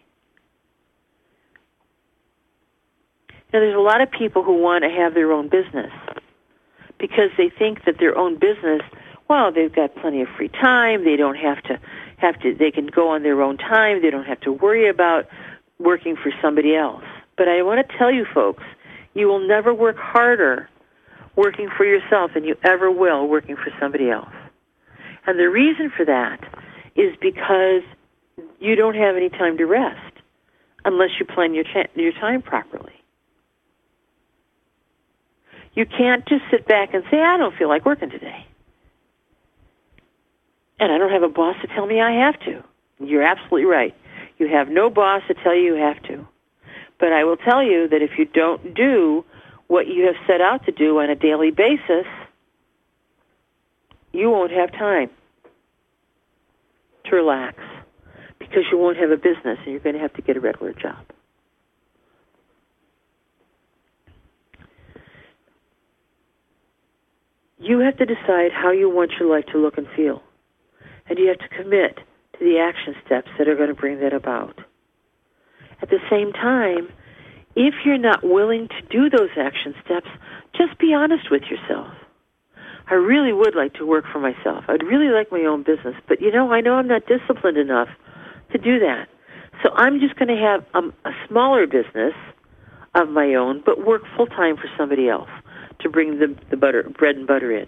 Now, 3.54 3.60
there's 3.60 3.76
a 3.76 3.80
lot 3.80 4.02
of 4.02 4.12
people 4.12 4.43
who 4.43 4.62
want 4.62 4.84
to 4.84 4.89
have 4.89 5.13
their 5.13 5.32
own 5.32 5.47
business 5.47 5.91
because 7.00 7.30
they 7.38 7.50
think 7.50 7.86
that 7.86 7.95
their 8.00 8.17
own 8.17 8.36
business, 8.36 8.82
well, 9.29 9.51
they've 9.51 9.73
got 9.73 9.95
plenty 9.95 10.21
of 10.21 10.27
free 10.37 10.49
time. 10.49 11.03
They 11.03 11.15
don't 11.15 11.35
have 11.35 11.61
to 11.63 11.79
have 12.17 12.39
to. 12.41 12.55
They 12.55 12.71
can 12.71 12.87
go 12.87 13.09
on 13.09 13.23
their 13.23 13.41
own 13.41 13.57
time. 13.57 14.01
They 14.01 14.09
don't 14.09 14.25
have 14.25 14.39
to 14.41 14.51
worry 14.51 14.89
about 14.89 15.27
working 15.79 16.15
for 16.15 16.31
somebody 16.41 16.75
else. 16.75 17.03
But 17.37 17.47
I 17.47 17.61
want 17.61 17.87
to 17.87 17.97
tell 17.97 18.11
you, 18.11 18.25
folks, 18.33 18.63
you 19.13 19.27
will 19.27 19.45
never 19.45 19.73
work 19.73 19.97
harder 19.97 20.69
working 21.35 21.69
for 21.75 21.85
yourself 21.85 22.31
than 22.33 22.43
you 22.43 22.55
ever 22.63 22.91
will 22.91 23.27
working 23.27 23.55
for 23.55 23.71
somebody 23.79 24.09
else. 24.09 24.33
And 25.27 25.37
the 25.37 25.49
reason 25.49 25.91
for 25.95 26.05
that 26.05 26.39
is 26.95 27.15
because 27.21 27.83
you 28.59 28.75
don't 28.75 28.95
have 28.95 29.15
any 29.15 29.29
time 29.29 29.57
to 29.57 29.65
rest 29.65 30.13
unless 30.83 31.09
you 31.19 31.25
plan 31.25 31.53
your, 31.53 31.63
cha- 31.63 31.91
your 31.95 32.11
time 32.13 32.41
properly. 32.41 32.93
You 35.75 35.85
can't 35.85 36.27
just 36.27 36.43
sit 36.49 36.67
back 36.67 36.95
and 36.95 37.03
say, 37.11 37.21
I 37.21 37.37
don't 37.37 37.55
feel 37.55 37.67
like 37.67 37.85
working 37.85 38.09
today. 38.09 38.47
And 40.79 40.91
I 40.91 40.97
don't 40.97 41.11
have 41.11 41.23
a 41.23 41.29
boss 41.29 41.55
to 41.61 41.67
tell 41.67 41.87
me 41.87 42.01
I 42.01 42.25
have 42.25 42.39
to. 42.41 42.63
You're 42.99 43.23
absolutely 43.23 43.65
right. 43.65 43.95
You 44.37 44.47
have 44.47 44.69
no 44.69 44.89
boss 44.89 45.23
to 45.27 45.33
tell 45.33 45.55
you 45.55 45.75
you 45.75 45.81
have 45.81 46.01
to. 46.03 46.27
But 46.99 47.11
I 47.11 47.23
will 47.23 47.37
tell 47.37 47.63
you 47.63 47.87
that 47.89 48.01
if 48.01 48.11
you 48.17 48.25
don't 48.25 48.73
do 48.75 49.25
what 49.67 49.87
you 49.87 50.05
have 50.05 50.15
set 50.25 50.41
out 50.41 50.65
to 50.65 50.71
do 50.71 50.99
on 50.99 51.09
a 51.09 51.15
daily 51.15 51.51
basis, 51.51 52.05
you 54.13 54.29
won't 54.29 54.51
have 54.51 54.71
time 54.71 55.09
to 57.05 57.15
relax 57.15 57.57
because 58.39 58.63
you 58.71 58.77
won't 58.77 58.97
have 58.97 59.11
a 59.11 59.17
business 59.17 59.57
and 59.63 59.67
you're 59.67 59.79
going 59.79 59.95
to 59.95 60.01
have 60.01 60.13
to 60.13 60.21
get 60.21 60.37
a 60.37 60.39
regular 60.39 60.73
job. 60.73 61.03
You 67.59 67.79
have 67.79 67.97
to 67.97 68.05
decide 68.05 68.51
how 68.53 68.71
you 68.71 68.89
want 68.89 69.11
your 69.19 69.29
life 69.29 69.45
to 69.51 69.57
look 69.57 69.77
and 69.77 69.87
feel. 69.95 70.21
And 71.10 71.17
you 71.17 71.28
have 71.28 71.39
to 71.39 71.50
commit 71.50 71.98
to 71.98 72.39
the 72.39 72.60
action 72.60 72.96
steps 73.06 73.30
that 73.38 73.48
are 73.48 73.56
going 73.56 73.70
to 73.70 73.76
bring 73.76 74.00
that 74.00 74.13
about. 74.13 74.60
At 75.82 75.89
the 75.89 76.00
same 76.10 76.34
time, 76.34 76.89
if 77.56 77.74
you're 77.86 77.98
not 77.98 78.24
willing 78.24 78.67
to 78.67 78.82
do 78.89 79.10
those 79.10 79.30
action 79.38 79.74
steps, 79.84 80.08
just 80.56 80.78
be 80.80 80.93
honest 80.93 81.32
with 81.32 81.43
yourself. 81.43 81.93
I 82.89 82.93
really 82.96 83.34
would 83.34 83.56
like 83.56 83.74
to 83.76 83.86
work 83.86 84.06
for 84.12 84.20
myself. 84.20 84.63
I'd 84.67 84.84
really 84.84 85.10
like 85.10 85.32
my 85.32 85.41
own 85.41 85.63
business, 85.63 85.96
but 86.08 86.22
you 86.22 86.32
know, 86.32 86.52
I 86.52 86.62
know 86.62 86.76
I'm 86.76 86.88
not 86.88 87.04
disciplined 87.06 87.58
enough 87.58 87.89
to 88.52 88.58
do 88.58 88.80
that. 88.80 89.08
So 89.63 89.72
I'm 89.74 90.00
just 90.00 90.15
going 90.15 90.30
to 90.30 90.41
have 90.41 90.65
a, 90.74 90.88
a 91.10 91.13
smaller 91.28 91.67
business 91.67 92.13
of 92.96 93.10
my 93.10 93.36
own, 93.36 93.62
but 93.65 93.86
work 93.86 94.04
full 94.15 94.28
time 94.28 94.56
for 94.56 94.70
somebody 94.78 95.10
else 95.10 95.30
to 95.80 95.89
bring 95.89 96.20
the, 96.20 96.36
the 96.50 96.58
butter, 96.58 96.89
bread 96.98 97.15
and 97.15 97.28
butter 97.28 97.52
in. 97.52 97.67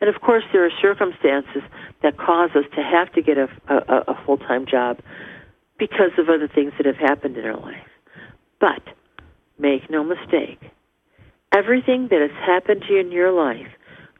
And 0.00 0.14
of 0.14 0.20
course, 0.20 0.44
there 0.52 0.64
are 0.64 0.70
circumstances 0.82 1.62
that 2.02 2.18
cause 2.18 2.50
us 2.54 2.64
to 2.74 2.82
have 2.82 3.12
to 3.14 3.22
get 3.22 3.38
a, 3.38 3.48
a, 3.68 4.12
a 4.12 4.22
full 4.24 4.36
time 4.36 4.66
job 4.66 4.98
because 5.78 6.12
of 6.18 6.28
other 6.28 6.48
things 6.48 6.72
that 6.76 6.86
have 6.86 6.96
happened 6.96 7.36
in 7.36 7.44
our 7.44 7.58
life. 7.58 7.88
But 8.60 8.82
make 9.58 9.88
no 9.90 10.04
mistake, 10.04 10.60
everything 11.54 12.08
that 12.10 12.20
has 12.20 12.44
happened 12.44 12.84
to 12.86 12.94
you 12.94 13.00
in 13.00 13.12
your 13.12 13.32
life, 13.32 13.68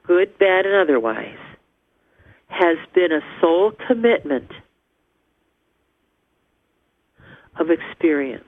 good, 0.07 0.39
bad, 0.39 0.67
and 0.67 0.75
otherwise, 0.75 1.39
has 2.49 2.79
been 2.95 3.13
a 3.13 3.21
soul 3.41 3.73
commitment 3.87 4.51
of 7.59 7.69
experience. 7.71 8.45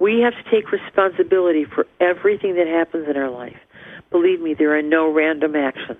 We 0.00 0.20
have 0.20 0.32
to 0.32 0.50
take 0.50 0.72
responsibility 0.72 1.64
for 1.64 1.86
everything 2.00 2.56
that 2.56 2.66
happens 2.66 3.08
in 3.08 3.16
our 3.16 3.30
life. 3.30 3.56
Believe 4.14 4.40
me, 4.40 4.54
there 4.54 4.78
are 4.78 4.80
no 4.80 5.12
random 5.12 5.56
actions. 5.56 5.98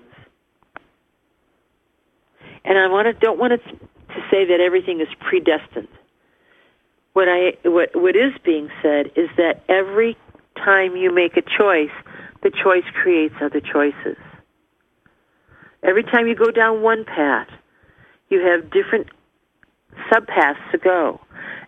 And 2.63 2.77
I 2.77 2.87
want 2.87 3.07
to, 3.07 3.13
don't 3.13 3.37
want 3.37 3.51
to, 3.51 3.71
to 3.71 4.21
say 4.31 4.45
that 4.45 4.61
everything 4.65 5.01
is 5.01 5.09
predestined. 5.19 5.89
What 7.11 7.27
I 7.27 7.57
what 7.67 7.89
what 7.93 8.15
is 8.15 8.31
being 8.45 8.69
said 8.81 9.07
is 9.17 9.27
that 9.35 9.63
every 9.67 10.15
time 10.55 10.95
you 10.95 11.13
make 11.13 11.35
a 11.35 11.41
choice, 11.41 11.91
the 12.41 12.51
choice 12.51 12.85
creates 12.93 13.35
other 13.41 13.59
choices. 13.59 14.15
Every 15.83 16.03
time 16.03 16.25
you 16.27 16.35
go 16.35 16.51
down 16.51 16.81
one 16.81 17.03
path, 17.03 17.49
you 18.29 18.39
have 18.39 18.71
different 18.71 19.07
subpaths 20.09 20.71
to 20.71 20.77
go. 20.77 21.19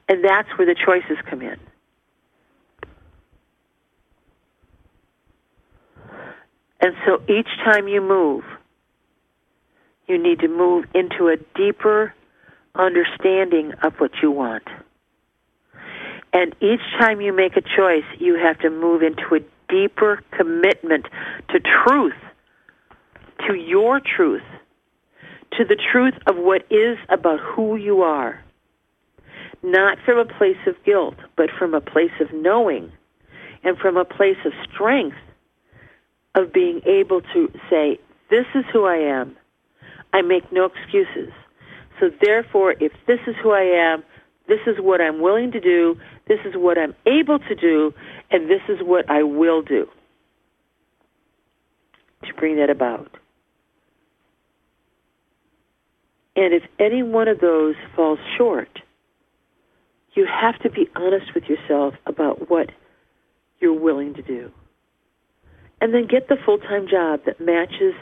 And 0.07 0.23
that's 0.23 0.47
where 0.57 0.65
the 0.65 0.75
choices 0.75 1.17
come 1.29 1.41
in. 1.41 1.59
And 6.79 6.93
so 7.05 7.21
each 7.27 7.47
time 7.65 7.87
you 7.87 8.01
move, 8.01 8.43
you 10.07 10.21
need 10.21 10.39
to 10.39 10.47
move 10.47 10.85
into 10.93 11.27
a 11.27 11.37
deeper 11.55 12.13
understanding 12.75 13.73
of 13.83 13.93
what 13.97 14.11
you 14.21 14.31
want. 14.31 14.63
And 16.33 16.55
each 16.61 16.81
time 16.99 17.19
you 17.19 17.33
make 17.33 17.57
a 17.57 17.61
choice, 17.61 18.05
you 18.19 18.35
have 18.35 18.59
to 18.59 18.69
move 18.69 19.01
into 19.01 19.35
a 19.35 19.39
deeper 19.69 20.23
commitment 20.31 21.07
to 21.49 21.59
truth, 21.59 22.13
to 23.47 23.55
your 23.55 23.99
truth, 23.99 24.43
to 25.57 25.65
the 25.65 25.77
truth 25.91 26.13
of 26.27 26.35
what 26.37 26.63
is 26.69 26.97
about 27.09 27.39
who 27.39 27.75
you 27.75 28.01
are. 28.01 28.43
Not 29.63 29.97
from 30.05 30.19
a 30.19 30.25
place 30.25 30.57
of 30.67 30.75
guilt, 30.85 31.15
but 31.35 31.49
from 31.57 31.73
a 31.73 31.81
place 31.81 32.11
of 32.21 32.31
knowing 32.31 32.91
and 33.63 33.77
from 33.77 33.97
a 33.97 34.05
place 34.05 34.37
of 34.45 34.53
strength 34.71 35.17
of 36.37 36.53
being 36.53 36.81
able 36.85 37.21
to 37.33 37.51
say, 37.69 37.99
this 38.29 38.45
is 38.55 38.63
who 38.71 38.85
I 38.85 38.97
am. 38.97 39.35
I 40.13 40.21
make 40.21 40.51
no 40.51 40.65
excuses. 40.65 41.33
So 41.99 42.09
therefore, 42.21 42.75
if 42.79 42.91
this 43.07 43.19
is 43.27 43.35
who 43.41 43.51
I 43.51 43.63
am, 43.63 44.03
this 44.47 44.59
is 44.67 44.75
what 44.79 45.01
I'm 45.01 45.19
willing 45.19 45.51
to 45.51 45.59
do, 45.59 45.97
this 46.27 46.39
is 46.45 46.53
what 46.55 46.77
I'm 46.77 46.93
able 47.05 47.39
to 47.39 47.55
do, 47.55 47.93
and 48.31 48.49
this 48.49 48.61
is 48.69 48.77
what 48.81 49.09
I 49.09 49.23
will 49.23 49.61
do 49.61 49.87
to 52.23 52.33
bring 52.33 52.57
that 52.57 52.69
about. 52.69 53.11
And 56.35 56.53
if 56.53 56.63
any 56.79 57.01
one 57.01 57.27
of 57.27 57.39
those 57.39 57.75
falls 57.95 58.19
short, 58.37 58.69
you 60.13 60.27
have 60.27 60.59
to 60.59 60.69
be 60.69 60.87
honest 60.95 61.33
with 61.33 61.45
yourself 61.45 61.95
about 62.05 62.49
what 62.49 62.69
you're 63.59 63.79
willing 63.79 64.13
to 64.13 64.21
do. 64.21 64.51
And 65.79 65.93
then 65.93 66.07
get 66.07 66.27
the 66.27 66.37
full 66.43 66.57
time 66.57 66.87
job 66.87 67.21
that 67.25 67.39
matches 67.39 67.93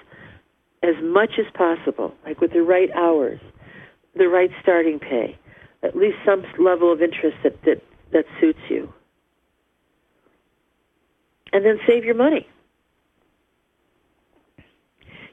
as 0.81 0.95
much 1.03 1.31
as 1.39 1.45
possible, 1.53 2.13
like 2.25 2.39
with 2.39 2.53
the 2.53 2.61
right 2.61 2.89
hours, 2.91 3.39
the 4.15 4.27
right 4.27 4.51
starting 4.61 4.99
pay, 4.99 5.37
at 5.83 5.95
least 5.95 6.17
some 6.25 6.43
level 6.59 6.91
of 6.91 7.01
interest 7.01 7.37
that, 7.43 7.61
that, 7.63 7.81
that 8.13 8.25
suits 8.39 8.59
you. 8.69 8.91
And 11.51 11.65
then 11.65 11.79
save 11.87 12.03
your 12.03 12.15
money. 12.15 12.47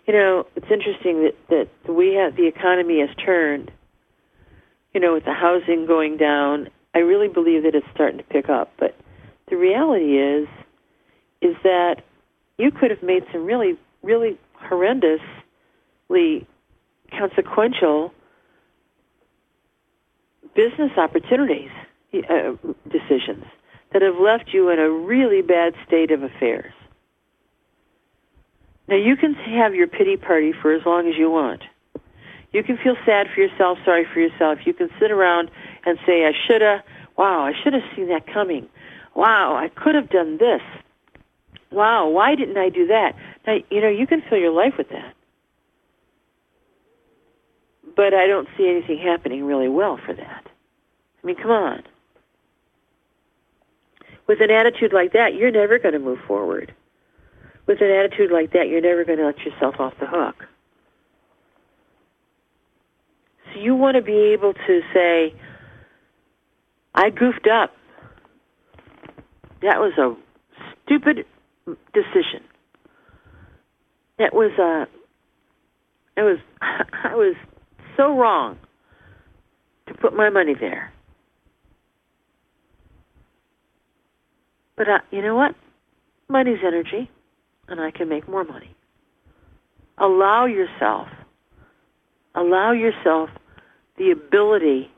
You 0.06 0.14
know, 0.14 0.46
it's 0.56 0.66
interesting 0.70 1.22
that, 1.48 1.68
that 1.84 1.92
we 1.92 2.14
have 2.14 2.36
the 2.36 2.46
economy 2.46 3.00
has 3.00 3.14
turned. 3.24 3.70
You 4.94 5.00
know, 5.00 5.14
with 5.14 5.24
the 5.24 5.32
housing 5.32 5.86
going 5.86 6.16
down, 6.16 6.68
I 6.94 6.98
really 6.98 7.28
believe 7.28 7.62
that 7.62 7.74
it's 7.74 7.86
starting 7.94 8.18
to 8.18 8.24
pick 8.24 8.48
up. 8.48 8.72
But 8.78 8.96
the 9.48 9.56
reality 9.56 10.18
is, 10.18 10.48
is 11.40 11.56
that 11.62 12.02
you 12.62 12.70
could 12.70 12.90
have 12.92 13.02
made 13.02 13.24
some 13.32 13.44
really, 13.44 13.76
really 14.04 14.38
horrendously 14.64 16.46
consequential 17.10 18.14
business 20.54 20.92
opportunities 20.96 21.70
uh, 22.14 22.52
decisions 22.88 23.44
that 23.92 24.00
have 24.00 24.14
left 24.16 24.50
you 24.52 24.70
in 24.70 24.78
a 24.78 24.88
really 24.88 25.42
bad 25.42 25.74
state 25.84 26.12
of 26.12 26.22
affairs. 26.22 26.72
Now 28.86 28.96
you 28.96 29.16
can 29.16 29.34
have 29.34 29.74
your 29.74 29.88
pity 29.88 30.16
party 30.16 30.52
for 30.52 30.72
as 30.72 30.82
long 30.86 31.08
as 31.08 31.14
you 31.18 31.30
want. 31.32 31.62
You 32.52 32.62
can 32.62 32.76
feel 32.76 32.94
sad 33.04 33.26
for 33.34 33.40
yourself, 33.40 33.78
sorry 33.84 34.06
for 34.12 34.20
yourself. 34.20 34.60
You 34.66 34.74
can 34.74 34.88
sit 35.00 35.10
around 35.10 35.50
and 35.84 35.98
say, 36.06 36.26
I 36.26 36.32
shoulda, 36.46 36.84
wow, 37.16 37.44
I 37.44 37.54
should 37.60 37.72
have 37.72 37.82
seen 37.96 38.08
that 38.08 38.32
coming. 38.32 38.68
Wow, 39.16 39.56
I 39.56 39.68
could 39.68 39.96
have 39.96 40.10
done 40.10 40.38
this. 40.38 40.62
Wow, 41.72 42.08
why 42.08 42.34
didn't 42.34 42.58
I 42.58 42.68
do 42.68 42.86
that? 42.88 43.12
Now, 43.46 43.56
you 43.70 43.80
know, 43.80 43.88
you 43.88 44.06
can 44.06 44.22
fill 44.28 44.38
your 44.38 44.52
life 44.52 44.74
with 44.76 44.88
that. 44.90 45.14
But 47.96 48.14
I 48.14 48.26
don't 48.26 48.48
see 48.56 48.68
anything 48.68 48.98
happening 48.98 49.44
really 49.44 49.68
well 49.68 49.98
for 50.04 50.14
that. 50.14 50.46
I 51.22 51.26
mean, 51.26 51.36
come 51.36 51.50
on. 51.50 51.82
With 54.26 54.40
an 54.40 54.50
attitude 54.50 54.92
like 54.92 55.12
that, 55.12 55.34
you're 55.34 55.50
never 55.50 55.78
going 55.78 55.94
to 55.94 55.98
move 55.98 56.18
forward. 56.26 56.74
With 57.66 57.80
an 57.80 57.90
attitude 57.90 58.30
like 58.32 58.52
that, 58.52 58.68
you're 58.68 58.80
never 58.80 59.04
going 59.04 59.18
to 59.18 59.26
let 59.26 59.38
yourself 59.40 59.76
off 59.78 59.94
the 60.00 60.06
hook. 60.06 60.36
So 63.52 63.60
you 63.60 63.74
want 63.74 63.96
to 63.96 64.02
be 64.02 64.32
able 64.32 64.54
to 64.54 64.80
say, 64.94 65.34
I 66.94 67.10
goofed 67.10 67.46
up. 67.46 67.72
That 69.62 69.78
was 69.78 69.92
a 69.98 70.16
stupid 70.84 71.24
decision. 71.66 72.42
That 74.18 74.34
was 74.34 74.52
a. 74.58 74.86
It 76.20 76.22
was. 76.22 76.38
I 76.60 77.14
was 77.14 77.36
so 77.96 78.16
wrong 78.16 78.58
to 79.86 79.94
put 79.94 80.14
my 80.14 80.30
money 80.30 80.54
there. 80.58 80.92
But 84.76 84.88
uh, 84.88 84.98
you 85.10 85.22
know 85.22 85.34
what? 85.34 85.54
Money's 86.28 86.60
energy, 86.66 87.10
and 87.68 87.80
I 87.80 87.90
can 87.90 88.08
make 88.08 88.28
more 88.28 88.44
money. 88.44 88.74
Allow 89.98 90.46
yourself, 90.46 91.08
allow 92.34 92.72
yourself 92.72 93.28
the 93.98 94.10
ability 94.10 94.90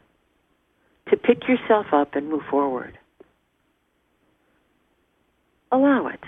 to 1.11 1.17
pick 1.17 1.49
yourself 1.49 1.87
up 1.93 2.15
and 2.15 2.29
move 2.29 2.43
forward. 2.51 2.99
Allow 5.73 6.07
it. 6.07 6.21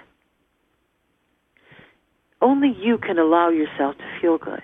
Only 2.47 2.73
you 2.81 2.97
can 2.97 3.19
allow 3.19 3.49
yourself 3.49 3.99
to 3.99 4.21
feel 4.21 4.39
good. 4.39 4.63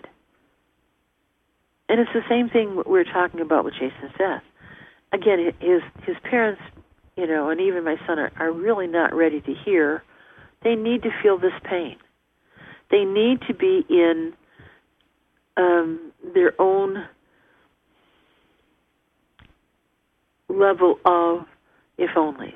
And 1.89 1.99
it's 1.99 2.13
the 2.15 2.23
same 2.29 2.49
thing 2.49 2.81
we 2.87 3.01
are 3.01 3.05
talking 3.05 3.41
about 3.41 3.65
with 3.65 3.75
Jason's 3.75 4.13
death. 4.17 4.45
Again, 5.13 5.53
his 5.59 5.83
his 6.07 6.15
parents, 6.23 6.63
you 7.17 7.27
know, 7.27 7.51
and 7.51 7.61
even 7.61 7.83
my 7.83 7.97
son 8.07 8.21
are, 8.21 8.31
are 8.39 8.53
really 8.53 8.87
not 8.87 9.13
ready 9.13 9.41
to 9.41 9.55
hear. 9.65 10.05
They 10.63 10.77
need 10.77 11.03
to 11.03 11.11
feel 11.25 11.39
this 11.39 11.59
pain. 11.65 11.97
They 12.93 13.05
need 13.05 13.41
to 13.49 13.55
be 13.55 13.85
in 13.91 14.33
um, 15.57 16.13
their 16.35 16.53
own 16.61 17.05
level 20.49 21.01
of 21.05 21.47
if 21.99 22.11
onlys. 22.17 22.55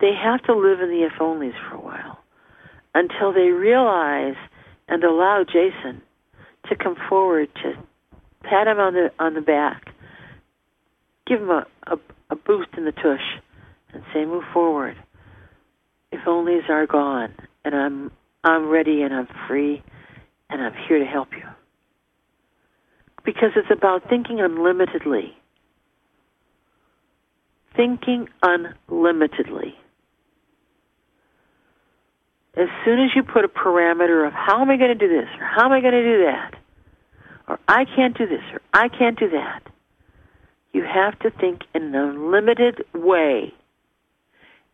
They 0.00 0.12
have 0.22 0.42
to 0.44 0.54
live 0.54 0.82
in 0.82 0.90
the 0.90 1.06
if 1.06 1.18
onlys 1.18 1.54
for 1.70 1.76
a 1.76 1.80
while 1.80 2.19
until 2.94 3.32
they 3.32 3.50
realize 3.50 4.36
and 4.88 5.04
allow 5.04 5.44
Jason 5.44 6.02
to 6.68 6.76
come 6.76 6.96
forward 7.08 7.48
to 7.62 7.74
pat 8.42 8.66
him 8.66 8.78
on 8.78 8.94
the 8.94 9.10
on 9.18 9.34
the 9.34 9.40
back, 9.40 9.94
give 11.26 11.40
him 11.40 11.50
a, 11.50 11.66
a, 11.86 11.96
a 12.30 12.36
boost 12.36 12.70
in 12.76 12.84
the 12.84 12.92
tush, 12.92 13.38
and 13.92 14.02
say, 14.12 14.24
"Move 14.24 14.44
forward." 14.52 14.96
If 16.12 16.24
onlys 16.26 16.68
are 16.68 16.86
gone, 16.86 17.32
and 17.64 17.74
I'm 17.74 18.10
I'm 18.42 18.68
ready 18.68 19.02
and 19.02 19.14
I'm 19.14 19.28
free, 19.46 19.82
and 20.48 20.60
I'm 20.60 20.74
here 20.88 20.98
to 20.98 21.04
help 21.04 21.28
you. 21.32 21.44
Because 23.24 23.50
it's 23.54 23.70
about 23.70 24.08
thinking 24.08 24.40
unlimitedly. 24.40 25.36
Thinking 27.76 28.28
unlimitedly 28.42 29.76
as 32.56 32.68
soon 32.84 33.00
as 33.00 33.10
you 33.14 33.22
put 33.22 33.44
a 33.44 33.48
parameter 33.48 34.26
of 34.26 34.32
how 34.32 34.60
am 34.60 34.70
I 34.70 34.76
going 34.76 34.96
to 34.96 35.06
do 35.06 35.08
this 35.08 35.28
or 35.38 35.44
how 35.44 35.66
am 35.66 35.72
I 35.72 35.80
going 35.80 35.94
to 35.94 36.02
do 36.02 36.24
that 36.24 36.54
or 37.48 37.58
I 37.68 37.84
can't 37.84 38.16
do 38.16 38.26
this 38.26 38.42
or 38.52 38.60
I 38.72 38.88
can't 38.88 39.18
do 39.18 39.30
that, 39.30 39.62
you 40.72 40.84
have 40.84 41.18
to 41.20 41.30
think 41.30 41.62
in 41.74 41.82
an 41.82 41.94
unlimited 41.94 42.84
way 42.94 43.52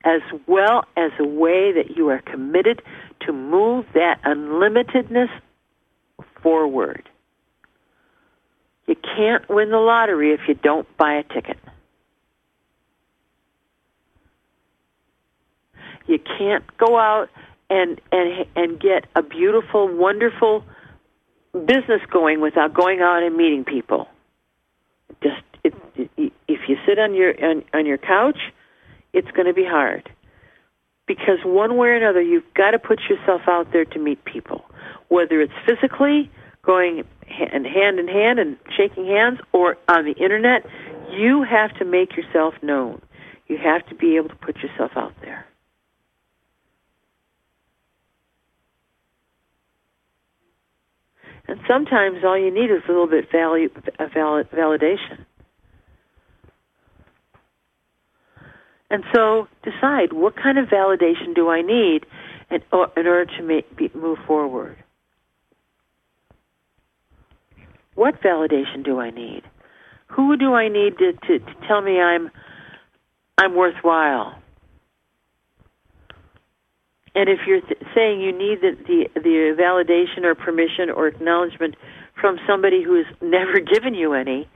as 0.04 0.20
well 0.46 0.84
as 0.96 1.10
a 1.18 1.26
way 1.26 1.72
that 1.72 1.96
you 1.96 2.08
are 2.08 2.20
committed 2.20 2.80
to 3.20 3.32
move 3.32 3.86
that 3.94 4.20
unlimitedness 4.24 5.28
forward. 6.42 7.08
You 8.86 8.94
can't 8.94 9.48
win 9.48 9.70
the 9.70 9.78
lottery 9.78 10.32
if 10.32 10.40
you 10.46 10.54
don't 10.54 10.86
buy 10.96 11.14
a 11.14 11.22
ticket. 11.24 11.58
You 16.06 16.20
can't 16.38 16.64
go 16.76 16.96
out 16.96 17.28
and 17.70 18.00
and 18.12 18.46
and 18.54 18.80
get 18.80 19.06
a 19.14 19.22
beautiful, 19.22 19.88
wonderful 19.88 20.64
business 21.52 22.00
going 22.10 22.40
without 22.40 22.74
going 22.74 23.00
out 23.00 23.22
and 23.22 23.36
meeting 23.36 23.64
people. 23.64 24.08
Just 25.22 25.42
it, 25.64 25.74
it, 25.96 26.32
if 26.48 26.68
you 26.68 26.76
sit 26.86 26.98
on 26.98 27.14
your 27.14 27.32
on, 27.44 27.64
on 27.72 27.86
your 27.86 27.98
couch, 27.98 28.38
it's 29.12 29.30
going 29.32 29.46
to 29.46 29.54
be 29.54 29.64
hard 29.64 30.08
because 31.06 31.38
one 31.44 31.76
way 31.76 31.88
or 31.88 31.96
another, 31.96 32.20
you've 32.20 32.52
got 32.54 32.72
to 32.72 32.78
put 32.78 33.00
yourself 33.08 33.42
out 33.46 33.72
there 33.72 33.84
to 33.84 33.98
meet 33.98 34.24
people, 34.24 34.64
whether 35.08 35.40
it's 35.40 35.52
physically 35.64 36.30
going 36.62 37.04
and 37.28 37.66
hand 37.66 37.98
in 37.98 38.08
hand 38.08 38.38
and 38.38 38.56
shaking 38.76 39.06
hands, 39.06 39.38
or 39.52 39.76
on 39.88 40.04
the 40.04 40.12
internet. 40.12 40.66
You 41.10 41.44
have 41.44 41.72
to 41.78 41.84
make 41.84 42.16
yourself 42.16 42.54
known. 42.62 43.00
You 43.46 43.58
have 43.58 43.86
to 43.86 43.94
be 43.94 44.16
able 44.16 44.28
to 44.28 44.36
put 44.36 44.56
yourself 44.56 44.92
out 44.96 45.14
there. 45.20 45.46
And 51.48 51.60
sometimes 51.68 52.18
all 52.24 52.38
you 52.38 52.52
need 52.52 52.70
is 52.70 52.82
a 52.88 52.90
little 52.90 53.06
bit 53.06 53.30
value, 53.30 53.68
valid, 54.12 54.50
validation. 54.50 55.24
And 58.90 59.04
so 59.14 59.48
decide 59.62 60.12
what 60.12 60.36
kind 60.36 60.58
of 60.58 60.66
validation 60.66 61.34
do 61.34 61.48
I 61.48 61.62
need 61.62 62.06
in, 62.50 62.62
in 62.72 63.06
order 63.06 63.26
to 63.26 63.42
make, 63.42 63.76
be, 63.76 63.90
move 63.94 64.18
forward. 64.26 64.76
What 67.94 68.20
validation 68.22 68.84
do 68.84 69.00
I 69.00 69.10
need? 69.10 69.42
Who 70.08 70.36
do 70.36 70.54
I 70.54 70.68
need 70.68 70.98
to, 70.98 71.12
to, 71.12 71.38
to 71.38 71.54
tell 71.66 71.80
me 71.80 72.00
I'm 72.00 72.30
I'm 73.38 73.54
worthwhile? 73.54 74.38
And 77.16 77.30
if 77.30 77.40
you're 77.46 77.62
th- 77.62 77.80
saying 77.94 78.20
you 78.20 78.30
need 78.30 78.60
the, 78.60 78.76
the 78.86 79.20
the 79.20 79.56
validation 79.58 80.24
or 80.24 80.34
permission 80.34 80.90
or 80.90 81.08
acknowledgement 81.08 81.74
from 82.20 82.38
somebody 82.46 82.82
who 82.84 82.96
has 82.96 83.06
never 83.22 83.58
given 83.58 83.94
you 83.94 84.12
any, 84.12 84.46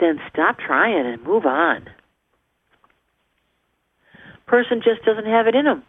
then 0.00 0.20
stop 0.30 0.58
trying 0.58 1.06
and 1.06 1.22
move 1.22 1.46
on. 1.46 1.88
Person 4.46 4.82
just 4.84 5.04
doesn't 5.04 5.26
have 5.26 5.46
it 5.46 5.54
in 5.54 5.64
them. 5.64 5.84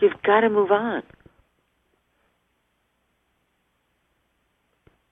You've 0.00 0.20
got 0.24 0.40
to 0.40 0.48
move 0.48 0.72
on. 0.72 1.02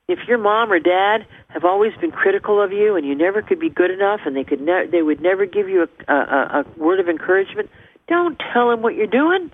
If 0.09 0.19
your 0.27 0.39
mom 0.39 0.73
or 0.73 0.81
dad 0.81 1.27
have 1.49 1.65
always 1.65 1.93
been 2.01 2.11
critical 2.11 2.61
of 2.61 2.73
you 2.73 2.97
and 2.97 3.07
you 3.07 3.15
never 3.15 3.43
could 3.43 3.61
be 3.61 3.69
good 3.69 3.93
enough 3.93 4.21
and 4.27 4.35
they 4.35 4.43
could 4.43 4.61
ne- 4.61 4.87
they 4.91 5.03
would 5.03 5.21
never 5.21 5.47
give 5.47 5.69
you 5.69 5.87
a, 6.09 6.13
a, 6.13 6.17
a 6.17 6.65
word 6.77 6.99
of 6.99 7.09
encouragement, 7.09 7.71
don't 8.11 8.39
tell 8.53 8.69
them 8.69 8.83
what 8.83 8.95
you're 8.95 9.07
doing. 9.07 9.51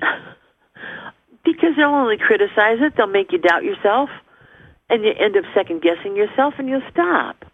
because 1.44 1.70
they'll 1.76 1.88
only 1.88 2.16
criticize 2.16 2.78
it, 2.80 2.94
they'll 2.96 3.06
make 3.06 3.32
you 3.32 3.38
doubt 3.38 3.64
yourself, 3.64 4.08
and 4.88 5.04
you 5.04 5.10
end 5.18 5.36
up 5.36 5.44
second 5.54 5.82
guessing 5.82 6.16
yourself 6.16 6.54
and 6.58 6.68
you'll 6.68 6.80
stop. 6.90 7.44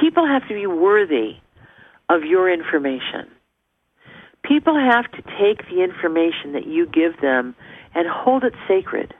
People 0.00 0.26
have 0.26 0.48
to 0.48 0.54
be 0.54 0.66
worthy 0.66 1.36
of 2.08 2.24
your 2.24 2.52
information. 2.52 3.28
People 4.42 4.78
have 4.78 5.10
to 5.12 5.22
take 5.38 5.68
the 5.68 5.82
information 5.82 6.52
that 6.52 6.66
you 6.66 6.86
give 6.86 7.20
them 7.20 7.54
and 7.94 8.08
hold 8.08 8.44
it 8.44 8.54
sacred. 8.68 9.14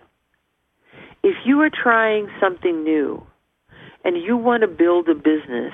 If 1.23 1.35
you 1.45 1.61
are 1.63 1.71
trying 1.71 2.29
something 2.41 2.85
new 2.85 3.27
and 4.05 4.17
you 4.17 4.37
want 4.37 4.63
to 4.63 4.69
build 4.69 5.09
a 5.09 5.15
business 5.15 5.73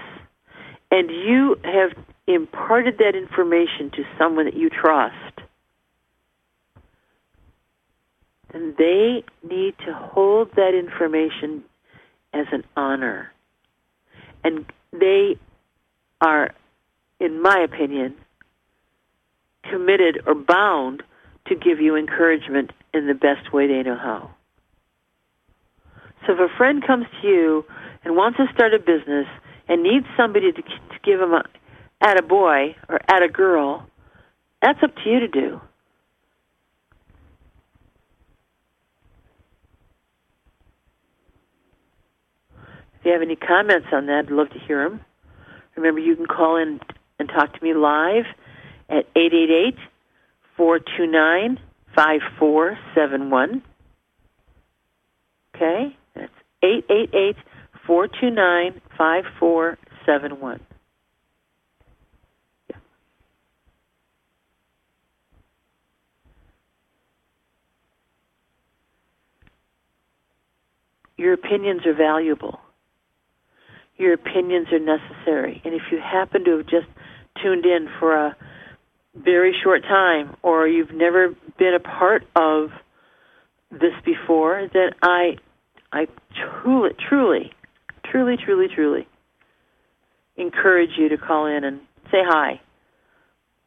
and 0.92 1.10
you 1.10 1.56
have 1.64 1.92
imparted 2.26 2.98
that 2.98 3.16
information 3.16 3.90
to 3.92 4.04
someone 4.18 4.44
that 4.44 4.54
you 4.54 4.68
trust, 4.68 5.40
then 8.52 8.74
they 8.76 9.24
need 9.42 9.74
to 9.86 9.94
hold 9.94 10.54
that 10.54 10.74
information 10.74 11.64
as 12.34 12.46
an 12.52 12.62
honor. 12.76 13.32
And 14.44 14.66
they 14.92 15.36
are, 16.20 16.50
in 17.18 17.40
my 17.40 17.58
opinion, 17.60 18.14
committed 19.64 20.20
or 20.26 20.34
bound 20.34 21.02
to 21.46 21.54
give 21.54 21.80
you 21.80 21.96
encouragement 21.96 22.70
in 22.92 23.06
the 23.06 23.14
best 23.14 23.50
way 23.50 23.66
they 23.66 23.82
know 23.82 23.96
how. 23.96 24.30
So 26.26 26.34
if 26.34 26.38
a 26.38 26.54
friend 26.58 26.86
comes 26.86 27.06
to 27.22 27.26
you 27.26 27.64
and 28.04 28.14
wants 28.14 28.36
to 28.36 28.46
start 28.52 28.74
a 28.74 28.78
business 28.78 29.26
and 29.72 29.82
needs 29.82 30.04
somebody 30.18 30.52
to, 30.52 30.60
to 30.60 30.98
give 31.02 31.18
them 31.18 31.32
a 31.32 31.42
at 32.02 32.18
a 32.18 32.22
boy 32.22 32.76
or 32.88 33.00
at 33.08 33.22
a 33.22 33.28
girl, 33.28 33.86
that's 34.60 34.82
up 34.82 34.94
to 34.96 35.08
you 35.08 35.20
to 35.20 35.28
do. 35.28 35.60
If 42.98 43.06
you 43.06 43.12
have 43.12 43.22
any 43.22 43.36
comments 43.36 43.86
on 43.92 44.06
that, 44.06 44.26
I'd 44.26 44.30
love 44.30 44.50
to 44.50 44.58
hear 44.58 44.86
them. 44.86 45.00
Remember, 45.74 46.00
you 46.00 46.16
can 46.16 46.26
call 46.26 46.56
in 46.56 46.78
and 47.18 47.28
talk 47.28 47.58
to 47.58 47.64
me 47.64 47.72
live 47.72 48.24
at 48.90 49.06
888 49.16 49.76
429 50.56 51.58
5471. 51.94 53.62
Okay? 55.54 55.96
That's 56.14 56.32
888 56.62 57.36
429 57.86 58.80
5471. 58.96 60.60
Your 71.16 71.34
opinions 71.34 71.86
are 71.86 71.94
valuable. 71.94 72.58
Your 73.96 74.14
opinions 74.14 74.68
are 74.72 74.80
necessary. 74.80 75.60
And 75.64 75.74
if 75.74 75.82
you 75.92 75.98
happen 76.00 76.44
to 76.44 76.56
have 76.56 76.66
just 76.66 76.86
tuned 77.40 77.64
in 77.64 77.88
for 78.00 78.14
a 78.16 78.36
very 79.14 79.54
short 79.62 79.82
time 79.82 80.36
or 80.42 80.66
you've 80.66 80.92
never 80.92 81.28
been 81.58 81.74
a 81.74 81.80
part 81.80 82.24
of 82.34 82.70
this 83.70 83.92
before, 84.04 84.68
then 84.72 84.90
I 85.02 85.36
I 85.92 86.06
truly 86.34 86.90
truly 87.08 87.52
truly 88.12 88.36
truly 88.36 88.66
truly 88.72 89.08
encourage 90.36 90.90
you 90.96 91.08
to 91.08 91.16
call 91.16 91.46
in 91.46 91.64
and 91.64 91.80
say 92.10 92.20
hi. 92.22 92.60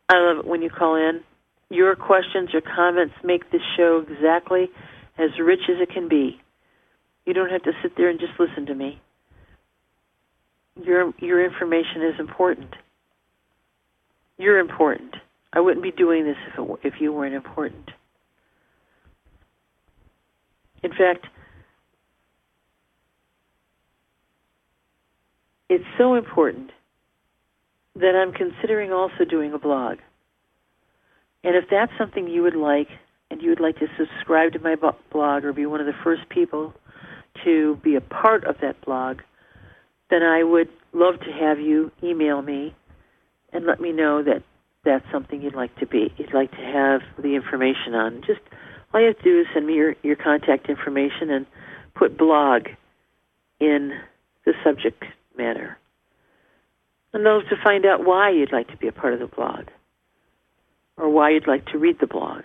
I 0.10 0.20
love 0.20 0.46
it 0.46 0.48
when 0.48 0.62
you 0.62 0.70
call 0.70 0.96
in. 0.96 1.22
Your 1.70 1.96
questions 1.96 2.50
or 2.54 2.62
comments 2.62 3.16
make 3.24 3.52
this 3.52 3.62
show 3.76 4.06
exactly 4.08 4.70
as 5.18 5.30
rich 5.44 5.62
as 5.70 5.82
it 5.82 5.92
can 5.92 6.08
be. 6.08 6.40
You 7.26 7.34
don't 7.34 7.50
have 7.50 7.64
to 7.64 7.72
sit 7.82 7.94
there 7.98 8.10
and 8.10 8.20
just 8.20 8.34
listen 8.40 8.68
to 8.68 8.76
me. 8.76 9.02
Your 10.84 11.12
your 11.20 11.44
information 11.44 12.04
is 12.14 12.20
important. 12.20 12.70
You're 14.38 14.60
important. 14.60 15.16
I 15.54 15.60
wouldn't 15.62 15.84
be 15.84 15.92
doing 15.92 16.26
this 16.26 16.36
if 16.48 16.60
it, 16.60 16.80
if 16.84 17.02
you 17.02 17.14
weren't 17.14 17.34
important. 17.34 17.90
In 20.84 20.92
fact, 20.92 21.26
it's 25.70 25.86
so 25.98 26.16
important 26.16 26.72
that 27.96 28.16
I'm 28.16 28.34
considering 28.34 28.92
also 28.92 29.26
doing 29.28 29.54
a 29.54 29.60
blog. 29.60 29.98
And 31.44 31.56
if 31.56 31.66
that's 31.70 31.92
something 31.98 32.28
you 32.28 32.44
would 32.44 32.56
like, 32.56 32.90
and 33.32 33.42
you 33.42 33.50
would 33.50 33.60
like 33.60 33.80
to 33.80 33.88
subscribe 33.98 34.54
to 34.54 34.60
my 34.60 34.76
blog 34.76 35.46
or 35.46 35.54
be 35.54 35.66
one 35.66 35.80
of 35.80 35.88
the 35.88 35.96
first 36.04 36.30
people 36.30 36.74
to 37.44 37.80
be 37.84 37.96
a 37.96 38.02
part 38.02 38.44
of 38.46 38.58
that 38.62 38.80
blog, 38.86 39.22
then 40.10 40.22
I 40.24 40.44
would 40.44 40.70
love 40.94 41.20
to 41.22 41.32
have 41.32 41.60
you 41.60 41.92
email 42.04 42.42
me 42.42 42.76
and 43.52 43.66
let 43.66 43.80
me 43.80 43.92
know 43.92 44.24
that 44.24 44.44
that's 44.84 45.06
something 45.12 45.42
you'd 45.42 45.56
like 45.56 45.76
to 45.80 45.88
be, 45.88 46.14
you'd 46.18 46.34
like 46.34 46.52
to 46.52 46.58
have 46.58 47.02
the 47.18 47.36
information 47.36 47.96
on. 47.96 48.22
Just 48.26 48.42
all 48.94 49.02
you 49.02 49.08
have 49.08 49.18
to 49.18 49.24
do 49.24 49.40
is 49.40 49.48
send 49.54 49.66
me 49.66 49.74
your, 49.74 49.96
your 50.04 50.16
contact 50.16 50.70
information 50.70 51.32
and 51.32 51.46
put 51.96 52.18
blog 52.18 52.68
in 53.60 53.92
the 54.46 54.54
subject 54.64 55.04
matter. 55.38 55.78
And 57.14 57.26
those 57.26 57.48
to 57.50 57.56
find 57.64 57.86
out 57.86 58.06
why 58.06 58.32
you'd 58.32 58.52
like 58.52 58.68
to 58.70 58.78
be 58.78 58.88
a 58.88 58.92
part 58.92 59.14
of 59.14 59.20
the 59.20 59.28
blog 59.28 59.68
or 60.98 61.10
why 61.10 61.32
you'd 61.32 61.48
like 61.48 61.66
to 61.68 61.78
read 61.78 61.98
the 62.00 62.08
blog 62.08 62.44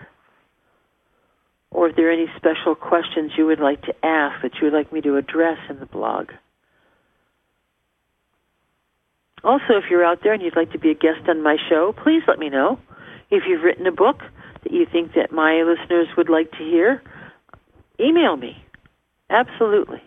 or 1.71 1.87
if 1.87 1.95
there 1.95 2.09
are 2.09 2.13
any 2.13 2.27
special 2.35 2.75
questions 2.75 3.31
you 3.37 3.45
would 3.45 3.59
like 3.59 3.81
to 3.83 4.05
ask 4.05 4.41
that 4.43 4.51
you 4.55 4.65
would 4.65 4.73
like 4.73 4.91
me 4.91 5.01
to 5.01 5.15
address 5.15 5.57
in 5.69 5.79
the 5.79 5.85
blog. 5.85 6.29
Also, 9.43 9.77
if 9.77 9.85
you're 9.89 10.05
out 10.05 10.19
there 10.21 10.33
and 10.33 10.43
you'd 10.43 10.55
like 10.55 10.71
to 10.73 10.79
be 10.79 10.91
a 10.91 10.93
guest 10.93 11.27
on 11.27 11.41
my 11.41 11.57
show, 11.69 11.95
please 12.03 12.21
let 12.27 12.37
me 12.37 12.49
know. 12.49 12.77
If 13.31 13.43
you've 13.47 13.63
written 13.63 13.87
a 13.87 13.91
book 13.91 14.19
that 14.63 14.71
you 14.71 14.85
think 14.91 15.13
that 15.15 15.31
my 15.31 15.63
listeners 15.63 16.07
would 16.17 16.29
like 16.29 16.51
to 16.51 16.57
hear, 16.57 17.01
email 17.99 18.35
me. 18.35 18.63
Absolutely. 19.29 20.01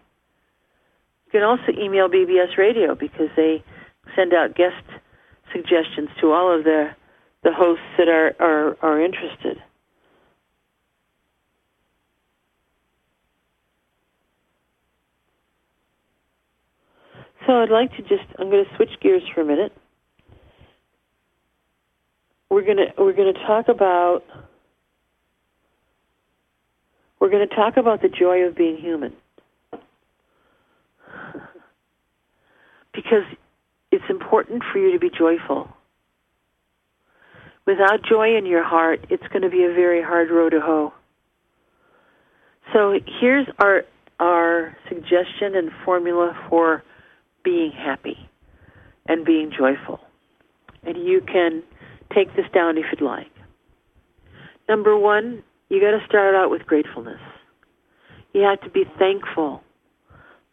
You 1.34 1.40
can 1.40 1.48
also 1.48 1.72
email 1.76 2.08
BBS 2.08 2.56
Radio 2.56 2.94
because 2.94 3.28
they 3.34 3.64
send 4.14 4.32
out 4.32 4.54
guest 4.54 4.84
suggestions 5.52 6.08
to 6.20 6.30
all 6.30 6.56
of 6.56 6.62
the 6.62 6.90
the 7.42 7.52
hosts 7.52 7.82
that 7.98 8.06
are, 8.08 8.36
are, 8.38 8.76
are 8.80 9.04
interested. 9.04 9.60
So 17.44 17.54
I'd 17.54 17.68
like 17.68 17.90
to 17.96 18.02
just 18.02 18.22
I'm 18.38 18.48
going 18.48 18.64
to 18.64 18.76
switch 18.76 18.90
gears 19.02 19.22
for 19.34 19.40
a 19.40 19.44
minute. 19.44 19.72
We're 22.48 22.62
going 22.62 22.76
to 22.76 22.86
we're 22.96 23.12
going 23.12 23.34
to 23.34 23.40
talk 23.40 23.66
about 23.66 24.22
we're 27.18 27.30
going 27.30 27.48
to 27.48 27.56
talk 27.56 27.76
about 27.76 28.02
the 28.02 28.08
joy 28.08 28.42
of 28.42 28.54
being 28.54 28.76
human. 28.76 29.14
Because 32.94 33.24
it's 33.90 34.04
important 34.08 34.62
for 34.72 34.78
you 34.78 34.92
to 34.92 34.98
be 34.98 35.10
joyful. 35.10 35.68
Without 37.66 38.02
joy 38.08 38.36
in 38.36 38.46
your 38.46 38.62
heart, 38.64 39.04
it's 39.10 39.26
going 39.28 39.42
to 39.42 39.50
be 39.50 39.64
a 39.64 39.72
very 39.72 40.02
hard 40.02 40.30
row 40.30 40.48
to 40.50 40.60
hoe. 40.60 40.92
So 42.72 42.98
here's 43.20 43.46
our 43.58 43.84
our 44.20 44.76
suggestion 44.88 45.56
and 45.56 45.70
formula 45.84 46.36
for 46.48 46.84
being 47.42 47.72
happy 47.72 48.16
and 49.06 49.24
being 49.24 49.50
joyful. 49.50 49.98
And 50.84 50.96
you 50.96 51.20
can 51.20 51.62
take 52.14 52.34
this 52.36 52.46
down 52.54 52.78
if 52.78 52.84
you'd 52.92 53.04
like. 53.04 53.26
Number 54.68 54.96
one, 54.96 55.42
You 55.68 55.80
got 55.80 55.98
to 55.98 56.06
start 56.06 56.36
out 56.36 56.50
with 56.50 56.66
gratefulness. 56.66 57.20
You 58.32 58.42
have 58.42 58.60
to 58.60 58.70
be 58.70 58.84
thankful 58.98 59.63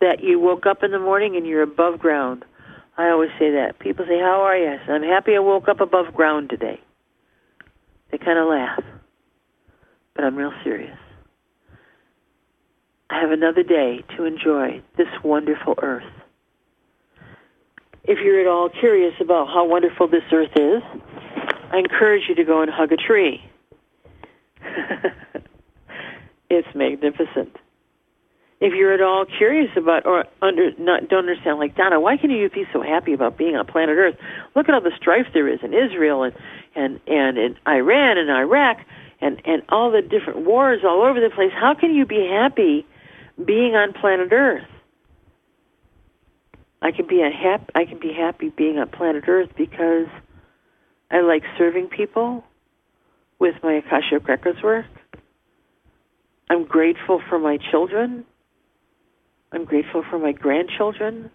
that 0.02 0.24
you 0.24 0.40
woke 0.40 0.66
up 0.66 0.84
in 0.84 0.92
the 0.92 1.00
morning 1.00 1.36
and 1.36 1.48
you're 1.48 1.62
above 1.62 2.00
ground. 2.00 2.44
I 2.98 3.10
always 3.10 3.30
say 3.40 3.52
that. 3.52 3.80
People 3.80 4.06
say, 4.06 4.20
How 4.20 4.42
are 4.42 4.58
you? 4.58 4.70
I 4.70 4.86
say, 4.86 4.92
I'm 4.92 5.04
happy 5.04 5.36
I 5.36 5.40
woke 5.40 5.70
up 5.70 5.80
above 5.80 6.14
ground 6.14 6.50
today. 6.50 6.80
They 8.12 8.18
kind 8.18 8.38
of 8.38 8.48
laugh. 8.48 8.84
But 10.14 10.26
I'm 10.26 10.36
real 10.36 10.54
serious. 10.64 10.98
I 13.10 13.22
have 13.22 13.32
another 13.32 13.64
day 13.64 14.04
to 14.18 14.26
enjoy 14.26 14.82
this 14.98 15.08
wonderful 15.24 15.76
earth. 15.82 16.04
If 18.04 18.20
you're 18.24 18.42
at 18.42 18.48
all 18.48 18.70
curious 18.70 19.14
about 19.22 19.48
how 19.48 19.68
wonderful 19.68 20.08
this 20.08 20.24
earth 20.32 20.52
is, 20.56 20.82
I 21.72 21.78
encourage 21.78 22.24
you 22.28 22.36
to 22.36 22.44
go 22.44 22.62
and 22.62 22.72
hug 22.72 22.92
a 22.92 22.98
tree. 22.98 23.42
it's 26.50 26.68
magnificent. 26.74 27.56
If 28.62 28.74
you're 28.76 28.94
at 28.94 29.02
all 29.02 29.26
curious 29.26 29.72
about 29.76 30.06
or 30.06 30.26
under 30.40 30.70
not 30.78 31.10
don't 31.10 31.28
understand, 31.28 31.58
like 31.58 31.76
Donna, 31.76 32.00
why 32.00 32.16
can 32.18 32.30
you 32.30 32.48
be 32.48 32.66
so 32.72 32.84
happy 32.84 33.12
about 33.12 33.36
being 33.36 33.56
on 33.56 33.66
planet 33.66 33.98
Earth? 33.98 34.16
Look 34.56 34.70
at 34.70 34.76
all 34.76 34.82
the 34.82 34.92
strife 34.96 35.26
there 35.34 35.48
is 35.48 35.60
in 35.64 35.74
Israel 35.74 36.22
and 36.22 36.36
and 36.76 37.00
and 37.08 37.40
in 37.40 37.58
Iran 37.68 38.20
and 38.20 38.30
Iraq 38.30 38.78
and 39.20 39.42
and 39.46 39.64
all 39.70 39.90
the 39.90 40.04
different 40.04 40.46
wars 40.46 40.82
all 40.86 41.02
over 41.02 41.20
the 41.20 41.34
place. 41.34 41.52
How 41.52 41.74
can 41.74 41.96
you 41.96 42.06
be 42.06 42.28
happy 42.32 42.86
being 43.44 43.74
on 43.74 43.94
planet 43.94 44.32
Earth? 44.32 44.68
I 46.84 46.92
can 46.92 47.08
be 47.08 47.22
a 47.22 47.32
hap- 47.32 47.72
I 47.74 47.86
can 47.86 48.00
be 48.00 48.14
happy 48.14 48.50
being 48.50 48.78
on 48.78 48.90
planet 48.90 49.24
Earth 49.28 49.50
because 49.58 50.06
I 51.10 51.22
like 51.22 51.42
serving 51.58 51.88
people 51.88 52.44
with 53.40 53.56
my 53.64 53.74
Akashic 53.74 54.28
Records 54.28 54.62
work. 54.62 54.86
I'm 56.48 56.66
grateful 56.66 57.22
for 57.28 57.40
my 57.40 57.58
children. 57.72 58.24
I'm 59.52 59.66
grateful 59.66 60.04
for 60.10 60.18
my 60.18 60.32
grandchildren. 60.32 61.30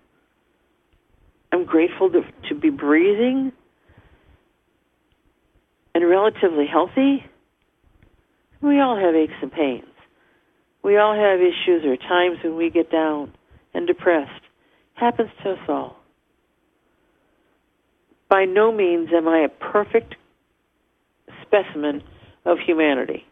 I'm 1.52 1.64
grateful 1.64 2.10
to, 2.10 2.22
to 2.48 2.54
be 2.54 2.70
breathing 2.70 3.52
and 5.94 6.08
relatively 6.08 6.66
healthy. 6.66 7.24
We 8.62 8.80
all 8.80 8.96
have 8.96 9.14
aches 9.14 9.34
and 9.42 9.52
pains. 9.52 9.84
We 10.82 10.96
all 10.98 11.14
have 11.14 11.40
issues 11.40 11.84
or 11.84 11.96
times 11.96 12.38
when 12.42 12.56
we 12.56 12.70
get 12.70 12.90
down 12.90 13.32
and 13.74 13.86
depressed. 13.86 14.42
Happens 14.94 15.30
to 15.42 15.52
us 15.52 15.58
all. 15.68 15.96
By 18.28 18.44
no 18.44 18.72
means 18.72 19.10
am 19.14 19.28
I 19.28 19.40
a 19.40 19.48
perfect 19.48 20.14
specimen 21.42 22.02
of 22.44 22.58
humanity. 22.64 23.24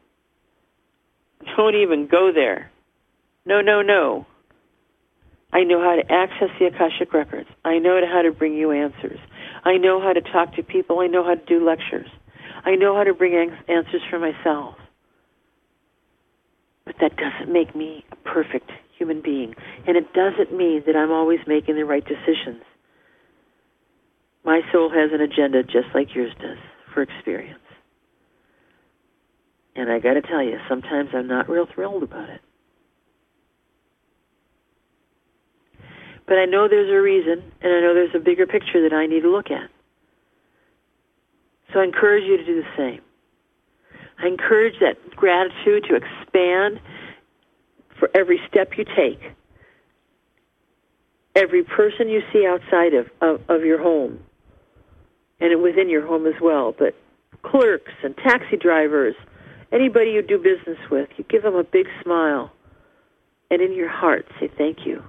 Don't 1.57 1.75
even 1.75 2.09
go 2.11 2.31
there. 2.35 2.71
No, 3.45 3.61
no, 3.61 3.83
no. 3.83 4.27
I 5.55 5.63
know 5.63 5.81
how 5.81 5.95
to 5.95 6.03
access 6.13 6.51
the 6.59 6.67
Akashic 6.67 7.15
Records. 7.15 7.49
I 7.65 7.79
know 7.79 8.01
how 8.13 8.23
to 8.23 8.33
bring 8.33 8.55
you 8.55 8.73
answers. 8.73 9.21
I 9.65 9.77
know 9.77 10.01
how 10.03 10.13
to 10.13 10.21
talk 10.21 10.57
to 10.57 10.65
people. 10.65 10.99
I 10.99 11.07
know 11.07 11.23
how 11.23 11.37
to 11.37 11.45
do 11.47 11.65
lectures. 11.65 12.09
I 12.65 12.75
know 12.75 12.97
how 12.97 13.05
to 13.05 13.15
bring 13.15 13.51
answers 13.69 14.03
for 14.11 14.19
myself. 14.19 14.75
But 16.85 16.97
that 17.01 17.13
doesn't 17.17 17.53
make 17.53 17.75
me 17.75 18.05
a 18.11 18.17
perfect 18.29 18.71
human 18.99 19.23
being. 19.23 19.55
And 19.87 19.97
it 19.97 20.13
doesn't 20.13 20.53
mean 20.53 20.83
that 20.87 20.97
I'm 20.97 21.13
always 21.13 21.41
making 21.47 21.77
the 21.77 21.85
right 21.85 22.05
decisions. 22.05 22.63
My 24.45 24.61
soul 24.73 24.91
has 24.91 25.11
an 25.13 25.21
agenda 25.21 25.63
just 25.63 25.95
like 25.95 26.15
yours 26.17 26.33
does 26.41 26.59
for 26.93 27.03
experience. 27.03 27.61
And 29.77 29.91
I 29.91 30.01
got 30.01 30.15
to 30.15 30.23
tell 30.23 30.43
you, 30.43 30.59
sometimes 30.69 31.11
I'm 31.15 31.29
not 31.29 31.49
real 31.49 31.67
thrilled 31.73 32.03
about 32.03 32.29
it. 32.29 32.41
But 36.27 36.39
I 36.39 36.47
know 36.47 36.69
there's 36.69 36.91
a 36.91 37.01
reason, 37.01 37.43
and 37.61 37.73
I 37.73 37.81
know 37.81 37.95
there's 37.95 38.15
a 38.15 38.19
bigger 38.19 38.47
picture 38.47 38.89
that 38.89 38.95
I 38.95 39.07
need 39.07 39.23
to 39.23 39.31
look 39.31 39.51
at. 39.51 39.71
So 41.73 41.81
I 41.81 41.85
encourage 41.85 42.25
you 42.25 42.37
to 42.37 42.45
do 42.45 42.63
the 42.63 42.69
same. 42.77 43.01
I 44.19 44.29
encourage 44.29 44.75
that 44.81 44.97
gratitude 45.17 45.85
to 45.89 45.97
expand 45.97 46.81
for 47.99 48.09
every 48.15 48.41
step 48.49 48.73
you 48.79 48.85
take, 48.85 49.21
every 51.35 51.65
person 51.65 52.09
you 52.09 52.23
see 52.33 52.47
outside 52.47 52.95
of, 52.95 53.07
of, 53.21 53.41
of 53.49 53.65
your 53.65 53.83
home, 53.83 54.21
and 55.41 55.63
within 55.63 55.91
your 55.91 56.07
home 56.07 56.27
as 56.27 56.35
well, 56.41 56.75
but 56.79 56.95
clerks 57.43 57.93
and 58.03 58.17
taxi 58.17 58.57
drivers, 58.57 59.15
anybody 59.73 60.11
you 60.11 60.23
do 60.23 60.39
business 60.39 60.79
with, 60.91 61.09
you 61.17 61.25
give 61.29 61.43
them 61.43 61.57
a 61.57 61.65
big 61.65 61.87
smile, 62.03 62.53
and 63.51 63.61
in 63.61 63.75
your 63.75 63.89
heart 63.89 64.27
say 64.41 64.49
thank 64.57 64.87
you. 64.87 65.03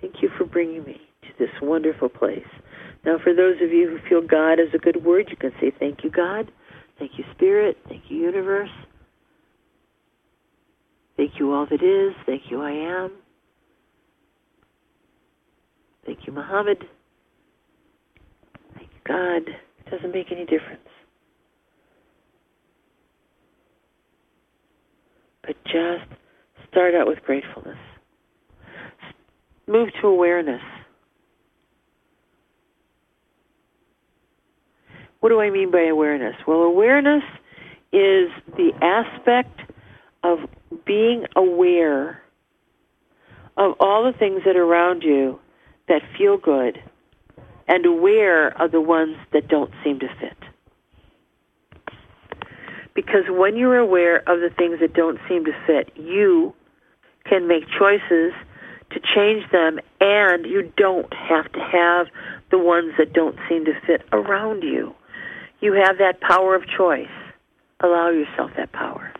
Thank 0.00 0.22
you 0.22 0.30
for 0.36 0.44
bringing 0.44 0.84
me 0.84 1.00
to 1.22 1.28
this 1.38 1.50
wonderful 1.62 2.08
place. 2.08 2.46
Now, 3.04 3.18
for 3.22 3.34
those 3.34 3.56
of 3.62 3.72
you 3.72 3.88
who 3.88 4.08
feel 4.08 4.26
God 4.26 4.54
is 4.54 4.68
a 4.74 4.78
good 4.78 5.04
word, 5.04 5.28
you 5.30 5.36
can 5.36 5.52
say 5.60 5.72
thank 5.78 6.04
you, 6.04 6.10
God. 6.10 6.50
Thank 6.98 7.12
you, 7.18 7.24
Spirit. 7.34 7.76
Thank 7.88 8.04
you, 8.08 8.18
Universe. 8.18 8.70
Thank 11.16 11.32
you, 11.38 11.52
all 11.52 11.66
that 11.70 11.82
is. 11.82 12.14
Thank 12.26 12.42
you, 12.50 12.60
I 12.60 12.70
am. 12.70 13.12
Thank 16.04 16.20
you, 16.26 16.32
Muhammad. 16.32 16.84
Thank 18.74 18.90
you, 18.92 19.00
God. 19.06 19.42
It 19.48 19.90
doesn't 19.90 20.12
make 20.12 20.30
any 20.30 20.44
difference. 20.44 20.80
But 25.42 25.56
just 25.64 26.10
start 26.70 26.94
out 26.94 27.06
with 27.06 27.18
gratefulness. 27.24 27.78
Move 29.66 29.88
to 30.00 30.06
awareness. 30.06 30.62
What 35.20 35.30
do 35.30 35.40
I 35.40 35.50
mean 35.50 35.70
by 35.70 35.82
awareness? 35.82 36.36
Well, 36.46 36.58
awareness 36.58 37.24
is 37.92 38.30
the 38.56 38.70
aspect 38.80 39.60
of 40.22 40.38
being 40.84 41.24
aware 41.34 42.22
of 43.56 43.74
all 43.80 44.04
the 44.04 44.16
things 44.16 44.42
that 44.44 44.56
are 44.56 44.64
around 44.64 45.02
you 45.02 45.40
that 45.88 46.02
feel 46.16 46.36
good 46.36 46.78
and 47.68 47.84
aware 47.86 48.48
of 48.62 48.70
the 48.70 48.80
ones 48.80 49.16
that 49.32 49.48
don't 49.48 49.72
seem 49.82 49.98
to 50.00 50.06
fit. 50.20 50.36
Because 52.94 53.24
when 53.28 53.56
you're 53.56 53.78
aware 53.78 54.18
of 54.18 54.40
the 54.40 54.50
things 54.56 54.78
that 54.80 54.94
don't 54.94 55.18
seem 55.28 55.44
to 55.44 55.52
fit, 55.66 55.92
you 55.96 56.54
can 57.28 57.48
make 57.48 57.64
choices 57.78 58.32
to 58.90 59.00
change 59.14 59.50
them 59.50 59.78
and 60.00 60.46
you 60.46 60.72
don't 60.76 61.12
have 61.12 61.50
to 61.52 61.60
have 61.60 62.06
the 62.50 62.58
ones 62.58 62.92
that 62.98 63.12
don't 63.12 63.36
seem 63.48 63.64
to 63.64 63.72
fit 63.86 64.02
around 64.12 64.62
you. 64.62 64.94
You 65.60 65.72
have 65.72 65.98
that 65.98 66.20
power 66.20 66.54
of 66.54 66.62
choice. 66.76 67.08
Allow 67.80 68.10
yourself 68.10 68.50
that 68.56 68.72
power. 68.72 69.12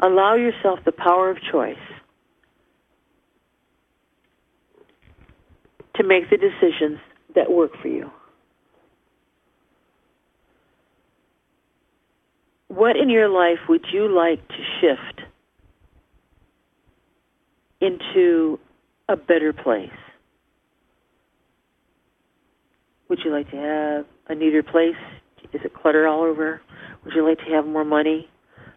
Allow 0.00 0.34
yourself 0.34 0.80
the 0.84 0.92
power 0.92 1.30
of 1.30 1.38
choice 1.50 1.76
to 5.96 6.04
make 6.04 6.28
the 6.30 6.36
decisions 6.36 6.98
that 7.34 7.50
work 7.50 7.72
for 7.80 7.88
you. 7.88 8.10
What 12.68 12.96
in 12.96 13.08
your 13.08 13.28
life 13.28 13.60
would 13.68 13.86
you 13.92 14.08
like 14.14 14.46
to 14.48 14.56
shift 14.80 15.22
into 17.86 18.58
a 19.08 19.16
better 19.16 19.52
place? 19.52 19.90
Would 23.08 23.20
you 23.24 23.30
like 23.32 23.50
to 23.50 23.56
have 23.56 24.06
a 24.28 24.34
neater 24.34 24.62
place? 24.62 24.96
Is 25.52 25.60
it 25.64 25.72
clutter 25.74 26.06
all 26.06 26.22
over? 26.22 26.60
Would 27.04 27.14
you 27.14 27.26
like 27.26 27.38
to 27.38 27.54
have 27.54 27.66
more 27.66 27.84
money? 27.84 28.28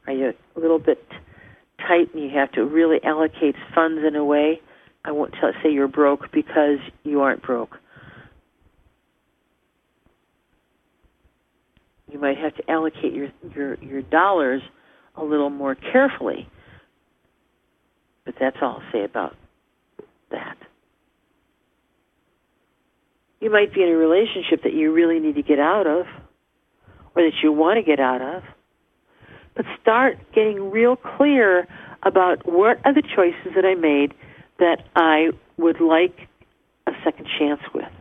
Are 0.05 0.13
you 0.13 0.33
a 0.55 0.59
little 0.59 0.79
bit 0.79 1.03
tight 1.79 2.13
and 2.13 2.23
you 2.23 2.29
have 2.37 2.51
to 2.53 2.63
really 2.63 2.97
allocate 3.03 3.55
funds 3.73 4.01
in 4.07 4.15
a 4.15 4.23
way? 4.23 4.61
I 5.03 5.11
won't 5.11 5.33
tell, 5.39 5.51
say 5.63 5.71
you're 5.71 5.87
broke 5.87 6.31
because 6.31 6.77
you 7.03 7.21
aren't 7.21 7.41
broke. 7.41 7.77
You 12.11 12.19
might 12.19 12.37
have 12.37 12.55
to 12.55 12.71
allocate 12.71 13.13
your, 13.13 13.29
your, 13.55 13.75
your 13.75 14.01
dollars 14.01 14.61
a 15.15 15.23
little 15.23 15.49
more 15.49 15.75
carefully. 15.75 16.47
But 18.29 18.35
that's 18.39 18.57
all 18.61 18.79
I'll 18.79 18.91
say 18.91 19.03
about 19.03 19.35
that. 20.29 20.55
You 23.39 23.49
might 23.49 23.73
be 23.73 23.81
in 23.81 23.89
a 23.89 23.95
relationship 23.97 24.61
that 24.61 24.73
you 24.75 24.93
really 24.93 25.19
need 25.19 25.33
to 25.33 25.41
get 25.41 25.57
out 25.57 25.87
of 25.87 26.05
or 27.15 27.23
that 27.23 27.31
you 27.41 27.51
want 27.51 27.77
to 27.77 27.81
get 27.81 27.99
out 27.99 28.21
of. 28.21 28.43
But 29.55 29.65
start 29.81 30.19
getting 30.35 30.69
real 30.69 30.95
clear 30.95 31.67
about 32.03 32.45
what 32.45 32.77
are 32.85 32.93
the 32.93 33.01
choices 33.01 33.55
that 33.55 33.65
I 33.65 33.73
made 33.73 34.13
that 34.59 34.83
I 34.95 35.31
would 35.57 35.81
like 35.81 36.29
a 36.85 36.91
second 37.03 37.25
chance 37.39 37.61
with. 37.73 37.91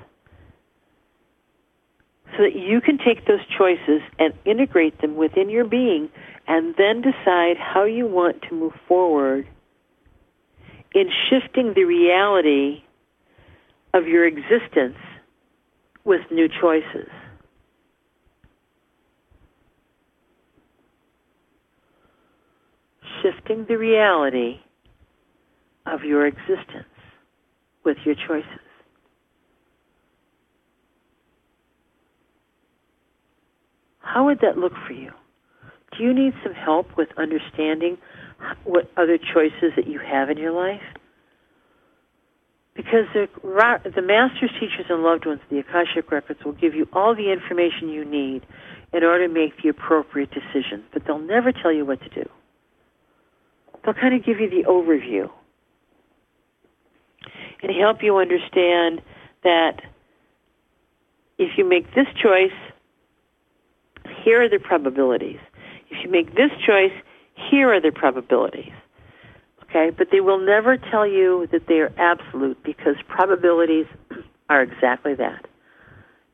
so 2.36 2.42
that 2.42 2.54
you 2.54 2.80
can 2.80 2.98
take 2.98 3.26
those 3.26 3.40
choices 3.56 4.02
and 4.18 4.34
integrate 4.44 5.00
them 5.00 5.16
within 5.16 5.48
your 5.48 5.64
being 5.64 6.10
and 6.46 6.74
then 6.76 7.00
decide 7.00 7.56
how 7.56 7.84
you 7.84 8.06
want 8.06 8.42
to 8.42 8.54
move 8.54 8.74
forward 8.86 9.46
in 10.94 11.10
shifting 11.28 11.72
the 11.74 11.84
reality 11.84 12.82
of 13.94 14.06
your 14.06 14.26
existence 14.26 14.96
with 16.04 16.20
new 16.30 16.48
choices. 16.60 17.08
Shifting 23.22 23.66
the 23.68 23.76
reality 23.76 24.60
of 25.86 26.02
your 26.02 26.26
existence 26.26 26.86
with 27.84 27.96
your 28.04 28.14
choices. 28.14 28.44
How 34.00 34.24
would 34.24 34.40
that 34.40 34.56
look 34.56 34.72
for 34.86 34.92
you? 34.92 35.10
Do 35.96 36.04
you 36.04 36.14
need 36.14 36.32
some 36.42 36.54
help 36.54 36.96
with 36.96 37.08
understanding 37.18 37.98
what 38.64 38.90
other 38.96 39.18
choices 39.18 39.72
that 39.76 39.86
you 39.86 39.98
have 39.98 40.30
in 40.30 40.38
your 40.38 40.52
life? 40.52 40.82
Because 42.74 43.06
the, 43.12 43.28
the 43.42 44.02
masters, 44.02 44.50
teachers, 44.60 44.86
and 44.88 45.02
loved 45.02 45.26
ones, 45.26 45.40
the 45.50 45.58
Akashic 45.58 46.12
Records, 46.12 46.44
will 46.44 46.52
give 46.52 46.74
you 46.74 46.86
all 46.92 47.14
the 47.14 47.32
information 47.32 47.88
you 47.88 48.04
need 48.04 48.46
in 48.92 49.02
order 49.02 49.26
to 49.26 49.32
make 49.32 49.60
the 49.62 49.68
appropriate 49.68 50.30
decision, 50.30 50.84
but 50.92 51.02
they'll 51.04 51.18
never 51.18 51.50
tell 51.50 51.72
you 51.72 51.84
what 51.84 52.00
to 52.00 52.08
do. 52.08 52.28
They'll 53.84 53.94
kind 53.94 54.14
of 54.14 54.24
give 54.24 54.38
you 54.38 54.48
the 54.48 54.68
overview 54.68 55.28
and 57.62 57.72
help 57.76 58.02
you 58.02 58.16
understand 58.16 59.02
that 59.42 59.80
if 61.38 61.58
you 61.58 61.68
make 61.68 61.94
this 61.94 62.06
choice, 62.22 62.52
here 64.24 64.42
are 64.42 64.48
the 64.48 64.58
probabilities. 64.58 65.38
If 65.90 66.04
you 66.04 66.10
make 66.10 66.34
this 66.34 66.50
choice, 66.66 66.92
here 67.50 67.72
are 67.72 67.80
the 67.80 67.92
probabilities. 67.92 68.72
Okay, 69.64 69.90
but 69.96 70.08
they 70.10 70.20
will 70.20 70.38
never 70.38 70.76
tell 70.76 71.06
you 71.06 71.46
that 71.52 71.66
they 71.68 71.74
are 71.80 71.92
absolute 71.98 72.62
because 72.64 72.96
probabilities 73.06 73.86
are 74.48 74.62
exactly 74.62 75.14
that 75.14 75.46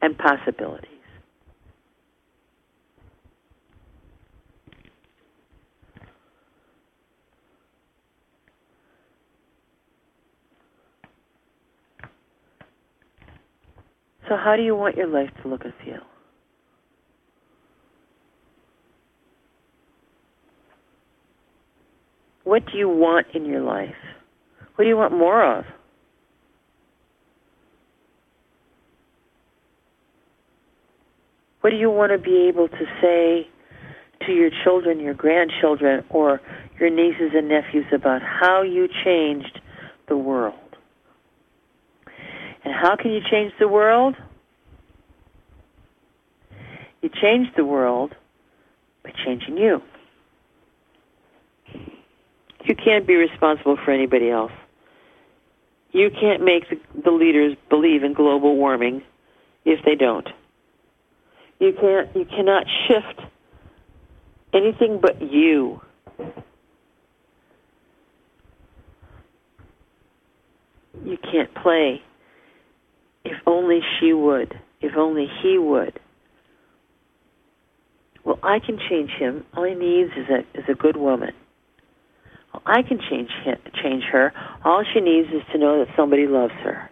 and 0.00 0.16
possibilities. 0.16 0.90
So, 14.28 14.36
how 14.36 14.56
do 14.56 14.62
you 14.62 14.74
want 14.74 14.96
your 14.96 15.08
life 15.08 15.30
to 15.42 15.48
look 15.48 15.64
and 15.64 15.74
feel? 15.84 16.00
What 22.44 22.64
do 22.70 22.78
you 22.78 22.88
want 22.88 23.26
in 23.34 23.46
your 23.46 23.62
life? 23.62 23.94
What 24.76 24.84
do 24.84 24.88
you 24.88 24.96
want 24.96 25.12
more 25.12 25.58
of? 25.58 25.64
What 31.62 31.70
do 31.70 31.76
you 31.76 31.90
want 31.90 32.12
to 32.12 32.18
be 32.18 32.48
able 32.48 32.68
to 32.68 32.84
say 33.00 33.48
to 34.26 34.32
your 34.32 34.50
children, 34.62 35.00
your 35.00 35.14
grandchildren, 35.14 36.04
or 36.10 36.40
your 36.78 36.90
nieces 36.90 37.30
and 37.34 37.48
nephews 37.48 37.86
about 37.94 38.20
how 38.20 38.62
you 38.62 38.88
changed 39.04 39.60
the 40.08 40.16
world? 40.16 40.54
And 42.64 42.74
how 42.74 42.96
can 42.96 43.12
you 43.12 43.20
change 43.30 43.52
the 43.58 43.68
world? 43.68 44.14
You 47.00 47.08
change 47.08 47.48
the 47.56 47.64
world 47.64 48.14
by 49.02 49.12
changing 49.24 49.56
you. 49.56 49.80
You 52.64 52.74
can't 52.74 53.06
be 53.06 53.14
responsible 53.14 53.76
for 53.84 53.90
anybody 53.90 54.30
else. 54.30 54.52
You 55.92 56.10
can't 56.10 56.42
make 56.42 56.68
the, 56.70 56.80
the 57.02 57.10
leaders 57.10 57.56
believe 57.68 58.02
in 58.02 58.14
global 58.14 58.56
warming 58.56 59.02
if 59.64 59.84
they 59.84 59.94
don't. 59.94 60.28
You 61.60 61.72
can't. 61.78 62.14
You 62.16 62.24
cannot 62.24 62.66
shift 62.88 63.20
anything 64.52 64.98
but 65.00 65.20
you. 65.22 65.80
You 71.04 71.18
can't 71.18 71.54
play. 71.54 72.02
If 73.24 73.36
only 73.46 73.80
she 74.00 74.12
would. 74.12 74.58
If 74.80 74.96
only 74.96 75.28
he 75.42 75.58
would. 75.58 76.00
Well, 78.24 78.38
I 78.42 78.58
can 78.58 78.78
change 78.88 79.10
him. 79.10 79.44
All 79.54 79.64
he 79.64 79.74
needs 79.74 80.10
is 80.16 80.26
a 80.28 80.58
is 80.58 80.64
a 80.68 80.74
good 80.74 80.96
woman. 80.96 81.32
I 82.66 82.82
can 82.82 82.98
change 83.10 83.30
him, 83.44 83.56
change 83.82 84.04
her. 84.12 84.32
All 84.64 84.84
she 84.92 85.00
needs 85.00 85.28
is 85.28 85.42
to 85.52 85.58
know 85.58 85.84
that 85.84 85.94
somebody 85.96 86.26
loves 86.26 86.54
her. 86.62 86.90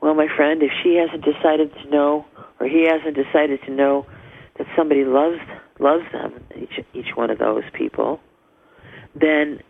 Well, 0.00 0.14
my 0.14 0.26
friend, 0.34 0.62
if 0.62 0.70
she 0.82 0.96
hasn't 0.96 1.24
decided 1.24 1.72
to 1.74 1.90
know, 1.90 2.26
or 2.58 2.66
he 2.66 2.86
hasn't 2.88 3.14
decided 3.14 3.60
to 3.66 3.70
know 3.72 4.06
that 4.58 4.66
somebody 4.76 5.04
loves 5.04 5.38
loves 5.78 6.04
them, 6.12 6.44
each 6.56 6.84
each 6.94 7.14
one 7.14 7.30
of 7.30 7.38
those 7.38 7.64
people, 7.72 8.20
then 9.14 9.60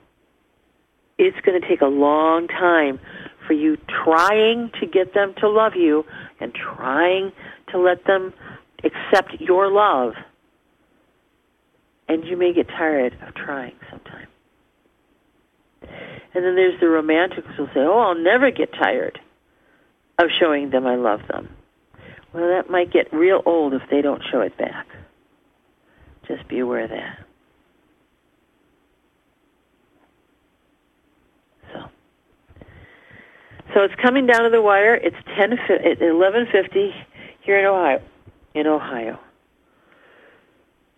it's 1.19 1.39
going 1.45 1.61
to 1.61 1.69
take 1.69 1.81
a 1.81 1.87
long 1.87 2.49
time 2.49 2.99
for 3.47 3.53
you 3.53 3.77
trying 4.05 4.71
to 4.81 4.87
get 4.87 5.15
them 5.15 5.35
to 5.39 5.49
love 5.49 5.73
you 5.77 6.05
and 6.41 6.55
trying 6.55 7.33
to 7.71 7.79
let 7.79 8.05
them 8.07 8.33
accept 8.85 9.41
your 9.41 9.71
love. 9.71 10.15
And 12.09 12.25
you 12.25 12.37
may 12.37 12.53
get 12.53 12.69
tired 12.69 13.17
of 13.27 13.35
trying 13.35 13.75
sometimes. 13.91 14.32
And 16.35 16.45
then 16.45 16.55
there's 16.55 16.81
the 16.81 16.89
romantics 16.89 17.49
who'll 17.57 17.67
say, 17.69 17.81
"Oh, 17.81 17.99
I'll 17.99 18.15
never 18.15 18.51
get 18.51 18.73
tired 18.73 19.21
of 20.19 20.29
showing 20.41 20.71
them 20.71 20.87
I 20.87 20.97
love 20.97 21.21
them." 21.29 21.49
Well, 22.33 22.49
that 22.49 22.71
might 22.71 22.91
get 22.91 23.13
real 23.13 23.43
old 23.45 23.75
if 23.75 23.83
they 23.91 24.01
don't 24.01 24.23
show 24.31 24.41
it 24.41 24.57
back. 24.57 24.87
Just 26.27 26.49
be 26.49 26.61
aware 26.61 26.85
of 26.85 26.91
that. 26.91 27.19
So, 31.73 31.81
so 33.75 33.81
it's 33.83 33.95
coming 34.01 34.27
down 34.27 34.45
to 34.45 34.51
the 34.51 34.63
wire. 34.63 34.95
It's 34.95 35.17
ten 35.37 35.59
eleven 36.01 36.47
fifty 36.51 36.95
here 37.43 37.59
in 37.59 37.67
Ohio. 37.67 38.01
In 38.55 38.67
Ohio, 38.67 39.19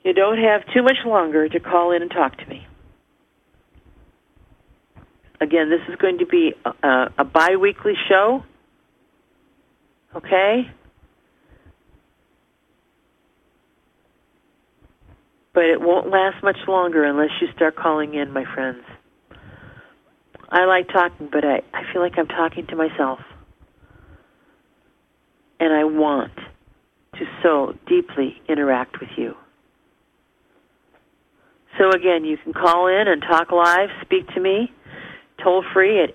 you 0.04 0.12
don't 0.12 0.38
have 0.38 0.62
too 0.72 0.82
much 0.82 0.98
longer 1.04 1.48
to 1.48 1.60
call 1.60 1.92
in 1.92 2.02
and 2.02 2.10
talk 2.10 2.36
to 2.36 2.46
me. 2.46 2.66
Again, 5.40 5.68
this 5.68 5.80
is 5.88 5.96
going 5.96 6.18
to 6.18 6.26
be 6.26 6.52
a, 6.64 7.06
a 7.18 7.24
bi-weekly 7.24 7.94
show. 8.08 8.42
Okay? 10.14 10.70
But 15.52 15.64
it 15.64 15.80
won't 15.80 16.08
last 16.10 16.42
much 16.42 16.58
longer 16.68 17.04
unless 17.04 17.30
you 17.40 17.48
start 17.54 17.76
calling 17.76 18.14
in, 18.14 18.32
my 18.32 18.44
friends. 18.54 18.82
I 20.50 20.66
like 20.66 20.88
talking, 20.88 21.28
but 21.30 21.44
I, 21.44 21.62
I 21.72 21.92
feel 21.92 22.00
like 22.00 22.14
I'm 22.16 22.28
talking 22.28 22.66
to 22.68 22.76
myself. 22.76 23.18
And 25.58 25.72
I 25.72 25.84
want 25.84 26.32
to 27.14 27.24
so 27.42 27.74
deeply 27.88 28.40
interact 28.48 29.00
with 29.00 29.10
you. 29.16 29.34
So 31.78 31.90
again, 31.90 32.24
you 32.24 32.36
can 32.36 32.52
call 32.52 32.86
in 32.86 33.08
and 33.08 33.20
talk 33.22 33.50
live, 33.50 33.88
speak 34.02 34.28
to 34.34 34.40
me 34.40 34.72
toll 35.42 35.64
free 35.72 36.02
at 36.02 36.14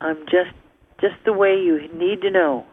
I'm 0.00 0.24
just 0.26 0.50
just 1.00 1.14
the 1.24 1.32
way 1.32 1.54
you 1.54 1.88
need 1.94 2.20
to 2.22 2.30
know. 2.30 2.66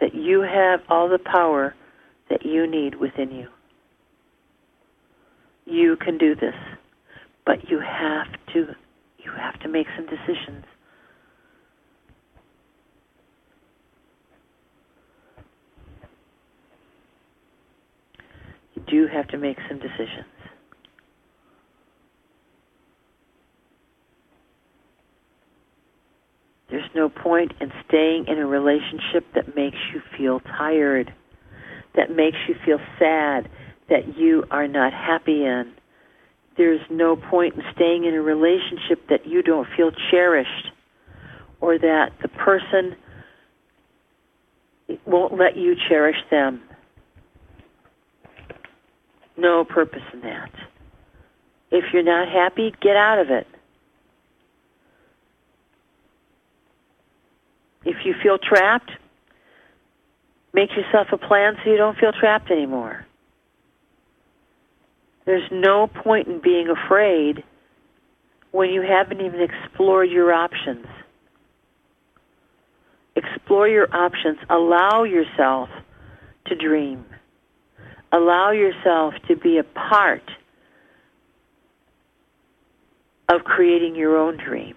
That 0.00 0.14
you 0.14 0.40
have 0.40 0.80
all 0.88 1.08
the 1.08 1.18
power 1.18 1.74
that 2.28 2.44
you 2.44 2.66
need 2.66 2.96
within 2.96 3.30
you 3.30 3.48
you 5.66 5.96
can 5.96 6.18
do 6.18 6.34
this. 6.34 6.54
But 7.46 7.68
you 7.68 7.80
have 7.80 8.26
to 8.54 8.74
you 9.18 9.32
have 9.36 9.58
to 9.60 9.68
make 9.68 9.86
some 9.96 10.06
decisions. 10.06 10.64
You 18.74 18.82
do 18.86 19.06
have 19.06 19.28
to 19.28 19.38
make 19.38 19.56
some 19.68 19.78
decisions. 19.78 20.26
There's 26.70 26.90
no 26.94 27.08
point 27.08 27.52
in 27.60 27.70
staying 27.86 28.26
in 28.26 28.38
a 28.38 28.46
relationship 28.46 29.24
that 29.34 29.54
makes 29.54 29.76
you 29.92 30.00
feel 30.18 30.40
tired, 30.40 31.12
that 31.94 32.10
makes 32.10 32.36
you 32.48 32.56
feel 32.64 32.78
sad, 32.98 33.48
that 33.88 34.16
you 34.16 34.44
are 34.50 34.66
not 34.66 34.92
happy 34.92 35.44
in. 35.44 35.72
There's 36.56 36.80
no 36.90 37.16
point 37.16 37.54
in 37.54 37.62
staying 37.74 38.04
in 38.04 38.14
a 38.14 38.22
relationship 38.22 39.08
that 39.08 39.26
you 39.26 39.42
don't 39.42 39.66
feel 39.76 39.90
cherished 40.10 40.68
or 41.60 41.78
that 41.78 42.12
the 42.22 42.28
person 42.28 42.96
won't 45.06 45.38
let 45.38 45.56
you 45.56 45.74
cherish 45.88 46.16
them. 46.30 46.62
No 49.36 49.64
purpose 49.64 50.02
in 50.12 50.20
that. 50.20 50.50
If 51.70 51.84
you're 51.92 52.04
not 52.04 52.28
happy, 52.28 52.72
get 52.80 52.96
out 52.96 53.18
of 53.18 53.30
it. 53.30 53.46
If 57.84 57.96
you 58.04 58.14
feel 58.22 58.38
trapped, 58.38 58.90
make 60.52 60.70
yourself 60.70 61.08
a 61.12 61.18
plan 61.18 61.54
so 61.62 61.70
you 61.70 61.76
don't 61.76 61.98
feel 61.98 62.12
trapped 62.12 62.50
anymore. 62.50 63.04
There's 65.24 65.50
no 65.50 65.86
point 65.86 66.28
in 66.28 66.40
being 66.40 66.68
afraid 66.68 67.42
when 68.50 68.70
you 68.70 68.82
haven't 68.82 69.20
even 69.20 69.40
explored 69.40 70.10
your 70.10 70.32
options. 70.32 70.86
Explore 73.16 73.68
your 73.68 73.94
options. 73.94 74.38
Allow 74.50 75.04
yourself 75.04 75.68
to 76.46 76.54
dream. 76.54 77.04
Allow 78.12 78.52
yourself 78.52 79.14
to 79.28 79.36
be 79.36 79.58
a 79.58 79.64
part 79.64 80.22
of 83.28 83.44
creating 83.44 83.96
your 83.96 84.18
own 84.18 84.36
dream. 84.36 84.76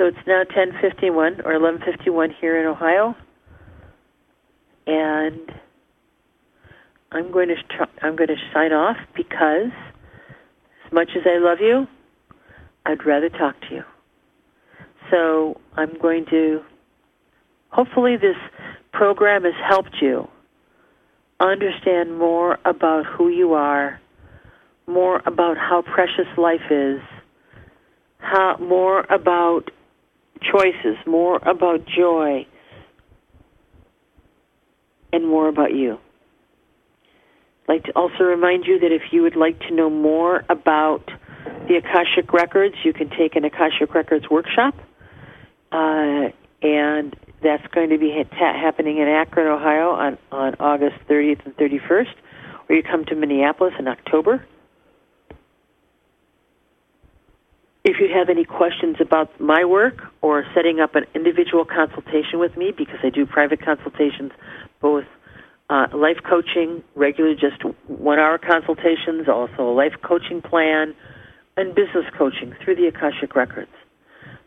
So 0.00 0.06
it's 0.06 0.26
now 0.26 0.44
10:51 0.44 1.44
or 1.44 1.52
11:51 1.52 2.30
here 2.40 2.58
in 2.58 2.64
Ohio, 2.64 3.14
and 4.86 5.52
I'm 7.12 7.30
going 7.30 7.48
to 7.48 7.56
try, 7.68 7.86
I'm 8.00 8.16
going 8.16 8.28
to 8.28 8.36
sign 8.54 8.72
off 8.72 8.96
because 9.14 9.70
as 10.86 10.90
much 10.90 11.10
as 11.14 11.24
I 11.26 11.36
love 11.36 11.58
you, 11.60 11.86
I'd 12.86 13.04
rather 13.04 13.28
talk 13.28 13.60
to 13.68 13.74
you. 13.74 13.84
So 15.10 15.60
I'm 15.76 15.98
going 15.98 16.24
to 16.30 16.62
hopefully 17.68 18.16
this 18.16 18.38
program 18.94 19.44
has 19.44 19.52
helped 19.68 19.96
you 20.00 20.30
understand 21.40 22.16
more 22.16 22.58
about 22.64 23.04
who 23.04 23.28
you 23.28 23.52
are, 23.52 24.00
more 24.86 25.20
about 25.26 25.58
how 25.58 25.82
precious 25.82 26.38
life 26.38 26.70
is, 26.70 27.02
how 28.20 28.56
more 28.58 29.04
about 29.10 29.70
choices, 30.40 30.96
more 31.06 31.36
about 31.36 31.86
joy, 31.86 32.46
and 35.12 35.26
more 35.26 35.48
about 35.48 35.74
you. 35.74 35.98
I'd 37.68 37.72
like 37.74 37.84
to 37.84 37.92
also 37.92 38.24
remind 38.24 38.64
you 38.66 38.80
that 38.80 38.92
if 38.92 39.12
you 39.12 39.22
would 39.22 39.36
like 39.36 39.58
to 39.60 39.74
know 39.74 39.90
more 39.90 40.44
about 40.48 41.10
the 41.68 41.76
Akashic 41.76 42.32
Records, 42.32 42.74
you 42.84 42.92
can 42.92 43.10
take 43.10 43.36
an 43.36 43.44
Akashic 43.44 43.94
Records 43.94 44.28
workshop. 44.30 44.74
Uh, 45.70 46.30
and 46.62 47.14
that's 47.42 47.66
going 47.68 47.90
to 47.90 47.98
be 47.98 48.12
ha- 48.32 48.60
happening 48.60 48.98
in 48.98 49.08
Akron, 49.08 49.46
Ohio 49.46 49.90
on, 49.90 50.18
on 50.30 50.54
August 50.60 50.96
30th 51.08 51.44
and 51.46 51.56
31st, 51.56 52.12
or 52.68 52.76
you 52.76 52.82
come 52.82 53.04
to 53.06 53.14
Minneapolis 53.14 53.74
in 53.78 53.88
October. 53.88 54.44
If 57.82 57.96
you 57.98 58.08
have 58.14 58.28
any 58.28 58.44
questions 58.44 58.96
about 59.00 59.40
my 59.40 59.64
work 59.64 60.02
or 60.20 60.44
setting 60.54 60.80
up 60.80 60.94
an 60.96 61.04
individual 61.14 61.64
consultation 61.64 62.38
with 62.38 62.56
me, 62.56 62.72
because 62.76 62.98
I 63.02 63.08
do 63.08 63.24
private 63.24 63.64
consultations, 63.64 64.32
both 64.80 65.04
uh, 65.70 65.86
life 65.94 66.18
coaching, 66.28 66.82
regular 66.94 67.34
just 67.34 67.64
one 67.86 68.18
hour 68.18 68.36
consultations, 68.36 69.28
also 69.28 69.70
a 69.70 69.74
life 69.74 69.94
coaching 70.02 70.42
plan, 70.42 70.94
and 71.56 71.74
business 71.74 72.04
coaching 72.18 72.54
through 72.62 72.76
the 72.76 72.86
Akashic 72.86 73.34
Records. 73.34 73.70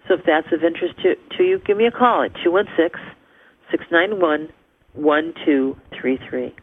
So 0.07 0.15
if 0.15 0.25
that's 0.25 0.47
of 0.51 0.63
interest 0.63 0.95
to, 1.01 1.15
to 1.37 1.43
you, 1.43 1.59
give 1.59 1.77
me 1.77 1.85
a 1.85 1.91
call 1.91 2.23
at 2.23 2.33
216 2.43 3.01
691 3.71 4.49
1233. 4.93 6.55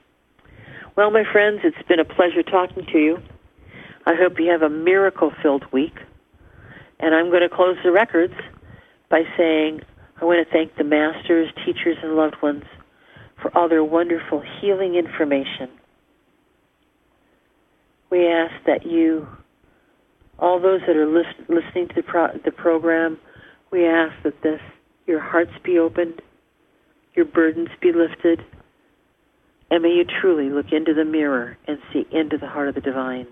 Well, 0.97 1.11
my 1.11 1.25
friends, 1.33 1.61
it's 1.64 1.89
been 1.89 1.99
a 1.99 2.05
pleasure 2.05 2.43
talking 2.43 2.87
to 2.93 2.99
you. 2.99 3.18
I 4.07 4.14
hope 4.14 4.39
you 4.39 4.51
have 4.51 4.62
a 4.62 4.71
miracle 4.71 5.33
filled 5.43 5.64
week. 5.73 5.95
And 7.01 7.14
I'm 7.14 7.30
going 7.30 7.42
to 7.42 7.48
close 7.48 7.76
the 7.82 7.90
records 7.90 8.34
by 9.09 9.22
saying 9.36 9.80
I 10.20 10.24
want 10.24 10.46
to 10.46 10.53
thank 10.53 10.76
the 10.76 10.84
masters, 10.84 11.48
teachers, 11.64 11.96
and 12.03 12.14
loved 12.14 12.36
ones 12.42 12.64
for 13.40 13.57
all 13.57 13.68
their 13.68 13.82
wonderful 13.82 14.42
healing 14.61 14.94
information. 14.94 15.70
We 18.11 18.26
ask 18.26 18.53
that 18.66 18.84
you, 18.84 19.26
all 20.38 20.61
those 20.61 20.80
that 20.86 20.96
are 20.96 21.07
list, 21.07 21.34
listening 21.48 21.88
to 21.88 21.94
the, 21.96 22.03
pro, 22.03 22.28
the 22.44 22.51
program, 22.51 23.18
we 23.70 23.86
ask 23.86 24.12
that 24.24 24.42
this, 24.42 24.61
your 25.07 25.20
hearts 25.20 25.53
be 25.64 25.78
opened, 25.78 26.20
your 27.14 27.24
burdens 27.24 27.68
be 27.80 27.92
lifted, 27.92 28.44
and 29.70 29.82
may 29.82 29.90
you 29.90 30.05
truly 30.20 30.51
look 30.51 30.72
into 30.72 30.92
the 30.92 31.05
mirror 31.05 31.57
and 31.66 31.78
see 31.92 32.05
into 32.11 32.36
the 32.36 32.48
heart 32.48 32.68
of 32.68 32.74
the 32.74 32.80
divine. 32.80 33.26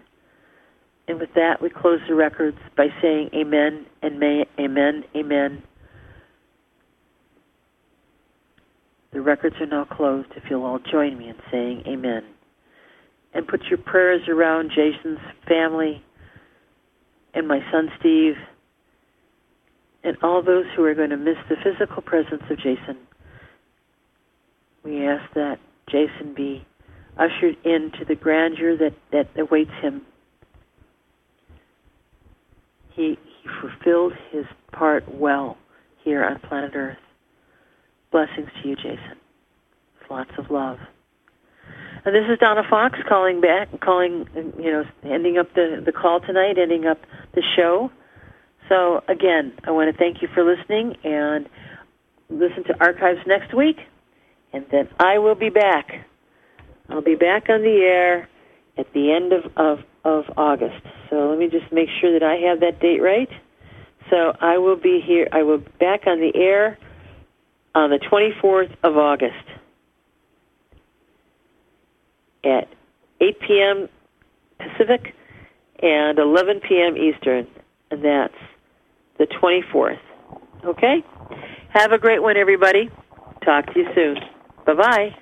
And 1.08 1.18
with 1.18 1.30
that, 1.34 1.62
we 1.62 1.70
close 1.70 2.00
the 2.06 2.14
records 2.14 2.58
by 2.76 2.88
saying 3.00 3.30
amen 3.34 3.86
and 4.02 4.20
may, 4.20 4.44
amen, 4.60 5.04
amen. 5.16 5.62
The 9.14 9.22
records 9.22 9.56
are 9.58 9.66
now 9.66 9.86
closed 9.86 10.28
if 10.36 10.44
you'll 10.50 10.66
all 10.66 10.78
join 10.78 11.16
me 11.16 11.30
in 11.30 11.36
saying 11.50 11.84
amen. 11.86 12.24
And 13.32 13.48
put 13.48 13.62
your 13.70 13.78
prayers 13.78 14.28
around 14.28 14.70
Jason's 14.70 15.18
family 15.48 16.04
and 17.32 17.48
my 17.48 17.60
son 17.72 17.88
Steve 17.98 18.34
and 20.04 20.16
all 20.22 20.42
those 20.42 20.66
who 20.76 20.84
are 20.84 20.94
going 20.94 21.10
to 21.10 21.16
miss 21.16 21.36
the 21.48 21.56
physical 21.64 22.02
presence 22.02 22.42
of 22.50 22.58
Jason. 22.58 22.98
We 24.84 25.06
ask 25.06 25.24
that 25.34 25.58
Jason 25.90 26.34
be 26.34 26.66
ushered 27.16 27.56
into 27.64 28.04
the 28.06 28.14
grandeur 28.14 28.76
that, 28.76 28.94
that 29.10 29.28
awaits 29.40 29.72
him 29.80 30.02
he, 32.98 33.16
he 33.42 33.48
fulfilled 33.60 34.12
his 34.30 34.44
part 34.72 35.04
well 35.14 35.56
here 36.04 36.24
on 36.24 36.38
planet 36.40 36.72
Earth. 36.74 36.98
Blessings 38.10 38.48
to 38.60 38.68
you, 38.68 38.76
Jason. 38.76 39.16
Lots 40.10 40.30
of 40.36 40.50
love. 40.50 40.78
And 42.04 42.14
this 42.14 42.24
is 42.30 42.38
Donna 42.38 42.62
Fox 42.68 42.98
calling 43.08 43.40
back, 43.40 43.68
calling, 43.80 44.26
you 44.34 44.72
know, 44.72 44.84
ending 45.04 45.38
up 45.38 45.54
the, 45.54 45.82
the 45.84 45.92
call 45.92 46.20
tonight, 46.20 46.58
ending 46.58 46.86
up 46.86 46.98
the 47.34 47.42
show. 47.56 47.90
So, 48.68 49.02
again, 49.08 49.52
I 49.64 49.70
want 49.70 49.92
to 49.92 49.98
thank 49.98 50.22
you 50.22 50.28
for 50.34 50.42
listening 50.42 50.96
and 51.04 51.48
listen 52.30 52.64
to 52.64 52.80
archives 52.80 53.20
next 53.26 53.54
week. 53.54 53.78
And 54.52 54.64
then 54.72 54.88
I 54.98 55.18
will 55.18 55.34
be 55.34 55.50
back. 55.50 56.06
I'll 56.88 57.02
be 57.02 57.14
back 57.14 57.48
on 57.50 57.62
the 57.62 57.80
air 57.82 58.28
at 58.78 58.92
the 58.94 59.12
end 59.12 59.32
of, 59.32 59.52
of 59.56 59.84
of 60.08 60.24
August. 60.36 60.82
So 61.10 61.28
let 61.28 61.38
me 61.38 61.48
just 61.48 61.70
make 61.72 61.88
sure 62.00 62.18
that 62.18 62.22
I 62.22 62.36
have 62.48 62.60
that 62.60 62.80
date 62.80 63.00
right. 63.00 63.28
So 64.10 64.32
I 64.40 64.56
will 64.58 64.76
be 64.76 65.02
here, 65.06 65.28
I 65.32 65.42
will 65.42 65.58
be 65.58 65.70
back 65.78 66.06
on 66.06 66.20
the 66.20 66.32
air 66.34 66.78
on 67.74 67.90
the 67.90 67.98
24th 67.98 68.74
of 68.82 68.96
August 68.96 69.34
at 72.42 72.68
8 73.20 73.40
p.m. 73.40 73.88
Pacific 74.58 75.14
and 75.82 76.18
11 76.18 76.60
p.m. 76.66 76.96
Eastern. 76.96 77.46
And 77.90 78.04
that's 78.04 78.34
the 79.18 79.26
24th. 79.26 79.98
Okay? 80.64 81.04
Have 81.74 81.92
a 81.92 81.98
great 81.98 82.22
one, 82.22 82.36
everybody. 82.36 82.90
Talk 83.44 83.66
to 83.66 83.78
you 83.78 83.86
soon. 83.94 84.16
Bye 84.64 84.74
bye. 84.74 85.18